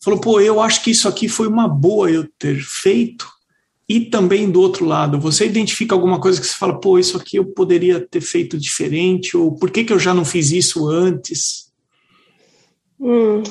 Falou, 0.00 0.20
pô, 0.20 0.40
eu 0.40 0.60
acho 0.60 0.84
que 0.84 0.92
isso 0.92 1.08
aqui 1.08 1.28
foi 1.28 1.48
uma 1.48 1.68
boa 1.68 2.08
eu 2.08 2.28
ter 2.38 2.60
feito. 2.60 3.28
E 3.88 4.02
também 4.02 4.48
do 4.48 4.60
outro 4.60 4.84
lado, 4.84 5.18
você 5.18 5.46
identifica 5.46 5.96
alguma 5.96 6.20
coisa 6.20 6.40
que 6.40 6.46
você 6.46 6.54
fala, 6.54 6.80
pô, 6.80 6.96
isso 6.96 7.16
aqui 7.16 7.38
eu 7.38 7.44
poderia 7.44 7.98
ter 7.98 8.20
feito 8.20 8.56
diferente, 8.56 9.36
ou 9.36 9.56
por 9.56 9.68
que, 9.68 9.82
que 9.82 9.92
eu 9.92 9.98
já 9.98 10.14
não 10.14 10.24
fiz 10.24 10.52
isso 10.52 10.88
antes? 10.88 11.72
Hum, 13.00 13.42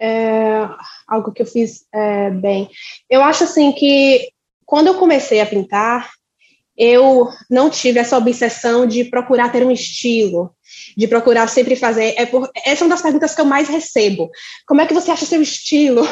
é, 0.00 0.66
algo 1.06 1.30
que 1.30 1.42
eu 1.42 1.46
fiz 1.46 1.84
é, 1.92 2.30
bem. 2.30 2.70
Eu 3.10 3.22
acho 3.22 3.44
assim 3.44 3.70
que 3.72 4.30
quando 4.64 4.86
eu 4.86 4.94
comecei 4.94 5.42
a 5.42 5.46
pintar, 5.46 6.10
eu 6.82 7.28
não 7.48 7.70
tive 7.70 8.00
essa 8.00 8.18
obsessão 8.18 8.84
de 8.84 9.04
procurar 9.04 9.52
ter 9.52 9.64
um 9.64 9.70
estilo, 9.70 10.52
de 10.96 11.06
procurar 11.06 11.46
sempre 11.48 11.76
fazer. 11.76 12.14
É 12.16 12.26
por, 12.26 12.50
essa 12.66 12.82
é 12.82 12.84
uma 12.84 12.90
das 12.90 13.02
perguntas 13.02 13.32
que 13.36 13.40
eu 13.40 13.44
mais 13.44 13.68
recebo. 13.68 14.28
Como 14.66 14.80
é 14.80 14.86
que 14.86 14.92
você 14.92 15.12
acha 15.12 15.24
seu 15.24 15.40
estilo? 15.40 16.04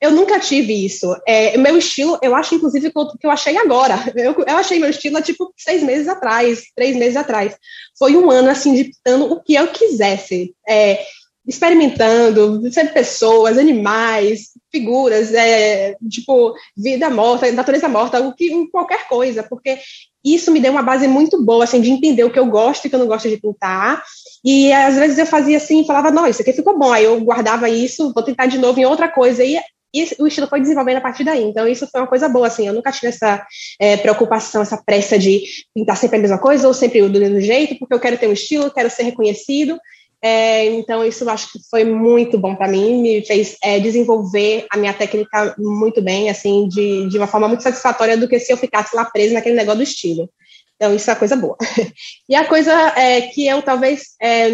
Eu 0.00 0.10
nunca 0.10 0.40
tive 0.40 0.72
isso. 0.72 1.14
É, 1.28 1.58
meu 1.58 1.76
estilo, 1.76 2.18
eu 2.22 2.34
acho, 2.34 2.54
inclusive, 2.54 2.90
que 2.90 2.98
eu, 2.98 3.06
que 3.18 3.26
eu 3.26 3.30
achei 3.30 3.58
agora. 3.58 3.94
Eu, 4.16 4.34
eu, 4.46 4.56
achei 4.56 4.78
meu 4.78 4.88
estilo 4.88 5.18
há, 5.18 5.22
tipo, 5.22 5.52
seis 5.58 5.82
meses 5.82 6.08
atrás, 6.08 6.62
três 6.74 6.96
meses 6.96 7.16
atrás. 7.16 7.54
Foi 7.98 8.16
um 8.16 8.30
ano, 8.30 8.48
assim, 8.48 8.72
ditando 8.72 9.30
o 9.30 9.42
que 9.42 9.54
eu 9.54 9.68
quisesse. 9.68 10.54
É, 10.66 11.04
experimentando, 11.46 12.70
sendo 12.72 12.92
pessoas, 12.92 13.58
animais, 13.58 14.50
figuras, 14.70 15.34
é, 15.34 15.96
tipo, 16.08 16.54
vida 16.76 17.10
morta, 17.10 17.50
natureza 17.50 17.88
morta, 17.88 18.20
o 18.20 18.32
que, 18.34 18.68
qualquer 18.70 19.08
coisa, 19.08 19.42
porque 19.42 19.78
isso 20.24 20.52
me 20.52 20.60
deu 20.60 20.70
uma 20.70 20.82
base 20.82 21.08
muito 21.08 21.44
boa, 21.44 21.64
assim, 21.64 21.80
de 21.80 21.90
entender 21.90 22.22
o 22.24 22.30
que 22.30 22.38
eu 22.38 22.46
gosto 22.46 22.84
e 22.84 22.86
o 22.86 22.90
que 22.90 22.94
eu 22.94 23.00
não 23.00 23.08
gosto 23.08 23.28
de 23.28 23.36
pintar, 23.36 24.02
e 24.44 24.72
às 24.72 24.94
vezes 24.94 25.18
eu 25.18 25.26
fazia 25.26 25.56
assim, 25.56 25.84
falava, 25.84 26.10
não, 26.10 26.26
isso 26.26 26.42
aqui 26.42 26.52
ficou 26.52 26.78
bom, 26.78 26.92
aí 26.92 27.04
eu 27.04 27.20
guardava 27.20 27.68
isso, 27.68 28.12
vou 28.14 28.22
tentar 28.22 28.46
de 28.46 28.58
novo 28.58 28.78
em 28.78 28.86
outra 28.86 29.08
coisa, 29.08 29.42
e, 29.42 29.58
e 29.92 30.08
o 30.20 30.28
estilo 30.28 30.46
foi 30.46 30.60
desenvolvendo 30.60 30.98
a 30.98 31.02
partir 31.02 31.24
daí, 31.24 31.42
então 31.42 31.66
isso 31.66 31.88
foi 31.90 32.00
uma 32.00 32.06
coisa 32.06 32.28
boa, 32.28 32.46
assim, 32.46 32.68
eu 32.68 32.72
nunca 32.72 32.92
tive 32.92 33.08
essa 33.08 33.44
é, 33.80 33.96
preocupação, 33.96 34.62
essa 34.62 34.80
pressa 34.80 35.18
de 35.18 35.42
pintar 35.74 35.96
sempre 35.96 36.18
a 36.18 36.20
mesma 36.20 36.38
coisa, 36.38 36.68
ou 36.68 36.72
sempre 36.72 37.06
do 37.08 37.18
mesmo 37.18 37.40
jeito, 37.40 37.76
porque 37.80 37.94
eu 37.94 38.00
quero 38.00 38.16
ter 38.16 38.28
um 38.28 38.32
estilo, 38.32 38.70
quero 38.70 38.88
ser 38.88 39.02
reconhecido, 39.02 39.76
é, 40.24 40.66
então, 40.66 41.04
isso 41.04 41.24
eu 41.24 41.30
acho 41.30 41.50
que 41.50 41.58
foi 41.68 41.84
muito 41.84 42.38
bom 42.38 42.54
para 42.54 42.68
mim, 42.68 43.02
me 43.02 43.26
fez 43.26 43.56
é, 43.60 43.80
desenvolver 43.80 44.66
a 44.70 44.76
minha 44.76 44.94
técnica 44.94 45.52
muito 45.58 46.00
bem, 46.00 46.30
assim, 46.30 46.68
de, 46.68 47.08
de 47.08 47.18
uma 47.18 47.26
forma 47.26 47.48
muito 47.48 47.64
satisfatória 47.64 48.16
do 48.16 48.28
que 48.28 48.38
se 48.38 48.52
eu 48.52 48.56
ficasse 48.56 48.94
lá 48.94 49.04
presa 49.04 49.34
naquele 49.34 49.56
negócio 49.56 49.78
do 49.78 49.82
estilo. 49.82 50.30
Então, 50.76 50.94
isso 50.94 51.10
é 51.10 51.14
coisa 51.16 51.34
boa. 51.34 51.56
E 52.28 52.36
a 52.36 52.46
coisa 52.46 52.72
é, 52.96 53.22
que 53.22 53.46
eu 53.46 53.60
talvez 53.62 54.14
é, 54.22 54.48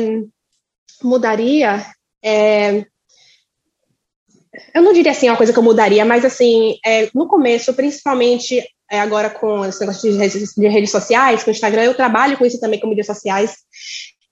mudaria, 1.03 1.85
é, 2.25 2.87
eu 4.75 4.83
não 4.83 4.95
diria 4.95 5.13
assim 5.13 5.29
uma 5.29 5.37
coisa 5.37 5.53
que 5.53 5.59
eu 5.59 5.63
mudaria, 5.63 6.05
mas 6.05 6.25
assim, 6.25 6.79
é, 6.85 7.11
no 7.15 7.29
começo, 7.29 7.75
principalmente 7.75 8.67
agora 8.91 9.29
com 9.29 9.65
esse 9.67 9.81
negócio 9.81 10.11
de 10.11 10.17
redes, 10.17 10.55
de 10.57 10.67
redes 10.67 10.91
sociais, 10.91 11.45
com 11.45 11.51
o 11.51 11.53
Instagram, 11.53 11.85
eu 11.85 11.95
trabalho 11.95 12.39
com 12.39 12.47
isso 12.47 12.59
também 12.59 12.81
com 12.81 12.87
mídias 12.87 13.07
sociais. 13.07 13.55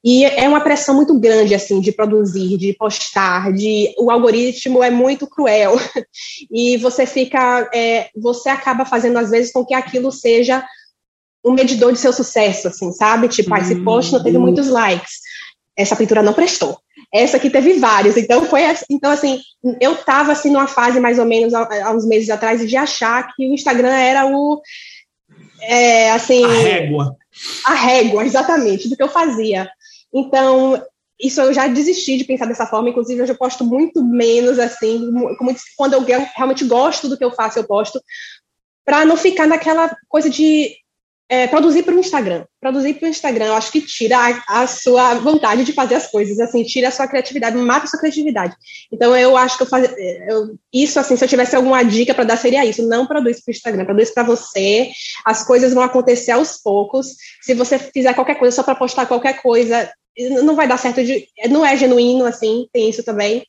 E 0.09 0.25
é 0.25 0.49
uma 0.49 0.61
pressão 0.61 0.95
muito 0.95 1.19
grande, 1.19 1.53
assim, 1.53 1.81
de 1.81 1.91
produzir, 1.91 2.57
de 2.57 2.73
postar, 2.75 3.53
de 3.53 3.93
o 3.99 4.09
algoritmo 4.09 4.81
é 4.81 4.89
muito 4.89 5.27
cruel. 5.27 5.75
E 6.49 6.77
você 6.77 7.07
fica, 7.07 7.69
é, 7.75 8.09
você 8.15 8.49
acaba 8.49 8.85
fazendo, 8.85 9.19
às 9.19 9.31
vezes, 9.31 9.51
com 9.51 9.65
que 9.65 9.75
aquilo 9.75 10.13
seja 10.13 10.65
um 11.45 11.53
medidor 11.53 11.93
de 11.93 11.99
seu 11.99 12.13
sucesso, 12.13 12.69
assim, 12.69 12.93
sabe? 12.93 13.27
Tipo, 13.27 13.53
ah, 13.53 13.59
esse 13.59 13.75
post 13.83 14.13
não 14.13 14.23
teve 14.23 14.39
hum. 14.39 14.43
muitos 14.43 14.69
likes, 14.69 15.15
essa 15.77 15.97
pintura 15.97 16.23
não 16.23 16.33
prestou. 16.33 16.79
Essa 17.13 17.37
aqui 17.37 17.51
teve 17.51 17.75
vários, 17.75 18.17
então 18.17 18.45
foi 18.47 18.63
então 18.89 19.11
assim, 19.11 19.41
eu 19.81 19.95
estava 19.95 20.33
assim 20.33 20.51
numa 20.51 20.67
fase 20.67 21.01
mais 21.01 21.19
ou 21.19 21.25
menos 21.25 21.53
há, 21.53 21.93
uns 21.93 22.07
meses 22.07 22.31
atrás 22.31 22.67
de 22.69 22.77
achar 22.77 23.33
que 23.35 23.49
o 23.49 23.55
Instagram 23.55 23.93
era 23.93 24.27
o 24.27 24.61
é, 25.63 26.11
assim 26.13 26.45
a 26.45 26.49
régua, 26.49 27.17
a 27.65 27.75
régua 27.75 28.25
exatamente 28.25 28.89
do 28.89 28.97
que 28.97 29.03
eu 29.03 29.09
fazia. 29.09 29.69
Então, 30.19 30.83
isso 31.21 31.41
eu 31.43 31.53
já 31.53 31.67
desisti 31.67 32.17
de 32.17 32.25
pensar 32.25 32.47
dessa 32.47 32.67
forma, 32.67 32.89
inclusive 32.89 33.21
eu 33.21 33.27
já 33.27 33.35
posto 33.35 33.65
muito 33.65 34.03
menos, 34.03 34.59
assim, 34.59 35.13
quando 35.77 35.93
eu 35.93 36.03
realmente 36.35 36.65
gosto 36.65 37.09
do 37.09 37.19
que 37.19 37.25
eu 37.25 37.33
faço, 37.33 37.59
eu 37.59 37.67
posto, 37.67 38.01
para 38.85 39.05
não 39.05 39.17
ficar 39.17 39.47
naquela 39.47 39.95
coisa 40.09 40.31
de 40.31 40.75
é, 41.29 41.47
produzir 41.49 41.83
para 41.83 41.95
o 41.95 41.99
Instagram. 41.99 42.45
Produzir 42.61 42.95
para 42.95 43.07
o 43.07 43.11
Instagram, 43.11 43.47
eu 43.47 43.55
acho 43.55 43.73
que 43.73 43.81
tira 43.81 44.17
a, 44.17 44.63
a, 44.63 44.67
sua 44.67 45.15
vontade 45.15 45.65
de 45.65 45.73
fazer 45.73 45.97
as 45.97 46.07
coisas, 46.09 46.39
assim, 46.39 46.63
tira 46.63 46.89
a 46.89 46.93
sua 46.93 47.09
criatividade, 47.09 47.57
mata 47.57 47.85
a 47.85 47.89
sua 47.89 47.99
criatividade. 47.99 48.55
Então, 48.93 49.17
eu 49.17 49.37
acho 49.37 49.57
que 49.57 49.65
eu 49.65 49.67
faz, 49.67 49.91
eu, 50.29 50.57
isso, 50.73 51.01
assim, 51.01 51.17
se 51.17 51.25
eu 51.25 51.29
tivesse 51.29 51.57
alguma 51.57 51.83
dica 51.83 52.15
para 52.15 52.25
dar, 52.25 52.37
seria 52.37 52.65
isso. 52.65 52.87
Não 52.87 53.07
produz 53.07 53.43
para 53.43 53.51
o 53.51 53.55
Instagram, 53.55 53.85
produz 53.85 54.11
para 54.11 54.23
você. 54.23 54.91
As 55.25 55.45
coisas 55.45 55.75
vão 55.75 55.83
acontecer 55.83 56.31
aos 56.31 56.59
poucos. 56.63 57.09
Se 57.43 57.55
você 57.55 57.79
fizer 57.79 58.15
qualquer 58.15 58.37
coisa 58.39 58.55
só 58.55 58.63
para 58.63 58.77
postar 58.77 59.07
qualquer 59.07 59.43
coisa, 59.43 59.91
não 60.43 60.57
vai 60.57 60.67
dar 60.67 60.79
certo, 60.79 61.05
de, 61.05 61.29
não 61.51 61.65
é 61.65 61.77
genuíno, 61.77 62.25
assim, 62.25 62.67
tem 62.73 62.89
isso 62.89 63.03
também. 63.03 63.45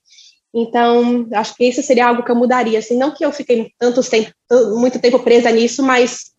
Então, 0.53 1.27
acho 1.33 1.55
que 1.55 1.65
isso 1.65 1.83
seria 1.83 2.07
algo 2.07 2.23
que 2.23 2.31
eu 2.31 2.35
mudaria, 2.35 2.79
assim, 2.79 2.97
não 2.97 3.13
que 3.13 3.23
eu 3.23 3.31
fiquei 3.31 3.71
tanto 3.77 4.01
tempo, 4.01 4.31
muito 4.75 4.99
tempo 4.99 5.19
presa 5.19 5.51
nisso, 5.51 5.83
mas 5.83 6.31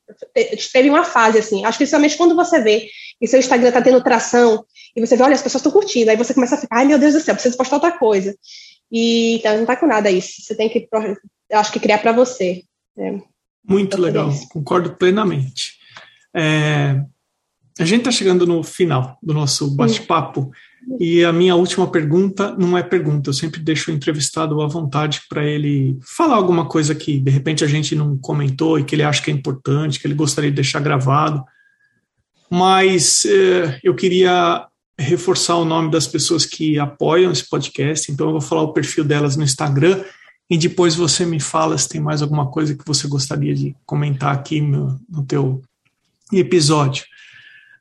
teve 0.72 0.88
uma 0.88 1.04
fase, 1.04 1.38
assim, 1.38 1.64
acho 1.64 1.78
que 1.78 1.84
principalmente 1.84 2.16
quando 2.16 2.34
você 2.34 2.60
vê 2.60 2.88
que 3.20 3.26
seu 3.26 3.38
Instagram 3.38 3.68
está 3.68 3.82
tendo 3.82 4.02
tração, 4.02 4.64
e 4.96 5.00
você 5.00 5.16
vê, 5.16 5.22
olha, 5.22 5.34
as 5.34 5.42
pessoas 5.42 5.60
estão 5.60 5.72
curtindo, 5.72 6.10
aí 6.10 6.16
você 6.16 6.34
começa 6.34 6.54
a 6.54 6.58
ficar, 6.58 6.78
ai 6.78 6.86
meu 6.86 6.98
Deus 6.98 7.14
do 7.14 7.20
céu, 7.20 7.34
preciso 7.34 7.56
postar 7.56 7.76
outra 7.76 7.92
coisa. 7.92 8.34
E 8.90 9.36
então 9.36 9.58
não 9.58 9.66
tá 9.66 9.76
com 9.76 9.86
nada 9.86 10.10
isso, 10.10 10.42
você 10.42 10.54
tem 10.54 10.68
que, 10.68 10.88
eu 11.50 11.58
acho 11.58 11.72
que 11.72 11.80
criar 11.80 11.98
para 11.98 12.12
você. 12.12 12.62
Né? 12.96 13.22
Muito 13.64 14.00
legal, 14.00 14.30
concordo 14.50 14.96
plenamente. 14.96 15.78
É, 16.34 17.00
a 17.78 17.84
gente 17.84 18.00
está 18.00 18.10
chegando 18.10 18.46
no 18.46 18.62
final 18.62 19.16
do 19.22 19.32
nosso 19.32 19.70
bate-papo 19.70 20.50
e 20.98 21.24
a 21.24 21.32
minha 21.32 21.54
última 21.54 21.86
pergunta 21.90 22.54
não 22.58 22.76
é 22.76 22.82
pergunta, 22.82 23.30
eu 23.30 23.34
sempre 23.34 23.60
deixo 23.60 23.90
o 23.90 23.94
entrevistado 23.94 24.60
à 24.60 24.66
vontade 24.66 25.22
para 25.28 25.44
ele 25.44 25.98
falar 26.02 26.34
alguma 26.34 26.66
coisa 26.66 26.94
que 26.94 27.20
de 27.20 27.30
repente 27.30 27.64
a 27.64 27.68
gente 27.68 27.94
não 27.94 28.16
comentou 28.16 28.78
e 28.78 28.84
que 28.84 28.94
ele 28.94 29.02
acha 29.02 29.22
que 29.22 29.30
é 29.30 29.34
importante, 29.34 30.00
que 30.00 30.06
ele 30.06 30.14
gostaria 30.14 30.50
de 30.50 30.56
deixar 30.56 30.80
gravado. 30.80 31.44
Mas 32.50 33.24
eh, 33.26 33.78
eu 33.84 33.94
queria 33.94 34.66
reforçar 34.98 35.56
o 35.56 35.64
nome 35.64 35.90
das 35.90 36.06
pessoas 36.06 36.44
que 36.44 36.78
apoiam 36.78 37.30
esse 37.30 37.48
podcast, 37.48 38.10
então 38.10 38.26
eu 38.26 38.32
vou 38.32 38.40
falar 38.40 38.62
o 38.62 38.72
perfil 38.72 39.04
delas 39.04 39.36
no 39.36 39.44
Instagram 39.44 40.02
e 40.50 40.56
depois 40.56 40.94
você 40.94 41.24
me 41.26 41.38
fala 41.38 41.76
se 41.76 41.88
tem 41.88 42.00
mais 42.00 42.22
alguma 42.22 42.50
coisa 42.50 42.74
que 42.74 42.84
você 42.86 43.06
gostaria 43.06 43.54
de 43.54 43.76
comentar 43.84 44.34
aqui 44.34 44.60
no, 44.60 44.98
no 45.08 45.22
teu 45.24 45.62
episódio. 46.32 47.04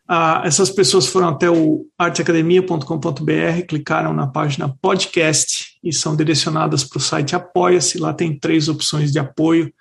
Ah, 0.08 0.42
essas 0.46 0.70
pessoas 0.70 1.06
foram 1.08 1.28
até 1.28 1.50
o 1.50 1.86
arteacademia.com.br, 1.98 3.66
clicaram 3.68 4.14
na 4.14 4.26
página 4.26 4.74
podcast 4.82 5.78
e 5.84 5.94
são 5.94 6.16
direcionadas 6.16 6.84
para 6.86 6.98
o 6.98 7.02
site 7.02 7.36
Apoia-se. 7.36 7.98
Lá 7.98 8.14
tem 8.14 8.40
três 8.40 8.70
opções 8.70 9.12
de 9.12 9.20
apoio, 9.20 9.74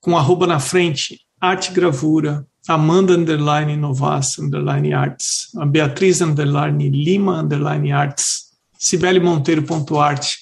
com 0.00 0.18
arroba 0.18 0.46
na 0.46 0.58
frente, 0.58 1.20
arte 1.40 1.72
gravura, 1.72 2.44
Amanda 2.66 3.14
underline 3.14 3.76
Novas 3.76 4.38
underline 4.38 4.92
arts, 4.92 5.50
a 5.56 5.66
Beatriz 5.66 6.20
underline 6.20 6.90
Lima 6.90 7.40
underline 7.40 7.92
arts, 7.92 8.52
Cibele 8.76 9.20
Monteiro.arte, 9.20 10.38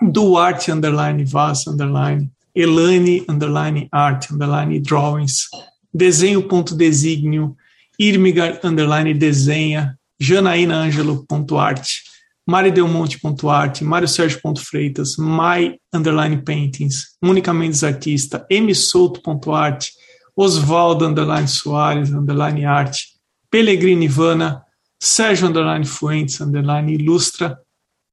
Duarte 0.00 0.70
underline 0.70 1.24
Vaz 1.24 1.66
underline, 1.66 2.30
Elane 2.54 3.24
underline 3.28 3.88
art 3.90 4.30
underline 4.30 4.80
drawings, 4.80 5.48
desenho.designio, 5.92 7.56
Irmigar 7.98 8.60
underline 8.62 9.12
desenha, 9.14 9.98
janaínaangelo.arte, 10.20 12.02
maridelmonte.arte, 12.46 13.84
Mário 13.84 14.08
Sérgio.freitas, 14.08 15.16
mai 15.16 15.76
underline 15.92 16.42
paintings, 16.42 17.16
Mônica 17.22 17.52
Mendes 17.52 17.84
artista, 17.84 18.46
msouto.arte, 18.50 19.92
Osvaldo 20.36 21.06
underline 21.06 21.48
Soares 21.48 22.10
underline 22.10 22.64
arte, 22.64 23.08
Pellegrini 23.50 24.06
Ivana, 24.06 24.62
Sérgio 25.00 25.48
underline 25.48 25.84
Fuentes 25.84 26.40
underline 26.40 26.92
ilustra 26.92 27.58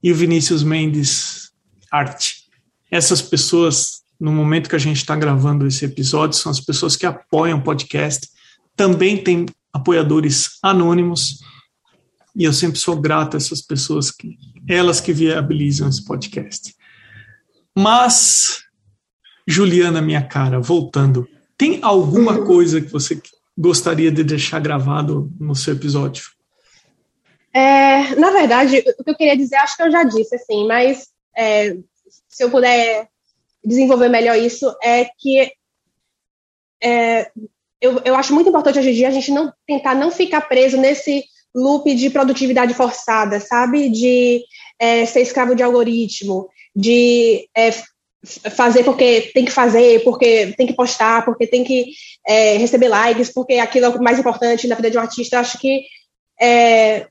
e 0.02 0.12
o 0.12 0.16
Vinícius 0.16 0.64
Mendes 0.64 1.52
arte. 1.92 2.46
Essas 2.92 3.22
pessoas, 3.22 4.02
no 4.20 4.32
momento 4.32 4.70
que 4.70 4.76
a 4.76 4.80
gente 4.80 4.98
está 4.98 5.16
gravando 5.16 5.66
esse 5.66 5.86
episódio, 5.86 6.38
são 6.38 6.52
as 6.52 6.60
pessoas 6.60 6.96
que 6.96 7.06
apoiam 7.06 7.60
o 7.60 7.64
podcast. 7.64 8.28
Também 8.76 9.18
tem 9.18 9.46
apoiadores 9.76 10.58
anônimos, 10.64 11.40
e 12.34 12.46
eu 12.46 12.54
sempre 12.54 12.80
sou 12.80 12.96
grato 12.96 13.36
a 13.36 13.38
essas 13.38 13.62
pessoas, 13.62 14.10
que, 14.10 14.38
elas 14.70 15.02
que 15.02 15.12
viabilizam 15.12 15.90
esse 15.90 16.04
podcast. 16.06 16.74
Mas, 17.78 18.64
Juliana, 19.46 20.02
minha 20.02 20.26
cara, 20.26 20.62
voltando, 20.62 21.28
tem 21.58 21.80
alguma 21.82 22.44
coisa 22.48 22.80
que 22.80 22.90
você 22.90 23.22
gostaria 23.58 24.12
de 24.12 24.24
deixar 24.24 24.62
gravado 24.62 25.30
no 25.38 25.54
seu 25.54 25.74
episódio? 25.74 26.26
É, 27.54 28.16
na 28.16 28.32
verdade, 28.32 28.84
o 28.98 29.04
que 29.04 29.12
eu 29.12 29.16
queria 29.16 29.36
dizer, 29.36 29.58
acho 29.58 29.76
que 29.76 29.84
eu 29.84 29.92
já 29.92 30.04
disse, 30.04 30.36
assim, 30.36 30.66
mas 30.68 31.10
é, 31.36 31.76
se 32.30 32.44
eu 32.44 32.50
puder 32.50 33.10
desenvolver 33.64 34.08
melhor 34.08 34.38
isso, 34.38 34.74
é 34.82 35.06
que 35.18 35.52
é, 36.82 37.32
eu, 37.86 38.02
eu 38.04 38.16
acho 38.16 38.34
muito 38.34 38.50
importante 38.50 38.80
hoje 38.80 38.90
em 38.90 38.94
dia 38.94 39.08
a 39.08 39.12
gente 39.12 39.32
não 39.32 39.54
tentar 39.68 39.94
não 39.94 40.10
ficar 40.12 40.42
preso 40.42 40.78
nesse 40.78 41.24
loop 41.54 41.94
de 41.94 42.10
produtividade 42.10 42.74
forçada, 42.74 43.40
sabe? 43.40 43.90
De 43.90 44.44
é, 44.80 45.06
ser 45.06 45.22
escravo 45.22 45.56
de 45.56 45.64
algoritmo, 45.64 46.50
de 46.76 47.48
é, 47.56 47.72
fazer 48.52 48.84
porque 48.84 49.32
tem 49.34 49.46
que 49.46 49.52
fazer, 49.52 50.04
porque 50.04 50.54
tem 50.58 50.68
que 50.68 50.76
postar, 50.76 51.24
porque 51.24 51.46
tem 51.46 51.64
que 51.64 51.92
é, 52.28 52.58
receber 52.58 52.90
likes, 52.90 53.32
porque 53.32 53.54
aquilo 53.54 53.86
é 53.86 53.90
o 53.90 54.04
mais 54.04 54.20
importante 54.20 54.68
na 54.68 54.76
vida 54.76 54.90
de 54.92 54.98
um 54.98 55.02
artista. 55.02 55.40
Acho 55.40 55.60
que 55.60 55.84
é, 56.42 57.08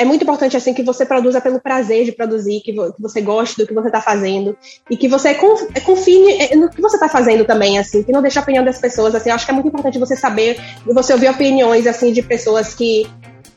é 0.00 0.04
muito 0.04 0.22
importante 0.22 0.56
assim 0.56 0.72
que 0.72 0.82
você 0.82 1.04
produza 1.04 1.42
pelo 1.42 1.60
prazer 1.60 2.06
de 2.06 2.12
produzir, 2.12 2.62
que, 2.62 2.72
vo 2.72 2.90
que 2.90 3.02
você 3.02 3.20
goste 3.20 3.58
do 3.58 3.66
que 3.66 3.74
você 3.74 3.88
está 3.88 4.00
fazendo 4.00 4.56
e 4.90 4.96
que 4.96 5.06
você 5.06 5.34
confie 5.34 6.56
no 6.56 6.70
que 6.70 6.80
você 6.80 6.96
está 6.96 7.06
fazendo 7.06 7.44
também, 7.44 7.78
assim, 7.78 8.02
que 8.02 8.10
não 8.10 8.22
deixe 8.22 8.38
a 8.38 8.42
opinião 8.42 8.64
das 8.64 8.78
pessoas. 8.78 9.14
Assim, 9.14 9.28
eu 9.28 9.34
acho 9.34 9.44
que 9.44 9.50
é 9.50 9.54
muito 9.54 9.68
importante 9.68 9.98
você 9.98 10.16
saber 10.16 10.58
você 10.86 11.12
ouvir 11.12 11.28
opiniões 11.28 11.86
assim 11.86 12.14
de 12.14 12.22
pessoas 12.22 12.74
que, 12.74 13.06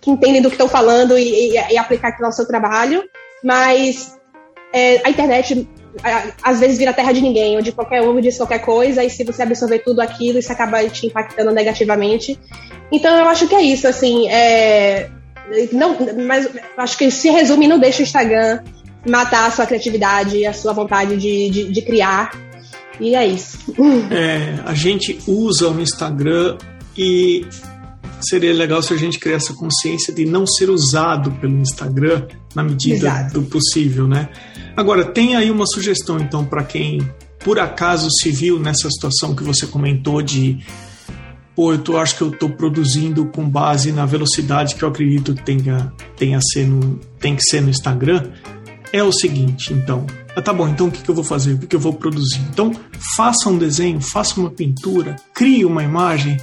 que 0.02 0.12
entendem 0.12 0.42
do 0.42 0.50
que 0.50 0.56
estão 0.56 0.68
falando 0.68 1.18
e, 1.18 1.52
e, 1.52 1.54
e, 1.54 1.78
aplicar 1.78 2.10
aquilo 2.10 2.26
ao 2.26 2.34
seu 2.34 2.46
trabalho. 2.46 3.02
mas 3.42 4.20
é, 4.74 5.02
a 5.06 5.10
internet 5.10 5.66
às 6.44 6.60
vezes 6.60 6.78
vira 6.78 6.92
terra 6.92 7.14
de 7.14 7.22
ninguém, 7.22 7.58
onde 7.58 7.72
qualquer 7.72 8.02
um 8.02 8.20
diz 8.20 8.36
qualquer 8.36 8.60
coisa, 8.60 9.02
e 9.02 9.10
se 9.10 9.24
você 9.24 9.44
absorver 9.44 9.80
tudo 9.80 10.02
aquilo, 10.02 10.40
isso 10.40 10.52
acaba 10.52 10.84
te 10.90 11.08
impactando 11.08 11.52
negativamente. 11.52 12.38
Então 12.92 13.18
eu 13.18 13.30
acho 13.30 13.48
que 13.48 13.56
é 13.56 13.62
isso, 13.62 13.88
assim, 13.88 14.28
é, 14.28 15.10
não, 15.72 15.98
mas 16.28 16.50
acho 16.78 16.98
que 16.98 17.12
se 17.12 17.30
resume, 17.30 17.68
não 17.68 17.80
deixa 17.80 18.00
o 18.00 18.04
Instagram 18.04 18.60
matar 19.08 19.48
a 19.48 19.52
sua 19.52 19.66
criatividade, 19.66 20.46
a 20.46 20.54
sua 20.54 20.74
vontade 20.74 21.18
de, 21.18 21.50
de, 21.50 21.72
de 21.72 21.82
criar. 21.82 22.32
E 23.00 23.16
é 23.16 23.26
isso. 23.26 23.58
É, 24.12 24.60
a 24.66 24.74
gente 24.74 25.20
usa 25.28 25.70
o 25.70 25.82
Instagram 25.82 26.58
e 26.98 27.46
seria 28.22 28.54
legal 28.54 28.82
se 28.82 28.94
a 28.94 28.98
gente 28.98 29.20
criasse 29.20 29.48
essa 29.48 29.56
consciência 29.56 30.14
de 30.14 30.26
não 30.26 30.46
ser 30.48 30.70
usado 30.70 31.32
pelo 31.42 31.58
Instagram 31.60 32.28
na 32.56 32.64
medida 32.64 32.96
Exato. 32.96 33.34
do 33.34 33.44
possível, 33.44 34.08
né? 34.08 34.30
Agora, 34.78 35.06
tem 35.06 35.36
aí 35.36 35.52
uma 35.52 35.66
sugestão, 35.68 36.20
então, 36.20 36.46
para 36.46 36.64
quem 36.64 37.00
por 37.40 37.60
acaso 37.60 38.08
se 38.10 38.32
viu 38.32 38.58
nessa 38.58 38.90
situação 38.90 39.36
que 39.36 39.44
você 39.44 39.68
comentou 39.68 40.22
de 40.22 40.60
pô, 41.56 41.74
eu 41.74 41.80
tô, 41.80 41.98
acho 41.98 42.18
que 42.18 42.22
eu 42.22 42.30
estou 42.30 42.50
produzindo 42.50 43.26
com 43.26 43.48
base 43.48 43.92
na 43.92 44.06
velocidade 44.06 44.76
que 44.76 44.84
eu 44.84 44.90
acredito 44.90 45.34
que 45.34 45.44
tenha, 45.44 45.94
tenha 46.18 46.40
ser 46.42 46.68
no, 46.68 47.00
tem 47.20 47.36
que 47.36 47.44
ser 47.44 47.62
no 47.62 47.70
Instagram, 47.70 48.32
é 48.92 49.04
o 49.04 49.12
seguinte, 49.12 49.74
então. 49.74 50.06
Ah, 50.36 50.42
tá 50.42 50.52
bom, 50.52 50.68
então 50.68 50.88
o 50.88 50.92
que, 50.92 51.04
que 51.04 51.10
eu 51.10 51.16
vou 51.16 51.24
fazer? 51.24 51.54
O 51.54 51.60
que, 51.60 51.76
eu 51.76 51.80
vou 51.80 51.94
produzir? 51.94 52.42
Então, 52.50 52.72
faça 53.16 53.50
um 53.50 53.58
desenho, 53.58 54.02
faça 54.02 54.40
uma 54.40 54.50
pintura, 54.50 55.16
crie 55.34 55.64
uma 55.64 55.84
imagem 55.84 56.38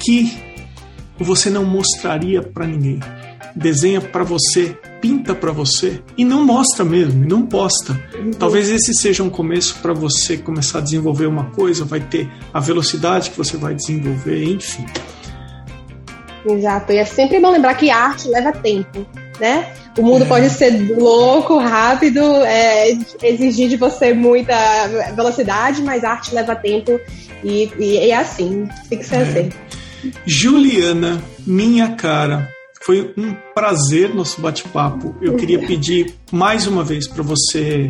que 0.00 0.32
você 1.18 1.48
não 1.50 1.64
mostraria 1.64 2.42
para 2.42 2.66
ninguém. 2.66 3.00
Desenha 3.54 4.00
para 4.00 4.24
você, 4.24 4.76
pinta 5.04 5.34
para 5.34 5.52
você 5.52 6.00
e 6.16 6.24
não 6.24 6.42
mostra 6.42 6.82
mesmo, 6.82 7.22
e 7.22 7.28
não 7.28 7.42
posta. 7.42 7.94
Talvez 8.38 8.70
esse 8.70 8.94
seja 8.94 9.22
um 9.22 9.28
começo 9.28 9.76
para 9.82 9.92
você 9.92 10.38
começar 10.38 10.78
a 10.78 10.80
desenvolver 10.80 11.26
uma 11.26 11.50
coisa, 11.50 11.84
vai 11.84 12.00
ter 12.00 12.26
a 12.54 12.58
velocidade 12.58 13.28
que 13.28 13.36
você 13.36 13.58
vai 13.58 13.74
desenvolver, 13.74 14.42
enfim. 14.44 14.86
Exato, 16.48 16.90
e 16.90 16.96
é 16.96 17.04
sempre 17.04 17.38
bom 17.38 17.50
lembrar 17.50 17.74
que 17.74 17.90
arte 17.90 18.28
leva 18.28 18.50
tempo, 18.50 19.06
né? 19.38 19.74
O 19.98 20.02
mundo 20.02 20.24
é. 20.24 20.26
pode 20.26 20.48
ser 20.48 20.70
louco, 20.96 21.58
rápido, 21.58 22.22
é, 22.42 22.96
exigir 23.22 23.68
de 23.68 23.76
você 23.76 24.14
muita 24.14 24.54
velocidade, 25.14 25.82
mas 25.82 26.02
arte 26.02 26.34
leva 26.34 26.56
tempo 26.56 26.98
e, 27.42 27.70
e, 27.78 28.06
e 28.06 28.10
é 28.10 28.16
assim, 28.16 28.66
tem 28.88 28.98
que 29.00 29.04
ser 29.04 29.16
é. 29.16 29.22
assim. 29.22 29.50
Juliana, 30.24 31.22
minha 31.46 31.90
cara, 31.90 32.48
foi 32.84 33.14
um 33.16 33.34
prazer 33.54 34.14
nosso 34.14 34.40
bate-papo. 34.40 35.14
Eu 35.20 35.36
queria 35.36 35.58
pedir 35.58 36.14
mais 36.30 36.66
uma 36.66 36.84
vez 36.84 37.08
para 37.08 37.22
você 37.22 37.88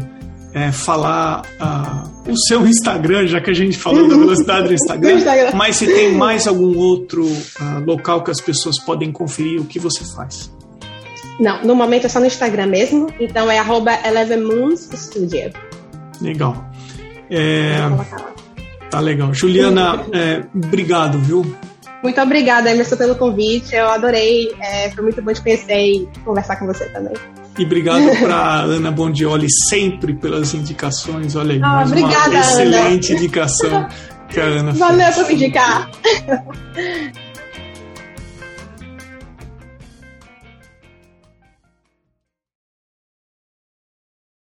é, 0.54 0.70
falar 0.70 1.42
uh, 1.60 2.30
o 2.30 2.36
seu 2.46 2.64
Instagram, 2.64 3.26
já 3.26 3.40
que 3.40 3.50
a 3.50 3.54
gente 3.54 3.76
falou 3.76 4.08
da 4.08 4.16
velocidade 4.16 4.68
do 4.68 4.74
Instagram, 4.74 5.16
mas 5.54 5.76
se 5.76 5.86
tem 5.86 6.12
mais 6.12 6.46
algum 6.46 6.78
outro 6.78 7.24
uh, 7.26 7.84
local 7.84 8.22
que 8.22 8.30
as 8.30 8.40
pessoas 8.40 8.78
podem 8.78 9.10
conferir 9.10 9.60
o 9.60 9.64
que 9.64 9.80
você 9.80 10.04
faz. 10.14 10.52
Não, 11.40 11.64
no 11.64 11.74
momento 11.74 12.06
é 12.06 12.08
só 12.08 12.20
no 12.20 12.26
Instagram 12.26 12.66
mesmo, 12.66 13.08
então 13.18 13.50
é 13.50 13.58
arroba 13.58 13.98
Studio. 14.76 15.50
Legal. 16.20 16.64
É, 17.28 17.78
tá 18.88 19.00
legal. 19.00 19.34
Juliana, 19.34 20.06
é, 20.12 20.44
obrigado, 20.54 21.18
viu? 21.18 21.44
Muito 22.04 22.20
obrigada, 22.20 22.70
Emerson, 22.70 22.96
pelo 22.96 23.14
convite. 23.16 23.74
Eu 23.74 23.88
adorei. 23.88 24.54
É, 24.60 24.90
foi 24.90 25.02
muito 25.02 25.22
bom 25.22 25.32
te 25.32 25.40
conhecer 25.40 25.74
e 25.74 26.08
conversar 26.22 26.56
com 26.56 26.66
você 26.66 26.84
também. 26.90 27.14
E 27.58 27.64
obrigado 27.64 28.04
para 28.20 28.60
Ana 28.60 28.90
Bondioli 28.92 29.46
sempre 29.70 30.12
pelas 30.12 30.52
indicações. 30.52 31.34
Olha 31.34 31.54
aí, 31.54 31.60
ah, 31.62 31.76
mais 31.76 31.90
obrigada, 31.90 32.28
uma 32.28 32.40
excelente 32.40 33.12
Ana. 33.12 33.20
indicação 33.20 33.88
que 34.28 34.38
a 34.38 34.44
Ana 34.44 34.72
Valeu 34.72 35.12
por 35.14 35.26
me 35.26 35.34
indicar. 35.34 35.90